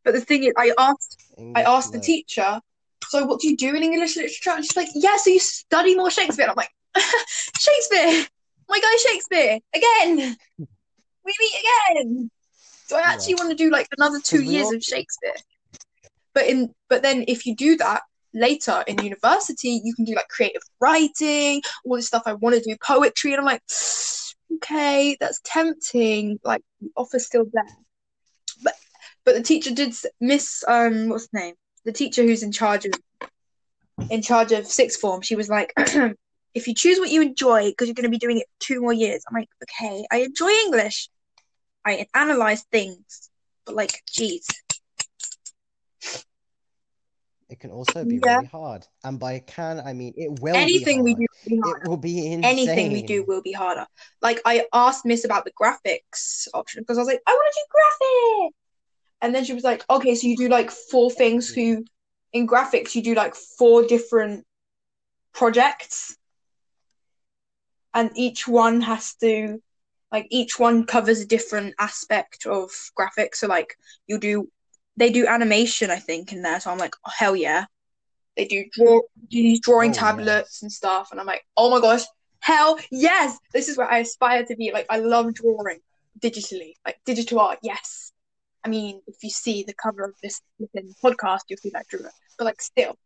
But 0.04 0.14
the 0.14 0.20
thing 0.22 0.44
is, 0.44 0.54
I 0.56 0.72
asked, 0.78 1.22
I 1.36 1.42
English 1.42 1.66
asked 1.66 1.92
the 1.92 2.00
teacher, 2.00 2.60
so 3.08 3.24
what 3.26 3.40
do 3.40 3.48
you 3.48 3.56
do 3.56 3.74
in 3.74 3.82
English 3.82 4.16
literature? 4.16 4.50
And 4.50 4.64
she's 4.64 4.76
like, 4.76 4.88
yeah, 4.94 5.16
so 5.16 5.30
you 5.30 5.40
study 5.40 5.94
more 5.94 6.10
Shakespeare. 6.10 6.44
And 6.44 6.50
I'm 6.50 6.56
like, 6.56 6.70
Shakespeare, 7.58 8.26
my 8.68 8.78
guy 8.80 8.96
Shakespeare, 9.08 9.58
again. 9.74 10.36
We 11.24 11.34
meet 11.38 11.64
again. 11.94 12.30
Do 12.88 12.96
I 12.96 13.00
actually 13.02 13.34
Yeah. 13.34 13.44
want 13.44 13.50
to 13.50 13.56
do 13.56 13.70
like 13.70 13.86
another 13.96 14.20
two 14.20 14.42
years 14.42 14.66
all- 14.66 14.74
of 14.74 14.82
Shakespeare. 14.82 15.34
But 16.34 16.46
in 16.46 16.74
but 16.88 17.02
then 17.02 17.24
if 17.28 17.44
you 17.46 17.54
do 17.56 17.76
that 17.76 18.02
later 18.32 18.84
in 18.86 19.02
university, 19.02 19.80
you 19.84 19.94
can 19.94 20.04
do 20.04 20.14
like 20.14 20.28
creative 20.28 20.62
writing, 20.80 21.60
all 21.84 21.96
this 21.96 22.06
stuff 22.06 22.22
I 22.26 22.34
want 22.34 22.54
to 22.56 22.60
do, 22.62 22.76
poetry, 22.84 23.32
and 23.32 23.40
I'm 23.40 23.46
like, 23.46 23.62
okay, 24.56 25.16
that's 25.20 25.40
tempting. 25.44 26.38
Like 26.44 26.62
the 26.80 26.88
offer's 26.96 27.26
still 27.26 27.44
there. 27.52 27.64
But 28.62 28.74
but 29.24 29.34
the 29.34 29.42
teacher 29.42 29.72
did 29.74 29.94
miss 30.20 30.64
um 30.68 31.08
what's 31.08 31.28
the 31.28 31.38
name? 31.38 31.54
The 31.84 31.92
teacher 31.92 32.22
who's 32.22 32.42
in 32.42 32.52
charge 32.52 32.86
of 32.86 32.92
in 34.08 34.22
charge 34.22 34.52
of 34.52 34.66
sixth 34.66 35.00
form, 35.00 35.20
she 35.22 35.36
was 35.36 35.48
like 35.48 35.72
if 36.54 36.66
you 36.66 36.74
choose 36.74 36.98
what 36.98 37.10
you 37.10 37.22
enjoy, 37.22 37.70
because 37.70 37.88
you're 37.88 37.94
going 37.94 38.04
to 38.04 38.10
be 38.10 38.18
doing 38.18 38.38
it 38.38 38.46
two 38.58 38.80
more 38.80 38.92
years. 38.92 39.22
I'm 39.28 39.34
like, 39.34 39.48
okay, 39.62 40.04
I 40.10 40.22
enjoy 40.22 40.50
English. 40.66 41.08
I 41.84 42.06
analyze 42.14 42.62
things, 42.70 43.30
but 43.64 43.74
like, 43.74 44.02
geez, 44.10 44.46
It 47.48 47.58
can 47.58 47.72
also 47.72 48.04
be 48.04 48.18
Yeah. 48.20 48.36
really 48.36 48.44
hard, 48.46 48.86
and 49.02 49.18
by 49.18 49.40
can 49.40 49.80
I 49.80 49.92
mean 49.92 50.14
it 50.16 50.30
will 50.40 50.56
anything 50.56 51.02
be 51.02 51.02
we 51.02 51.14
do, 51.14 51.26
will 51.26 51.50
be 51.50 51.60
hard. 51.64 51.82
It 51.82 51.88
will 51.88 51.96
be 51.96 52.32
insane. 52.32 52.44
anything 52.44 52.92
we 52.92 53.02
do 53.02 53.24
will 53.26 53.42
be 53.42 53.52
harder. 53.52 53.86
Like 54.22 54.40
I 54.44 54.66
asked 54.72 55.04
Miss 55.04 55.24
about 55.24 55.44
the 55.44 55.52
graphics 55.52 56.46
option 56.54 56.82
because 56.82 56.96
I 56.96 57.00
was 57.00 57.08
like, 57.08 57.22
I 57.26 57.32
want 57.32 57.52
to 57.52 57.60
do 57.60 57.66
graphic, 57.76 58.54
and 59.22 59.34
then 59.34 59.44
she 59.44 59.52
was 59.52 59.64
like, 59.64 59.84
okay, 59.90 60.14
so 60.14 60.28
you 60.28 60.36
do 60.36 60.48
like 60.48 60.70
four 60.70 61.10
things. 61.10 61.48
Who 61.48 61.84
in 62.32 62.46
graphics 62.46 62.94
you 62.94 63.02
do 63.02 63.14
like 63.14 63.34
four 63.34 63.82
different 63.84 64.46
projects, 65.32 66.16
and 67.94 68.10
each 68.14 68.46
one 68.48 68.80
has 68.82 69.14
to 69.16 69.62
like 70.12 70.26
each 70.30 70.58
one 70.58 70.84
covers 70.86 71.20
a 71.20 71.26
different 71.26 71.74
aspect 71.78 72.46
of 72.46 72.70
graphics. 72.98 73.36
So 73.36 73.46
like 73.46 73.76
you 74.06 74.18
do, 74.18 74.48
they 74.96 75.10
do 75.10 75.26
animation, 75.26 75.90
I 75.90 75.96
think, 75.98 76.32
in 76.32 76.42
there. 76.42 76.58
So 76.60 76.70
I'm 76.70 76.78
like, 76.78 76.94
oh, 77.06 77.10
hell 77.16 77.36
yeah. 77.36 77.66
They 78.36 78.46
do 78.46 78.64
draw, 78.72 79.00
use 79.28 79.60
drawing 79.60 79.90
Oh, 79.90 79.94
tablets 79.94 80.58
yes. 80.58 80.62
and 80.62 80.72
stuff, 80.72 81.08
and 81.10 81.20
I'm 81.20 81.26
like, 81.26 81.44
oh 81.56 81.70
my 81.70 81.80
gosh, 81.80 82.02
hell 82.38 82.78
yes! 82.90 83.36
This 83.52 83.68
is 83.68 83.76
where 83.76 83.90
I 83.90 83.98
aspire 83.98 84.44
to 84.46 84.56
be. 84.56 84.70
Like, 84.72 84.86
I 84.88 84.98
love 84.98 85.34
drawing 85.34 85.80
digitally, 86.18 86.74
like 86.86 86.98
digital 87.04 87.40
art. 87.40 87.58
Yes, 87.62 88.12
I 88.64 88.68
mean, 88.68 89.02
if 89.08 89.16
you 89.22 89.30
see 89.30 89.64
the 89.64 89.74
cover 89.74 90.04
of 90.04 90.14
this 90.22 90.40
podcast, 91.02 91.40
you'll 91.48 91.58
see 91.58 91.70
that 91.70 91.80
I 91.80 91.82
drew 91.90 92.06
it. 92.06 92.12
But 92.38 92.44
like, 92.44 92.62
still, 92.62 92.96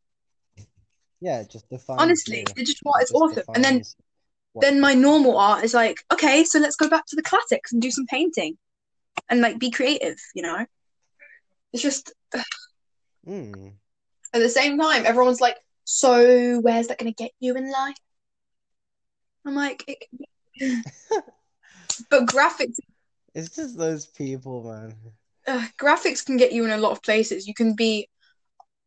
Yeah, 1.20 1.42
just 1.44 1.68
defines 1.68 2.00
honestly, 2.00 2.44
digital 2.54 2.92
art 2.94 3.04
is 3.04 3.12
awesome. 3.12 3.44
And 3.54 3.64
then 3.64 3.82
then 4.60 4.80
my 4.80 4.94
normal 4.94 5.36
art 5.38 5.64
is 5.64 5.74
like, 5.74 5.96
okay, 6.12 6.44
so 6.44 6.58
let's 6.58 6.76
go 6.76 6.88
back 6.88 7.06
to 7.06 7.16
the 7.16 7.22
classics 7.22 7.72
and 7.72 7.82
do 7.82 7.90
some 7.90 8.06
painting 8.06 8.56
and 9.28 9.40
like 9.40 9.58
be 9.58 9.70
creative, 9.70 10.16
you 10.34 10.42
know? 10.42 10.66
It's 11.72 11.82
just 11.82 12.12
Mm. 13.26 13.78
at 14.32 14.40
the 14.40 14.48
same 14.48 14.78
time, 14.78 15.04
everyone's 15.06 15.40
like, 15.40 15.56
so 15.84 16.60
where's 16.60 16.88
that 16.88 16.98
going 16.98 17.12
to 17.12 17.22
get 17.22 17.32
you 17.40 17.54
in 17.56 17.70
life? 17.70 17.96
I'm 19.46 19.54
like, 19.54 19.84
it 19.86 20.04
but 22.10 22.26
graphics, 22.26 22.76
It's 23.34 23.54
just 23.54 23.76
those 23.76 24.06
people, 24.06 24.62
man. 24.64 24.94
uh, 25.46 25.66
graphics 25.80 26.24
can 26.24 26.36
get 26.36 26.52
you 26.52 26.64
in 26.64 26.70
a 26.70 26.78
lot 26.78 26.92
of 26.92 27.02
places. 27.02 27.46
You 27.46 27.54
can 27.54 27.74
be 27.74 28.08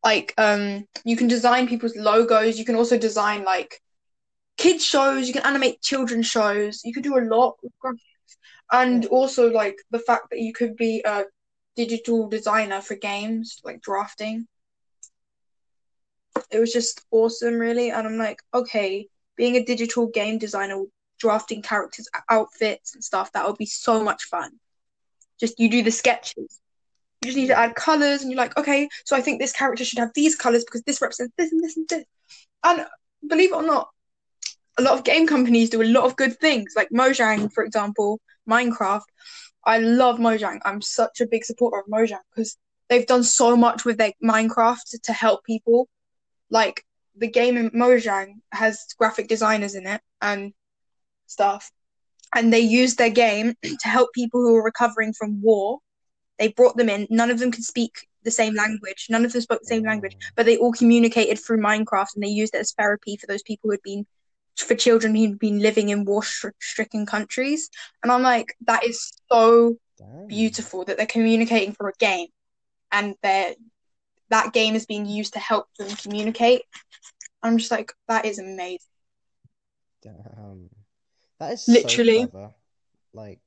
like, 0.03 0.34
um, 0.38 0.86
you 1.05 1.15
can 1.18 1.28
design 1.28 1.68
people's 1.68 1.95
logos. 1.95 2.57
You 2.57 2.65
can 2.65 2.76
also 2.76 2.97
design 2.97 3.43
like 3.43 3.82
kids 4.58 4.84
shows. 4.84 5.28
You 5.28 5.34
can 5.34 5.45
animate 5.45 5.82
children's 5.82 6.28
shows. 6.28 6.82
You 6.84 6.93
can 6.93 7.03
do 7.03 7.18
a 7.18 7.22
lot 7.22 7.58
with 7.64 7.72
graphics, 7.84 8.38
and 8.72 9.05
also 9.05 9.49
like 9.49 9.78
the 9.91 9.99
fact 9.99 10.30
that 10.32 10.39
you 10.39 10.53
could 10.53 10.76
be 10.76 11.01
a 11.05 11.24
digital 11.76 12.28
designer 12.28 12.82
for 12.82 12.95
games, 12.95 13.60
like 13.64 13.82
drafting. 13.82 14.47
It 16.51 16.60
was 16.60 16.74
just 16.74 17.05
awesome, 17.12 17.55
really. 17.55 17.91
And 17.91 18.08
I'm 18.08 18.18
like, 18.18 18.41
okay, 18.53 19.08
being 19.36 19.55
a 19.55 19.64
digital 19.64 20.08
game 20.08 20.38
designer, 20.38 20.84
drafting 21.20 21.62
characters' 21.62 22.10
outfits 22.30 22.93
and 22.93 23.03
stuff, 23.03 23.32
that 23.32 23.45
would 23.47 23.58
be 23.58 23.66
so 23.66 24.03
much 24.03 24.24
fun. 24.24 24.51
Just 25.39 25.60
you 25.60 25.70
do 25.70 25.84
the 25.84 25.91
sketches. 25.91 26.60
You 27.22 27.28
just 27.28 27.38
need 27.38 27.47
to 27.47 27.58
add 27.58 27.76
colors, 27.76 28.22
and 28.22 28.32
you're 28.32 28.38
like, 28.38 28.55
okay, 28.58 28.88
so 29.05 29.16
I 29.16 29.22
think 29.22 29.39
this 29.39 29.51
character 29.51 29.84
should 29.84 29.99
have 29.99 30.12
these 30.14 30.36
colors 30.36 30.64
because 30.64 30.84
this 30.84 31.01
represents 31.01 31.34
this 31.38 31.51
and 31.51 31.64
this 31.64 31.78
and 31.78 31.88
this. 31.89 32.05
And 32.64 32.86
believe 33.28 33.51
it 33.51 33.55
or 33.55 33.64
not, 33.64 33.89
a 34.78 34.84
lot 34.84 34.94
of 34.94 35.04
game 35.04 35.28
companies 35.28 35.70
do 35.70 35.82
a 35.82 35.86
lot 35.86 36.06
of 36.06 36.16
good 36.16 36.40
things, 36.40 36.74
like 36.76 36.90
Mojang, 36.90 37.52
for 37.52 37.64
example, 37.64 38.20
Minecraft. 38.50 39.02
I 39.66 39.80
love 39.80 40.18
Mojang. 40.18 40.60
I'm 40.66 40.82
such 40.82 41.20
a 41.20 41.28
big 41.28 41.44
supporter 41.44 41.80
of 41.80 41.88
Mojang 41.88 42.22
because 42.34 42.58
they've 42.90 43.06
done 43.06 43.24
so 43.24 43.58
much 43.58 43.86
with 43.86 43.98
their 43.98 44.14
Minecraft 44.24 45.02
to 45.04 45.14
help 45.14 45.44
people. 45.44 45.90
Like 46.50 46.86
the 47.16 47.28
game 47.28 47.58
in 47.58 47.72
Mojang 47.72 48.36
has 48.52 48.86
graphic 48.98 49.28
designers 49.28 49.76
in 49.76 49.88
it 49.88 50.02
and 50.22 50.54
stuff. 51.26 51.72
And 52.36 52.54
they 52.54 52.60
used 52.60 52.98
their 52.98 53.10
game 53.10 53.56
to 53.64 53.88
help 53.88 54.14
people 54.14 54.42
who 54.42 54.54
were 54.54 54.64
recovering 54.64 55.14
from 55.14 55.42
war. 55.42 55.80
They 56.40 56.50
brought 56.50 56.78
them 56.78 56.90
in. 56.90 57.08
None 57.10 57.32
of 57.32 57.40
them 57.40 57.52
could 57.52 57.64
speak 57.64 58.08
the 58.24 58.32
same 58.32 58.54
language. 58.54 59.08
None 59.10 59.26
of 59.26 59.34
them 59.34 59.42
spoke 59.42 59.62
the 59.62 59.68
same 59.68 59.84
language, 59.84 60.16
but 60.36 60.46
they 60.46 60.58
all 60.58 60.72
communicated 60.72 61.40
through 61.40 61.60
Minecraft 61.60 62.14
and 62.14 62.24
they 62.24 62.28
used 62.28 62.54
it 62.54 62.60
as 62.60 62.74
therapy 62.74 63.18
for 63.18 63.26
those 63.26 63.42
people 63.42 63.70
who 63.70 63.72
had 63.72 63.82
been 63.84 64.06
for 64.58 64.76
children 64.76 65.16
who'd 65.16 65.39
been 65.39 65.60
living 65.60 65.89
in 65.89 66.05
war-stricken 66.05 67.05
countries. 67.05 67.70
And 68.03 68.12
I'm 68.12 68.22
like, 68.22 68.55
that 68.66 68.84
is 68.84 69.12
so 69.32 69.78
Damn. 69.97 70.28
beautiful 70.28 70.86
that 70.86 70.97
they're 70.97 71.05
communicating 71.05 71.74
through 71.74 71.89
a 71.89 71.97
game, 71.99 72.28
and 72.91 73.16
they're 73.24 73.55
that 74.30 74.51
game 74.51 74.76
is 74.76 74.86
being 74.86 75.05
used 75.05 75.34
to 75.34 75.39
help 75.39 75.68
them 75.80 75.95
communicate. 75.95 76.64
I'm 77.41 77.58
just 77.58 77.72
like, 77.72 77.93
that 78.08 78.26
is 78.26 78.39
amazing. 78.39 78.80
Damn. 80.03 80.70
That 81.39 81.53
is 81.53 81.66
Literally. 81.66 82.28
so. 82.32 82.53
Like, 83.14 83.39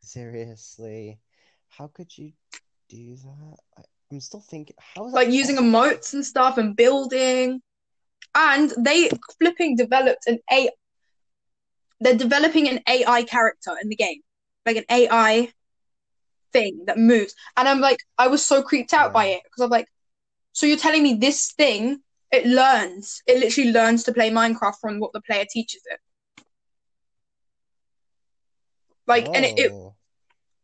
seriously, 0.00 1.18
how 1.68 1.88
could 1.88 2.16
you 2.16 2.32
do 2.88 3.16
that? 3.16 3.58
I, 3.76 3.82
I'm 4.12 4.20
still 4.20 4.40
thinking, 4.40 4.76
how 4.78 5.06
is 5.06 5.12
that 5.12 5.16
Like 5.16 5.30
using 5.30 5.56
possible? 5.56 5.72
emotes 5.72 6.14
and 6.14 6.24
stuff 6.24 6.58
and 6.58 6.76
building. 6.76 7.60
And 8.34 8.72
they 8.78 9.10
flipping 9.38 9.76
developed 9.76 10.26
an 10.26 10.40
A 10.50 10.70
they're 12.00 12.16
developing 12.16 12.68
an 12.68 12.80
AI 12.88 13.22
character 13.22 13.70
in 13.80 13.88
the 13.88 13.96
game. 13.96 14.20
Like 14.66 14.76
an 14.76 14.84
AI 14.90 15.52
thing 16.52 16.84
that 16.86 16.98
moves. 16.98 17.34
And 17.56 17.68
I'm 17.68 17.80
like, 17.80 17.98
I 18.18 18.28
was 18.28 18.44
so 18.44 18.62
creeped 18.62 18.92
out 18.92 19.12
by 19.12 19.26
it 19.26 19.42
because 19.44 19.62
I'm 19.62 19.70
like, 19.70 19.88
so 20.52 20.66
you're 20.66 20.76
telling 20.76 21.02
me 21.02 21.14
this 21.14 21.52
thing, 21.52 22.00
it 22.30 22.46
learns, 22.46 23.22
it 23.26 23.38
literally 23.38 23.72
learns 23.72 24.04
to 24.04 24.12
play 24.12 24.30
Minecraft 24.30 24.74
from 24.80 25.00
what 25.00 25.12
the 25.12 25.20
player 25.22 25.44
teaches 25.50 25.82
it. 25.86 25.98
Like, 29.06 29.28
and 29.34 29.44
it, 29.44 29.58
it, 29.58 29.72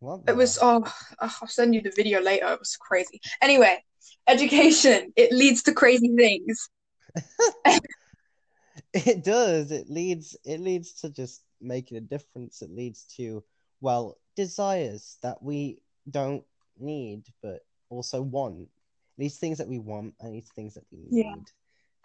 Oh, 0.02 0.22
it 0.26 0.36
was, 0.36 0.58
oh, 0.62 0.90
I'll 1.20 1.46
send 1.46 1.74
you 1.74 1.82
the 1.82 1.92
video 1.94 2.20
later. 2.20 2.46
It 2.52 2.58
was 2.58 2.76
crazy. 2.76 3.20
Anyway, 3.42 3.84
education, 4.26 5.12
it 5.16 5.32
leads 5.32 5.62
to 5.64 5.74
crazy 5.74 6.14
things. 6.16 6.70
It 8.92 9.22
does. 9.22 9.70
It 9.70 9.88
leads 9.88 10.36
it 10.44 10.60
leads 10.60 10.92
to 11.00 11.10
just 11.10 11.42
making 11.60 11.96
a 11.96 12.00
difference. 12.00 12.62
It 12.62 12.70
leads 12.70 13.04
to, 13.16 13.44
well, 13.80 14.16
desires 14.36 15.18
that 15.22 15.42
we 15.42 15.82
don't 16.10 16.44
need 16.78 17.24
but 17.42 17.60
also 17.88 18.22
want. 18.22 18.68
These 19.18 19.36
things 19.38 19.58
that 19.58 19.68
we 19.68 19.78
want 19.78 20.14
and 20.20 20.34
these 20.34 20.50
things 20.56 20.74
that 20.74 20.84
we 20.90 20.98
need. 20.98 21.24
Yeah. 21.24 21.34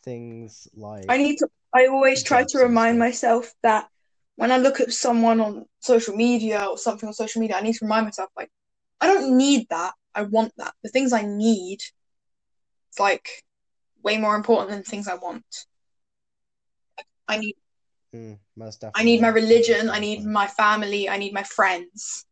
Things 0.04 0.68
like 0.76 1.06
I 1.10 1.18
need 1.18 1.38
to, 1.38 1.48
I 1.74 1.88
always 1.88 2.24
try 2.24 2.44
to 2.44 2.60
remind 2.60 3.00
myself 3.00 3.54
that 3.64 3.88
when 4.36 4.52
I 4.52 4.58
look 4.58 4.80
at 4.80 4.92
someone 4.92 5.40
on 5.40 5.66
social 5.80 6.16
media 6.16 6.66
or 6.66 6.78
something 6.78 7.08
on 7.08 7.14
social 7.14 7.40
media, 7.40 7.56
I 7.56 7.62
need 7.62 7.74
to 7.74 7.86
remind 7.86 8.06
myself, 8.06 8.30
like, 8.38 8.52
I 9.00 9.08
don't 9.08 9.38
need 9.38 9.68
that. 9.70 9.94
I 10.14 10.24
want 10.24 10.52
that. 10.58 10.74
The 10.84 10.90
things 10.90 11.14
I 11.14 11.24
need, 11.24 11.80
it's 12.90 13.00
like 13.00 13.28
way 14.06 14.18
more 14.18 14.36
important 14.36 14.70
than 14.70 14.84
things 14.84 15.08
I 15.10 15.16
want. 15.16 15.46
I 17.28 17.38
need 17.38 17.56
Mm, 18.16 18.38
I 18.94 19.04
need 19.04 19.20
my 19.20 19.28
religion, 19.28 19.90
I 19.90 20.00
need 20.00 20.24
my 20.24 20.48
family, 20.48 21.10
I 21.10 21.18
need 21.18 21.34
my 21.34 21.44
friends. 21.44 22.26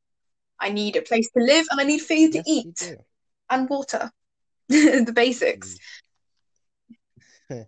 I 0.59 0.69
need 0.69 0.95
a 0.95 1.01
place 1.01 1.29
to 1.31 1.43
live 1.43 1.65
and 1.69 1.81
I 1.81 1.83
need 1.83 1.99
food 1.99 2.31
to 2.31 2.37
Yes, 2.37 2.47
eat 2.47 2.95
and 3.49 3.69
water. 3.69 4.11
the 4.69 5.11
basics. 5.13 5.77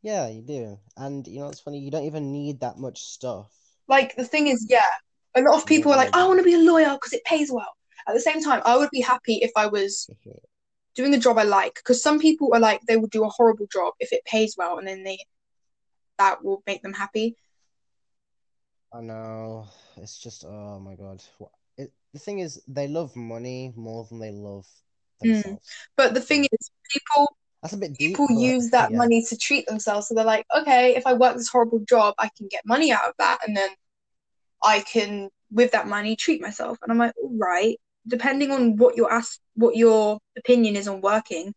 Yeah, 0.00 0.28
you 0.28 0.42
do. 0.42 0.78
And 0.96 1.26
you 1.26 1.40
know 1.40 1.48
it's 1.48 1.60
funny? 1.60 1.80
You 1.80 1.90
don't 1.90 2.04
even 2.04 2.32
need 2.32 2.60
that 2.60 2.78
much 2.78 3.02
stuff. 3.02 3.50
Like 3.88 4.14
the 4.14 4.24
thing 4.24 4.46
is, 4.46 4.64
yeah, 4.70 4.86
a 5.34 5.42
lot 5.42 5.56
of 5.56 5.66
people 5.66 5.92
are 5.92 5.96
like, 5.96 6.14
I 6.14 6.24
want 6.26 6.38
to 6.38 6.44
be 6.44 6.54
a 6.54 6.58
lawyer 6.58 6.92
because 6.94 7.12
it 7.12 7.24
pays 7.24 7.50
well. 7.50 7.74
At 8.06 8.14
the 8.14 8.20
same 8.20 8.40
time, 8.40 8.62
I 8.64 8.76
would 8.76 8.90
be 8.90 9.00
happy 9.00 9.40
if 9.42 9.50
I 9.56 9.66
was 9.66 10.08
doing 10.98 11.14
a 11.14 11.18
job 11.18 11.38
I 11.38 11.44
like. 11.44 11.76
Because 11.76 12.02
some 12.02 12.18
people 12.18 12.50
are 12.52 12.60
like, 12.60 12.82
they 12.82 12.98
will 12.98 13.08
do 13.08 13.24
a 13.24 13.30
horrible 13.36 13.68
job 13.72 13.94
if 14.00 14.12
it 14.12 14.24
pays 14.26 14.54
well, 14.58 14.78
and 14.78 14.86
then 14.86 15.04
they 15.04 15.18
that 16.18 16.44
will 16.44 16.62
make 16.66 16.82
them 16.82 16.92
happy. 16.92 17.36
I 18.92 19.00
know. 19.00 19.68
It's 19.96 20.18
just, 20.18 20.44
oh 20.44 20.80
my 20.80 20.94
God. 20.96 21.22
It, 21.76 21.92
the 22.12 22.18
thing 22.18 22.40
is, 22.40 22.60
they 22.66 22.88
love 22.88 23.14
money 23.14 23.72
more 23.76 24.04
than 24.08 24.18
they 24.18 24.32
love 24.32 24.66
Mm. 25.24 25.58
But 25.96 26.14
the 26.14 26.20
thing 26.20 26.44
is, 26.44 26.70
people 26.90 27.36
That's 27.62 27.74
a 27.74 27.76
bit 27.76 27.94
deep, 27.94 28.16
people 28.16 28.30
use 28.30 28.70
that 28.70 28.92
yeah. 28.92 28.98
money 28.98 29.24
to 29.28 29.36
treat 29.36 29.66
themselves. 29.66 30.08
So 30.08 30.14
they're 30.14 30.24
like, 30.24 30.46
okay, 30.56 30.94
if 30.94 31.06
I 31.06 31.14
work 31.14 31.36
this 31.36 31.48
horrible 31.48 31.80
job, 31.88 32.14
I 32.18 32.30
can 32.36 32.46
get 32.48 32.62
money 32.64 32.92
out 32.92 33.08
of 33.08 33.14
that, 33.18 33.38
and 33.46 33.56
then 33.56 33.70
I 34.62 34.80
can, 34.80 35.28
with 35.50 35.72
that 35.72 35.88
money, 35.88 36.14
treat 36.16 36.40
myself. 36.40 36.78
And 36.82 36.92
I'm 36.92 36.98
like, 36.98 37.14
all 37.22 37.36
right, 37.36 37.80
depending 38.08 38.50
on 38.50 38.76
what 38.76 38.96
your 38.96 39.12
ask, 39.12 39.38
what 39.54 39.76
your 39.76 40.18
opinion 40.36 40.76
is 40.76 40.88
on 40.88 41.00
working 41.00 41.54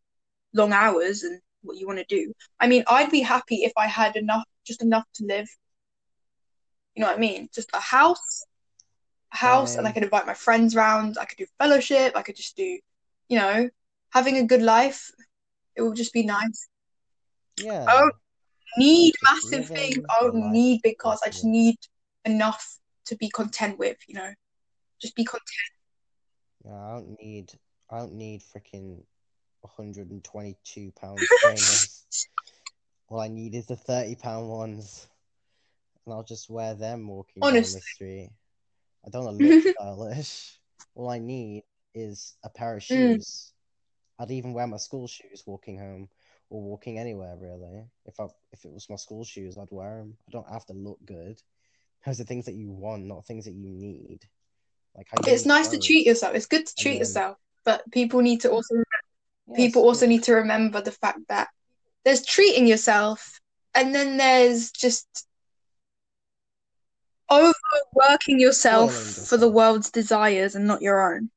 long 0.53 0.73
hours 0.73 1.23
and 1.23 1.39
what 1.63 1.77
you 1.77 1.87
want 1.87 1.99
to 1.99 2.05
do. 2.05 2.33
I 2.59 2.67
mean, 2.67 2.83
I'd 2.87 3.11
be 3.11 3.21
happy 3.21 3.63
if 3.63 3.71
I 3.77 3.87
had 3.87 4.15
enough, 4.15 4.43
just 4.65 4.81
enough 4.81 5.05
to 5.15 5.25
live. 5.25 5.47
You 6.95 7.01
know 7.01 7.07
what 7.07 7.17
I 7.17 7.19
mean? 7.19 7.49
Just 7.53 7.69
a 7.73 7.79
house, 7.79 8.45
a 9.33 9.37
house, 9.37 9.75
and 9.77 9.87
I 9.87 9.91
could 9.91 10.03
invite 10.03 10.27
my 10.27 10.33
friends 10.33 10.75
round. 10.75 11.17
I 11.19 11.25
could 11.25 11.37
do 11.37 11.45
fellowship. 11.57 12.13
I 12.15 12.21
could 12.21 12.35
just 12.35 12.57
do, 12.57 12.79
you 13.29 13.37
know, 13.37 13.69
having 14.11 14.37
a 14.37 14.43
good 14.43 14.61
life. 14.61 15.09
It 15.75 15.83
would 15.83 15.95
just 15.95 16.11
be 16.11 16.23
nice. 16.23 16.67
Yeah. 17.57 17.85
I 17.87 17.99
don't 17.99 18.15
need 18.77 19.13
Just 19.13 19.51
massive 19.51 19.67
things. 19.67 19.99
I 20.09 20.23
don't 20.23 20.51
need 20.51 20.81
big 20.81 20.97
cars. 20.97 21.21
I 21.25 21.29
just 21.29 21.45
need 21.45 21.77
enough 22.25 22.77
to 23.05 23.15
be 23.15 23.29
content 23.29 23.79
with, 23.79 23.97
you 24.07 24.15
know. 24.15 24.33
Just 25.01 25.15
be 25.15 25.23
content. 25.23 25.71
Yeah, 26.65 26.73
I 26.75 26.91
don't 26.93 27.17
need 27.21 27.51
I 27.89 27.99
don't 27.99 28.13
need 28.13 28.41
freaking 28.41 29.03
122 29.61 30.91
pound 30.99 31.27
trainers. 31.41 32.05
All 33.09 33.19
I 33.19 33.27
need 33.27 33.55
is 33.55 33.65
the 33.67 33.75
30 33.75 34.15
pound 34.15 34.49
ones. 34.49 35.07
And 36.05 36.13
I'll 36.13 36.23
just 36.23 36.49
wear 36.49 36.73
them 36.73 37.07
walking 37.07 37.47
down 37.47 37.71
the 37.73 37.81
Honestly. 37.81 37.81
street. 37.81 38.31
I 39.05 39.09
don't 39.09 39.25
want 39.25 39.37
to 39.37 39.43
look 39.43 39.61
stylish. 39.75 40.59
All 40.95 41.09
I 41.09 41.19
need 41.19 41.63
is 41.93 42.35
a 42.43 42.49
pair 42.49 42.75
of 42.77 42.83
Mm. 42.91 43.21
shoes. 43.21 43.53
I'd 44.19 44.31
even 44.31 44.53
wear 44.53 44.67
my 44.67 44.77
school 44.77 45.07
shoes 45.07 45.43
walking 45.45 45.77
home 45.79 46.09
or 46.49 46.61
walking 46.61 46.99
anywhere 46.99 47.35
really. 47.37 47.85
If 48.05 48.19
I 48.19 48.27
if 48.51 48.65
it 48.65 48.71
was 48.71 48.89
my 48.89 48.95
school 48.97 49.23
shoes, 49.23 49.57
I'd 49.57 49.71
wear 49.71 49.97
them. 49.97 50.17
I 50.27 50.31
don't 50.31 50.49
have 50.49 50.65
to 50.67 50.73
look 50.73 50.99
good. 51.05 51.41
Those 52.05 52.19
are 52.19 52.25
things 52.25 52.45
that 52.45 52.55
you 52.55 52.71
want, 52.71 53.05
not 53.05 53.25
things 53.25 53.45
that 53.45 53.53
you 53.53 53.69
need. 53.69 54.27
Like 54.95 55.07
how 55.09 55.31
It's 55.31 55.45
nice 55.45 55.69
to 55.69 55.79
treat 55.79 56.05
yourself. 56.05 56.35
It's 56.35 56.47
good 56.47 56.65
to 56.65 56.75
treat 56.75 56.93
then- 56.93 56.99
yourself, 56.99 57.37
but 57.63 57.89
people 57.91 58.21
need 58.21 58.41
to 58.41 58.51
also 58.51 58.75
Yeah, 59.47 59.55
people 59.55 59.83
also 59.83 60.01
good. 60.05 60.09
need 60.09 60.23
to 60.23 60.33
remember 60.33 60.81
the 60.81 60.91
fact 60.91 61.19
that 61.29 61.49
there's 62.03 62.25
treating 62.25 62.67
yourself 62.67 63.39
and 63.73 63.93
then 63.95 64.17
there's 64.17 64.71
just 64.71 65.07
overworking 67.29 68.39
yourself 68.39 68.91
Spoiling 68.91 69.25
for 69.27 69.37
the 69.37 69.47
world's 69.49 69.89
desires 69.91 70.55
and 70.55 70.67
not 70.67 70.81
your 70.81 71.15
own. 71.15 71.29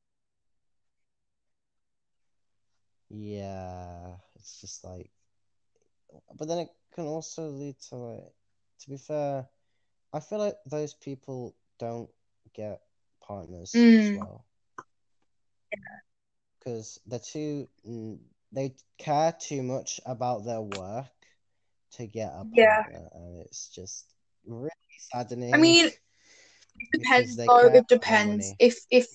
Yeah, 3.09 4.15
it's 4.35 4.59
just 4.61 4.83
like 4.83 5.09
but 6.37 6.47
then 6.47 6.59
it 6.59 6.69
can 6.93 7.05
also 7.05 7.49
lead 7.49 7.75
to 7.89 7.95
like, 7.95 8.23
to 8.81 8.89
be 8.89 8.97
fair, 8.97 9.47
I 10.13 10.19
feel 10.19 10.39
like 10.39 10.55
those 10.65 10.93
people 10.93 11.55
don't 11.79 12.09
get 12.53 12.81
partners 13.27 13.73
as 13.73 13.81
Mm. 13.81 14.15
well. 14.17 14.45
Because 16.59 16.99
they're 17.05 17.19
too, 17.19 17.67
mm, 17.87 18.17
they 18.51 18.75
care 18.97 19.33
too 19.33 19.61
much 19.63 19.99
about 20.05 20.45
their 20.45 20.61
work 20.61 21.07
to 21.91 22.07
get 22.07 22.29
a 22.33 22.45
Yeah. 22.53 22.83
and 22.87 23.41
it's 23.41 23.69
just 23.69 24.05
really 24.45 24.69
saddening. 24.97 25.53
I 25.53 25.57
mean, 25.57 25.87
it 25.87 26.91
depends 26.91 27.35
though. 27.35 27.73
It 27.73 27.87
depends. 27.87 28.53
If 28.59 28.79
if 28.89 29.07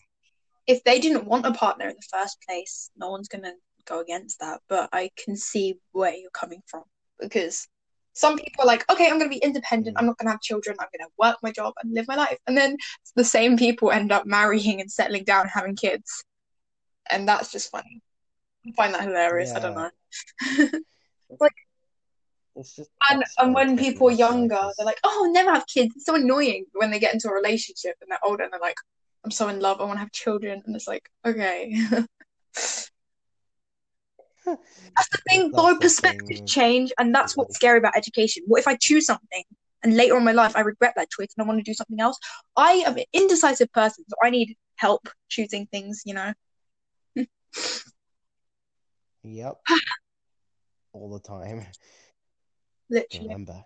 if 0.66 0.84
they 0.84 1.00
didn't 1.00 1.26
want 1.26 1.46
a 1.46 1.52
partner 1.52 1.88
in 1.88 1.96
the 1.96 2.06
first 2.11 2.38
place, 2.46 2.90
no 2.96 3.11
one's 3.11 3.28
gonna 3.28 3.54
go 3.84 4.00
against 4.00 4.38
that. 4.40 4.61
But 4.68 4.88
I 4.92 5.11
can 5.16 5.36
see 5.36 5.74
where 5.92 6.14
you're 6.14 6.30
coming 6.30 6.62
from 6.66 6.84
because 7.18 7.66
some 8.12 8.36
people 8.36 8.64
are 8.64 8.66
like, 8.66 8.90
okay, 8.90 9.08
I'm 9.08 9.18
gonna 9.18 9.30
be 9.30 9.38
independent. 9.38 9.96
I'm 9.98 10.06
not 10.06 10.18
gonna 10.18 10.30
have 10.32 10.40
children. 10.40 10.76
I'm 10.80 10.88
gonna 10.96 11.11
work 11.18 11.36
my 11.42 11.50
job 11.52 11.74
and 11.82 11.94
live 11.94 12.08
my 12.08 12.16
life. 12.16 12.38
And 12.46 12.56
then 12.56 12.76
the 13.16 13.24
same 13.24 13.56
people 13.56 13.90
end 13.90 14.12
up 14.12 14.26
marrying 14.26 14.80
and 14.80 14.90
settling 14.90 15.24
down 15.24 15.42
and 15.42 15.50
having 15.50 15.76
kids, 15.76 16.24
and 17.11 17.28
that's 17.28 17.50
just 17.52 17.70
funny. 17.70 18.02
I 18.66 18.72
find 18.72 18.94
that 18.94 19.02
hilarious. 19.02 19.52
I 19.54 19.61
don't 19.61 19.74
Yeah. 19.76 19.90
know. 20.50 20.70
It's 22.56 22.76
just 22.76 22.90
And 23.08 23.24
and 23.38 23.54
when 23.54 23.78
people 23.78 24.08
are 24.08 24.12
younger, 24.12 24.61
they're 24.76 24.86
like, 24.86 24.98
"Oh, 25.04 25.24
I'll 25.24 25.32
never 25.32 25.50
have 25.52 25.66
kids." 25.66 25.94
It's 25.96 26.04
so 26.04 26.14
annoying 26.16 26.66
when 26.74 26.90
they 26.90 26.98
get 26.98 27.14
into 27.14 27.28
a 27.28 27.34
relationship 27.34 27.96
and 28.00 28.11
they're 28.11 28.18
older 28.24 28.42
and 28.44 28.52
they're 28.52 28.61
like, 28.61 28.76
"I'm 29.24 29.30
so 29.30 29.48
in 29.48 29.61
love. 29.61 29.80
I 29.80 29.84
want 29.84 29.96
to 29.96 30.00
have 30.00 30.12
children." 30.12 30.62
And 30.66 30.76
it's 30.76 30.86
like, 30.88 31.08
okay. 31.24 31.74
That's 34.96 35.09
the 35.11 35.18
thing, 35.28 35.51
That's 35.53 35.62
though. 35.62 35.74
the 35.74 35.80
Perspectives 35.80 36.40
thing. 36.40 36.46
change, 36.46 36.92
and 36.98 37.14
that's 37.14 37.36
what's 37.36 37.57
scary 37.57 37.78
about 37.78 37.96
education. 37.96 38.42
What 38.46 38.61
if 38.61 38.68
I 38.68 38.76
choose 38.76 39.07
something 39.07 39.44
and 39.82 39.96
later 39.96 40.14
on 40.14 40.20
in 40.20 40.24
my 40.24 40.32
life 40.32 40.57
I 40.57 40.61
regret 40.61 40.94
that 40.96 41.11
choice 41.11 41.28
and 41.36 41.44
I 41.44 41.48
want 41.48 41.59
to 41.59 41.70
do 41.70 41.74
something 41.74 42.01
else? 42.01 42.18
I 42.57 42.72
am 42.86 42.96
an 42.96 43.05
indecisive 43.12 43.72
person, 43.72 44.05
so 44.09 44.16
I 44.22 44.30
need 44.30 44.57
help 44.76 45.09
choosing 45.28 45.66
things. 45.66 46.03
You 46.05 46.14
know. 46.14 46.32
Yep. 49.22 49.57
All 50.92 51.11
the 51.11 51.20
time. 51.20 51.66
Literally. 52.88 53.28
Remember. 53.28 53.64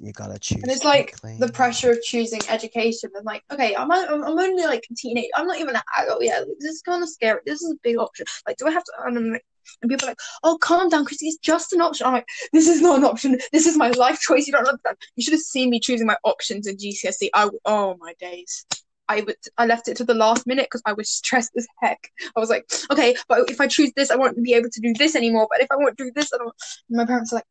You 0.00 0.12
gotta 0.12 0.38
choose 0.38 0.62
And 0.62 0.70
it's 0.70 0.84
like 0.84 1.16
the 1.38 1.50
pressure 1.52 1.92
of 1.92 2.02
choosing 2.02 2.40
education. 2.48 3.10
I'm 3.16 3.24
like, 3.24 3.42
okay, 3.50 3.74
I'm 3.74 3.90
I'm 3.90 4.24
I'm 4.24 4.38
only 4.38 4.64
like 4.64 4.86
a 4.90 4.94
teenage. 4.94 5.30
I'm 5.36 5.46
not 5.46 5.58
even 5.58 5.74
an 5.74 5.82
adult 5.98 6.22
yet. 6.22 6.44
This 6.60 6.74
is 6.74 6.82
kind 6.82 7.02
of 7.02 7.08
scary. 7.08 7.40
This 7.46 7.62
is 7.62 7.72
a 7.72 7.76
big 7.82 7.98
option. 7.98 8.26
Like, 8.46 8.56
do 8.56 8.66
I 8.66 8.70
have 8.70 8.84
to? 8.84 8.92
And, 9.04 9.32
like, 9.32 9.44
and 9.82 9.90
people 9.90 10.06
are 10.06 10.10
like, 10.10 10.20
oh, 10.44 10.58
calm 10.58 10.88
down, 10.88 11.04
Chrissy. 11.04 11.28
It's 11.28 11.38
just 11.38 11.72
an 11.72 11.80
option. 11.80 12.06
I'm 12.06 12.12
like, 12.12 12.28
this 12.52 12.68
is 12.68 12.80
not 12.80 12.98
an 12.98 13.04
option. 13.04 13.38
This 13.52 13.66
is 13.66 13.76
my 13.76 13.90
life 13.90 14.20
choice. 14.20 14.46
You 14.46 14.52
don't 14.52 14.66
understand. 14.66 14.96
You 15.16 15.24
should 15.24 15.34
have 15.34 15.40
seen 15.40 15.70
me 15.70 15.80
choosing 15.80 16.06
my 16.06 16.16
options 16.24 16.66
in 16.66 16.76
GCSE. 16.76 17.28
I 17.34 17.48
oh 17.64 17.96
my 17.98 18.14
days. 18.18 18.66
I 19.10 19.22
would 19.22 19.36
I 19.56 19.66
left 19.66 19.88
it 19.88 19.96
to 19.98 20.04
the 20.04 20.14
last 20.14 20.46
minute 20.46 20.66
because 20.66 20.82
I 20.84 20.92
was 20.92 21.10
stressed 21.10 21.52
as 21.56 21.66
heck. 21.80 22.10
I 22.36 22.40
was 22.40 22.50
like, 22.50 22.70
okay, 22.90 23.16
but 23.28 23.50
if 23.50 23.60
I 23.60 23.66
choose 23.66 23.92
this, 23.96 24.10
I 24.10 24.16
won't 24.16 24.42
be 24.42 24.54
able 24.54 24.70
to 24.70 24.80
do 24.80 24.92
this 24.94 25.16
anymore. 25.16 25.48
But 25.50 25.62
if 25.62 25.68
I 25.70 25.76
won't 25.76 25.96
do 25.96 26.12
this, 26.14 26.32
I 26.32 26.38
don't. 26.38 26.54
And 26.88 26.98
my 26.98 27.06
parents 27.06 27.32
are 27.32 27.36
like, 27.36 27.46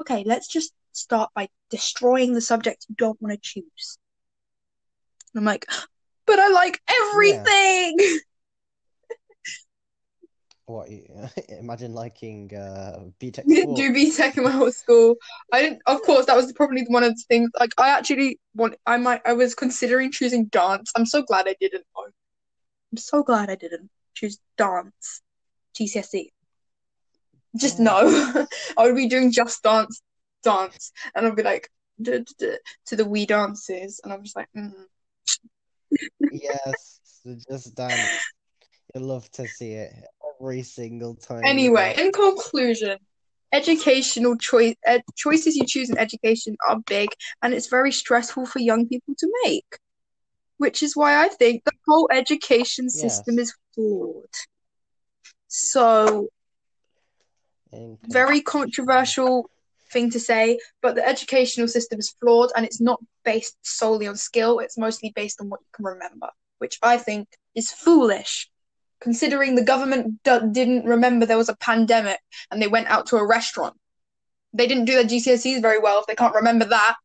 okay, 0.00 0.24
let's 0.24 0.48
just 0.48 0.72
start 0.92 1.30
by 1.34 1.48
destroying 1.70 2.34
the 2.34 2.40
subject 2.40 2.86
you 2.88 2.94
don't 2.96 3.20
want 3.20 3.32
to 3.34 3.40
choose. 3.40 3.98
And 5.34 5.40
I'm 5.40 5.44
like, 5.44 5.66
but 6.26 6.38
I 6.38 6.48
like 6.48 6.80
everything. 6.88 7.96
What 10.66 10.90
you 10.90 11.04
imagine 11.48 11.92
liking 11.92 12.54
uh 12.54 13.00
BTEC 13.20 13.44
Do? 13.76 13.92
BTEC 13.92 14.38
in 14.38 14.44
my 14.44 14.50
whole 14.52 14.70
school. 14.70 15.16
I 15.52 15.60
didn't. 15.60 15.82
Of 15.86 16.02
course, 16.02 16.26
that 16.26 16.36
was 16.36 16.52
probably 16.52 16.84
one 16.86 17.02
of 17.02 17.10
the 17.14 17.24
things. 17.28 17.50
Like, 17.58 17.72
I 17.78 17.88
actually 17.90 18.38
want. 18.54 18.76
I 18.86 18.96
might. 18.96 19.20
I 19.26 19.32
was 19.32 19.54
considering 19.56 20.12
choosing 20.12 20.46
dance. 20.46 20.92
I'm 20.96 21.04
so 21.04 21.22
glad 21.22 21.48
I 21.48 21.56
didn't. 21.60 21.84
though. 21.94 22.04
I'm 22.92 22.96
so 22.96 23.22
glad 23.24 23.50
I 23.50 23.56
didn't 23.56 23.90
choose 24.14 24.38
dance. 24.56 25.22
GCSE. 25.78 26.28
Just 27.56 27.78
Yeah. 27.78 27.84
no. 27.84 28.46
I 28.78 28.86
would 28.86 28.96
be 28.96 29.08
doing 29.08 29.32
just 29.32 29.62
dance, 29.62 30.00
dance, 30.42 30.92
and 31.14 31.26
I'll 31.26 31.34
be 31.34 31.42
like 31.42 31.68
duh, 32.00 32.18
duh, 32.18 32.24
duh, 32.38 32.56
to 32.86 32.96
the 32.96 33.04
Wii 33.04 33.26
dances, 33.26 34.00
and 34.02 34.12
I'm 34.12 34.22
just 34.22 34.36
like, 34.36 34.48
mm. 34.56 34.72
Yes, 36.32 37.00
just 37.50 37.74
dance. 37.74 38.10
You 38.94 39.00
love 39.00 39.30
to 39.32 39.46
see 39.48 39.72
it 39.72 39.92
every 40.40 40.62
single 40.62 41.14
time. 41.14 41.44
Anyway, 41.44 41.94
in 41.98 42.12
conclusion, 42.12 42.98
educational 43.52 44.36
choice 44.36 44.74
ed- 44.84 45.02
choices 45.16 45.56
you 45.56 45.66
choose 45.66 45.90
in 45.90 45.98
education 45.98 46.56
are 46.68 46.80
big, 46.88 47.10
and 47.42 47.54
it's 47.54 47.68
very 47.68 47.92
stressful 47.92 48.46
for 48.46 48.58
young 48.58 48.88
people 48.88 49.14
to 49.18 49.28
make. 49.44 49.78
Which 50.58 50.82
is 50.82 50.96
why 50.96 51.24
I 51.24 51.28
think 51.28 51.64
the 51.64 51.72
whole 51.88 52.08
education 52.12 52.88
system 52.88 53.38
Yes. 53.38 53.48
is 53.48 53.54
flawed. 53.74 54.34
So, 55.48 56.28
very 58.04 58.40
controversial 58.40 59.50
thing 59.92 60.10
to 60.10 60.20
say, 60.20 60.58
but 60.82 60.94
the 60.94 61.06
educational 61.06 61.68
system 61.68 61.98
is 61.98 62.10
flawed 62.20 62.50
and 62.56 62.64
it's 62.64 62.80
not 62.80 63.00
based 63.24 63.56
solely 63.62 64.06
on 64.06 64.16
skill, 64.16 64.58
it's 64.58 64.78
mostly 64.78 65.12
based 65.14 65.40
on 65.40 65.48
what 65.48 65.60
you 65.60 65.66
can 65.74 65.84
remember, 65.84 66.28
which 66.58 66.78
I 66.82 66.98
think 66.98 67.28
is 67.54 67.70
foolish. 67.72 68.48
Considering 69.00 69.54
the 69.54 69.64
government 69.64 70.22
d- 70.24 70.38
didn't 70.52 70.84
remember 70.84 71.26
there 71.26 71.36
was 71.36 71.48
a 71.48 71.56
pandemic 71.56 72.20
and 72.50 72.62
they 72.62 72.68
went 72.68 72.88
out 72.88 73.06
to 73.08 73.16
a 73.16 73.26
restaurant. 73.26 73.74
They 74.52 74.66
didn't 74.66 74.84
do 74.84 74.94
their 74.94 75.04
GCSEs 75.04 75.60
very 75.62 75.78
well 75.78 76.00
if 76.00 76.06
they 76.06 76.14
can't 76.14 76.34
remember 76.34 76.64
that. 76.66 76.96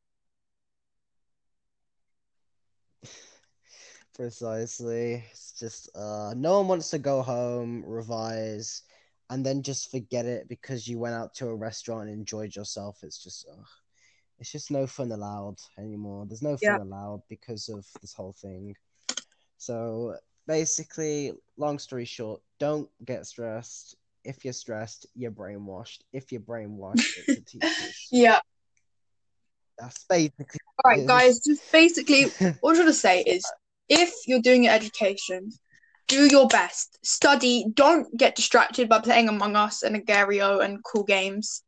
Precisely. 4.16 5.24
It's 5.32 5.54
just 5.60 5.90
uh 5.96 6.34
no 6.36 6.58
one 6.60 6.68
wants 6.68 6.90
to 6.92 6.98
go 7.00 7.22
home, 7.22 7.84
revise, 7.86 8.82
and 9.30 9.46
then 9.46 9.62
just 9.62 9.92
forget 9.92 10.26
it 10.26 10.48
because 10.48 10.88
you 10.88 11.00
went 11.00 11.16
out 11.16 11.34
to 11.36 11.48
a 11.48 11.56
restaurant 11.56 12.10
and 12.10 12.18
enjoyed 12.18 12.56
yourself. 12.56 13.00
It's 13.04 13.22
just 13.22 13.48
ugh. 13.52 13.66
it's 14.40 14.52
just 14.52 14.72
no 14.72 14.88
fun 14.88 15.12
allowed 15.12 15.58
anymore. 15.78 16.26
There's 16.26 16.42
no 16.42 16.58
fun 16.58 16.78
Yeah. 16.78 16.84
allowed 16.84 17.24
because 17.28 17.70
of 17.70 17.86
this 18.02 18.14
whole 18.14 18.34
thing. 18.34 18.76
So 19.58 20.16
basically, 20.48 21.34
long 21.58 21.80
story 21.80 22.06
short, 22.06 22.42
don't 22.60 22.90
get 23.04 23.26
stressed. 23.26 23.96
If 24.24 24.44
you're 24.44 24.54
stressed, 24.54 25.08
you're 25.16 25.32
brainwashed. 25.32 26.00
If 26.14 26.32
you're 26.32 26.42
brainwashed, 26.42 27.18
it's 27.18 27.38
a 27.38 27.42
teacher's. 27.42 28.08
Yeah. 28.12 28.40
That's 29.80 30.04
basically 30.06 30.60
All 30.84 30.92
right, 30.92 31.06
guys, 31.08 31.40
just 31.46 31.72
basically 31.72 32.24
what 32.62 32.72
I'm 32.72 32.76
trying 32.76 32.88
to 32.88 32.94
say 32.94 33.22
is 33.22 33.46
if 33.90 34.14
you're 34.26 34.42
doing 34.42 34.64
your 34.64 34.74
education, 34.74 35.52
do 36.08 36.28
your 36.28 36.48
best. 36.48 36.98
Study. 37.06 37.66
Don't 37.74 38.16
get 38.18 38.36
distracted 38.36 38.90
by 38.90 39.00
playing 39.00 39.30
Among 39.30 39.56
Us 39.56 39.84
and 39.84 39.96
Agar.io 39.96 40.60
and 40.60 40.84
cool 40.84 41.04
games. 41.04 41.64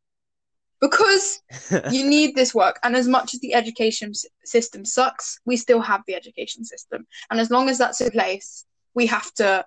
Because 0.81 1.41
you 1.91 2.07
need 2.07 2.35
this 2.35 2.55
work. 2.55 2.79
And 2.83 2.95
as 2.95 3.07
much 3.07 3.33
as 3.33 3.41
the 3.41 3.53
education 3.53 4.13
system 4.45 4.85
sucks, 4.85 5.39
we 5.45 5.57
still 5.57 5.81
have 5.81 6.01
the 6.07 6.15
education 6.15 6.63
system. 6.63 7.05
And 7.29 7.39
as 7.39 7.51
long 7.51 7.69
as 7.69 7.77
that's 7.77 8.01
in 8.01 8.11
place, 8.11 8.65
we 8.93 9.07
have 9.07 9.33
to 9.35 9.65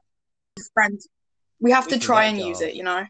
friends 0.74 1.08
we 1.62 1.70
have 1.70 1.86
We 1.86 1.92
to 1.92 1.98
try 1.98 2.24
and 2.24 2.38
use 2.38 2.60
it, 2.60 2.74
you 2.74 2.82
know. 2.82 3.06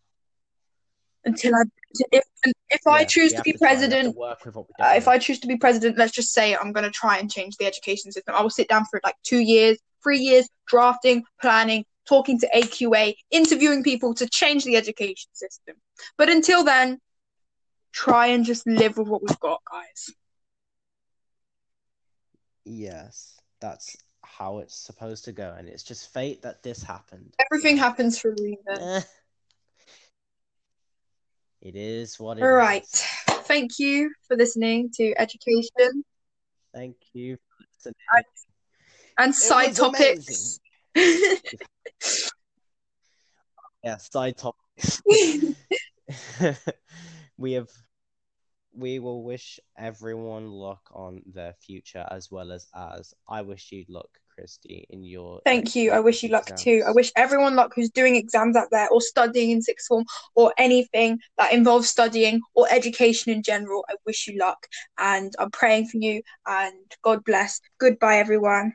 Until 1.24 1.54
I 1.54 1.62
if 2.10 2.24
if 2.68 2.86
I 2.86 3.04
choose 3.04 3.32
to 3.32 3.42
be 3.42 3.52
to 3.52 3.58
try. 3.58 3.68
We 3.68 3.80
have 3.80 3.80
to 3.80 3.88
president, 3.88 4.16
what 4.16 4.46
uh, 4.80 4.92
if. 4.96 5.08
I 5.08 5.18
choose 5.18 5.40
to 5.40 5.46
be 5.46 5.56
president, 5.56 5.96
let's 5.96 6.12
just 6.12 6.32
say 6.32 6.54
I'm 6.54 6.72
going 6.72 6.84
to 6.84 6.90
try 6.90 7.18
and 7.18 7.30
change 7.30 7.56
the 7.56 7.66
education 7.66 8.12
system. 8.12 8.34
I 8.34 8.42
will 8.42 8.50
sit 8.50 8.68
down 8.68 8.84
for 8.90 9.00
like 9.04 9.14
two 9.22 9.38
years, 9.38 9.78
three 10.02 10.18
years, 10.18 10.48
drafting, 10.66 11.24
planning, 11.40 11.84
talking 12.06 12.38
to 12.40 12.48
AQA, 12.54 13.14
interviewing 13.30 13.82
people 13.82 14.14
to 14.14 14.28
change 14.28 14.64
the 14.64 14.76
education 14.76 15.30
system. 15.32 15.76
But 16.18 16.28
until 16.28 16.64
then, 16.64 16.98
try 17.92 18.26
and 18.28 18.44
just 18.44 18.66
live 18.66 18.96
with 18.98 19.08
what 19.08 19.22
we've 19.22 19.40
got, 19.40 19.60
guys. 19.70 20.10
Yes, 22.64 23.40
that's 23.60 23.96
how 24.24 24.58
it's 24.58 24.76
supposed 24.76 25.24
to 25.24 25.32
go, 25.32 25.54
and 25.56 25.68
it's 25.68 25.82
just 25.82 26.12
fate 26.12 26.42
that 26.42 26.62
this 26.62 26.82
happened. 26.82 27.34
Everything 27.50 27.76
happens 27.76 28.18
for 28.18 28.30
a 28.30 28.34
reason. 28.40 28.58
eh, 28.80 29.00
it 31.60 31.76
is 31.76 32.18
what 32.18 32.38
it 32.38 32.42
All 32.42 32.52
right. 32.52 32.84
is. 32.84 33.02
Thank 33.46 33.78
you 33.78 34.12
for 34.26 34.36
listening 34.36 34.90
to 34.96 35.12
education 35.18 36.04
Thank 36.72 36.96
you 37.12 37.36
for 37.36 37.64
listening. 37.76 37.94
And 39.22 39.34
side 39.34 39.74
topics. 39.74 40.60
Yeah, 43.84 43.96
side 43.96 44.36
topics. 44.36 45.02
we 47.36 47.52
have 47.54 47.68
we 48.74 48.98
will 48.98 49.22
wish 49.22 49.60
everyone 49.76 50.46
luck 50.46 50.88
on 50.92 51.20
their 51.26 51.52
future 51.54 52.06
as 52.10 52.30
well 52.30 52.52
as 52.52 52.68
as 52.74 53.12
I 53.28 53.42
wish 53.42 53.72
you 53.72 53.84
luck, 53.88 54.08
Christy, 54.34 54.86
in 54.88 55.02
your. 55.02 55.40
Thank 55.44 55.74
you. 55.74 55.90
I 55.90 55.98
wish 55.98 56.22
you 56.22 56.28
luck 56.28 56.44
exams. 56.44 56.62
too. 56.62 56.84
I 56.86 56.92
wish 56.92 57.10
everyone 57.16 57.56
luck 57.56 57.72
who's 57.74 57.90
doing 57.90 58.14
exams 58.16 58.56
out 58.56 58.68
there 58.70 58.88
or 58.90 59.00
studying 59.00 59.50
in 59.50 59.62
sixth 59.62 59.88
form 59.88 60.04
or 60.36 60.54
anything 60.58 61.18
that 61.38 61.52
involves 61.52 61.88
studying 61.88 62.40
or 62.54 62.66
education 62.70 63.32
in 63.32 63.42
general. 63.42 63.84
I 63.90 63.94
wish 64.06 64.28
you 64.28 64.38
luck 64.38 64.66
and 64.98 65.32
I'm 65.40 65.50
praying 65.50 65.88
for 65.88 65.98
you 65.98 66.22
and 66.46 66.74
God 67.02 67.24
bless. 67.24 67.60
Goodbye, 67.78 68.18
everyone. 68.18 68.74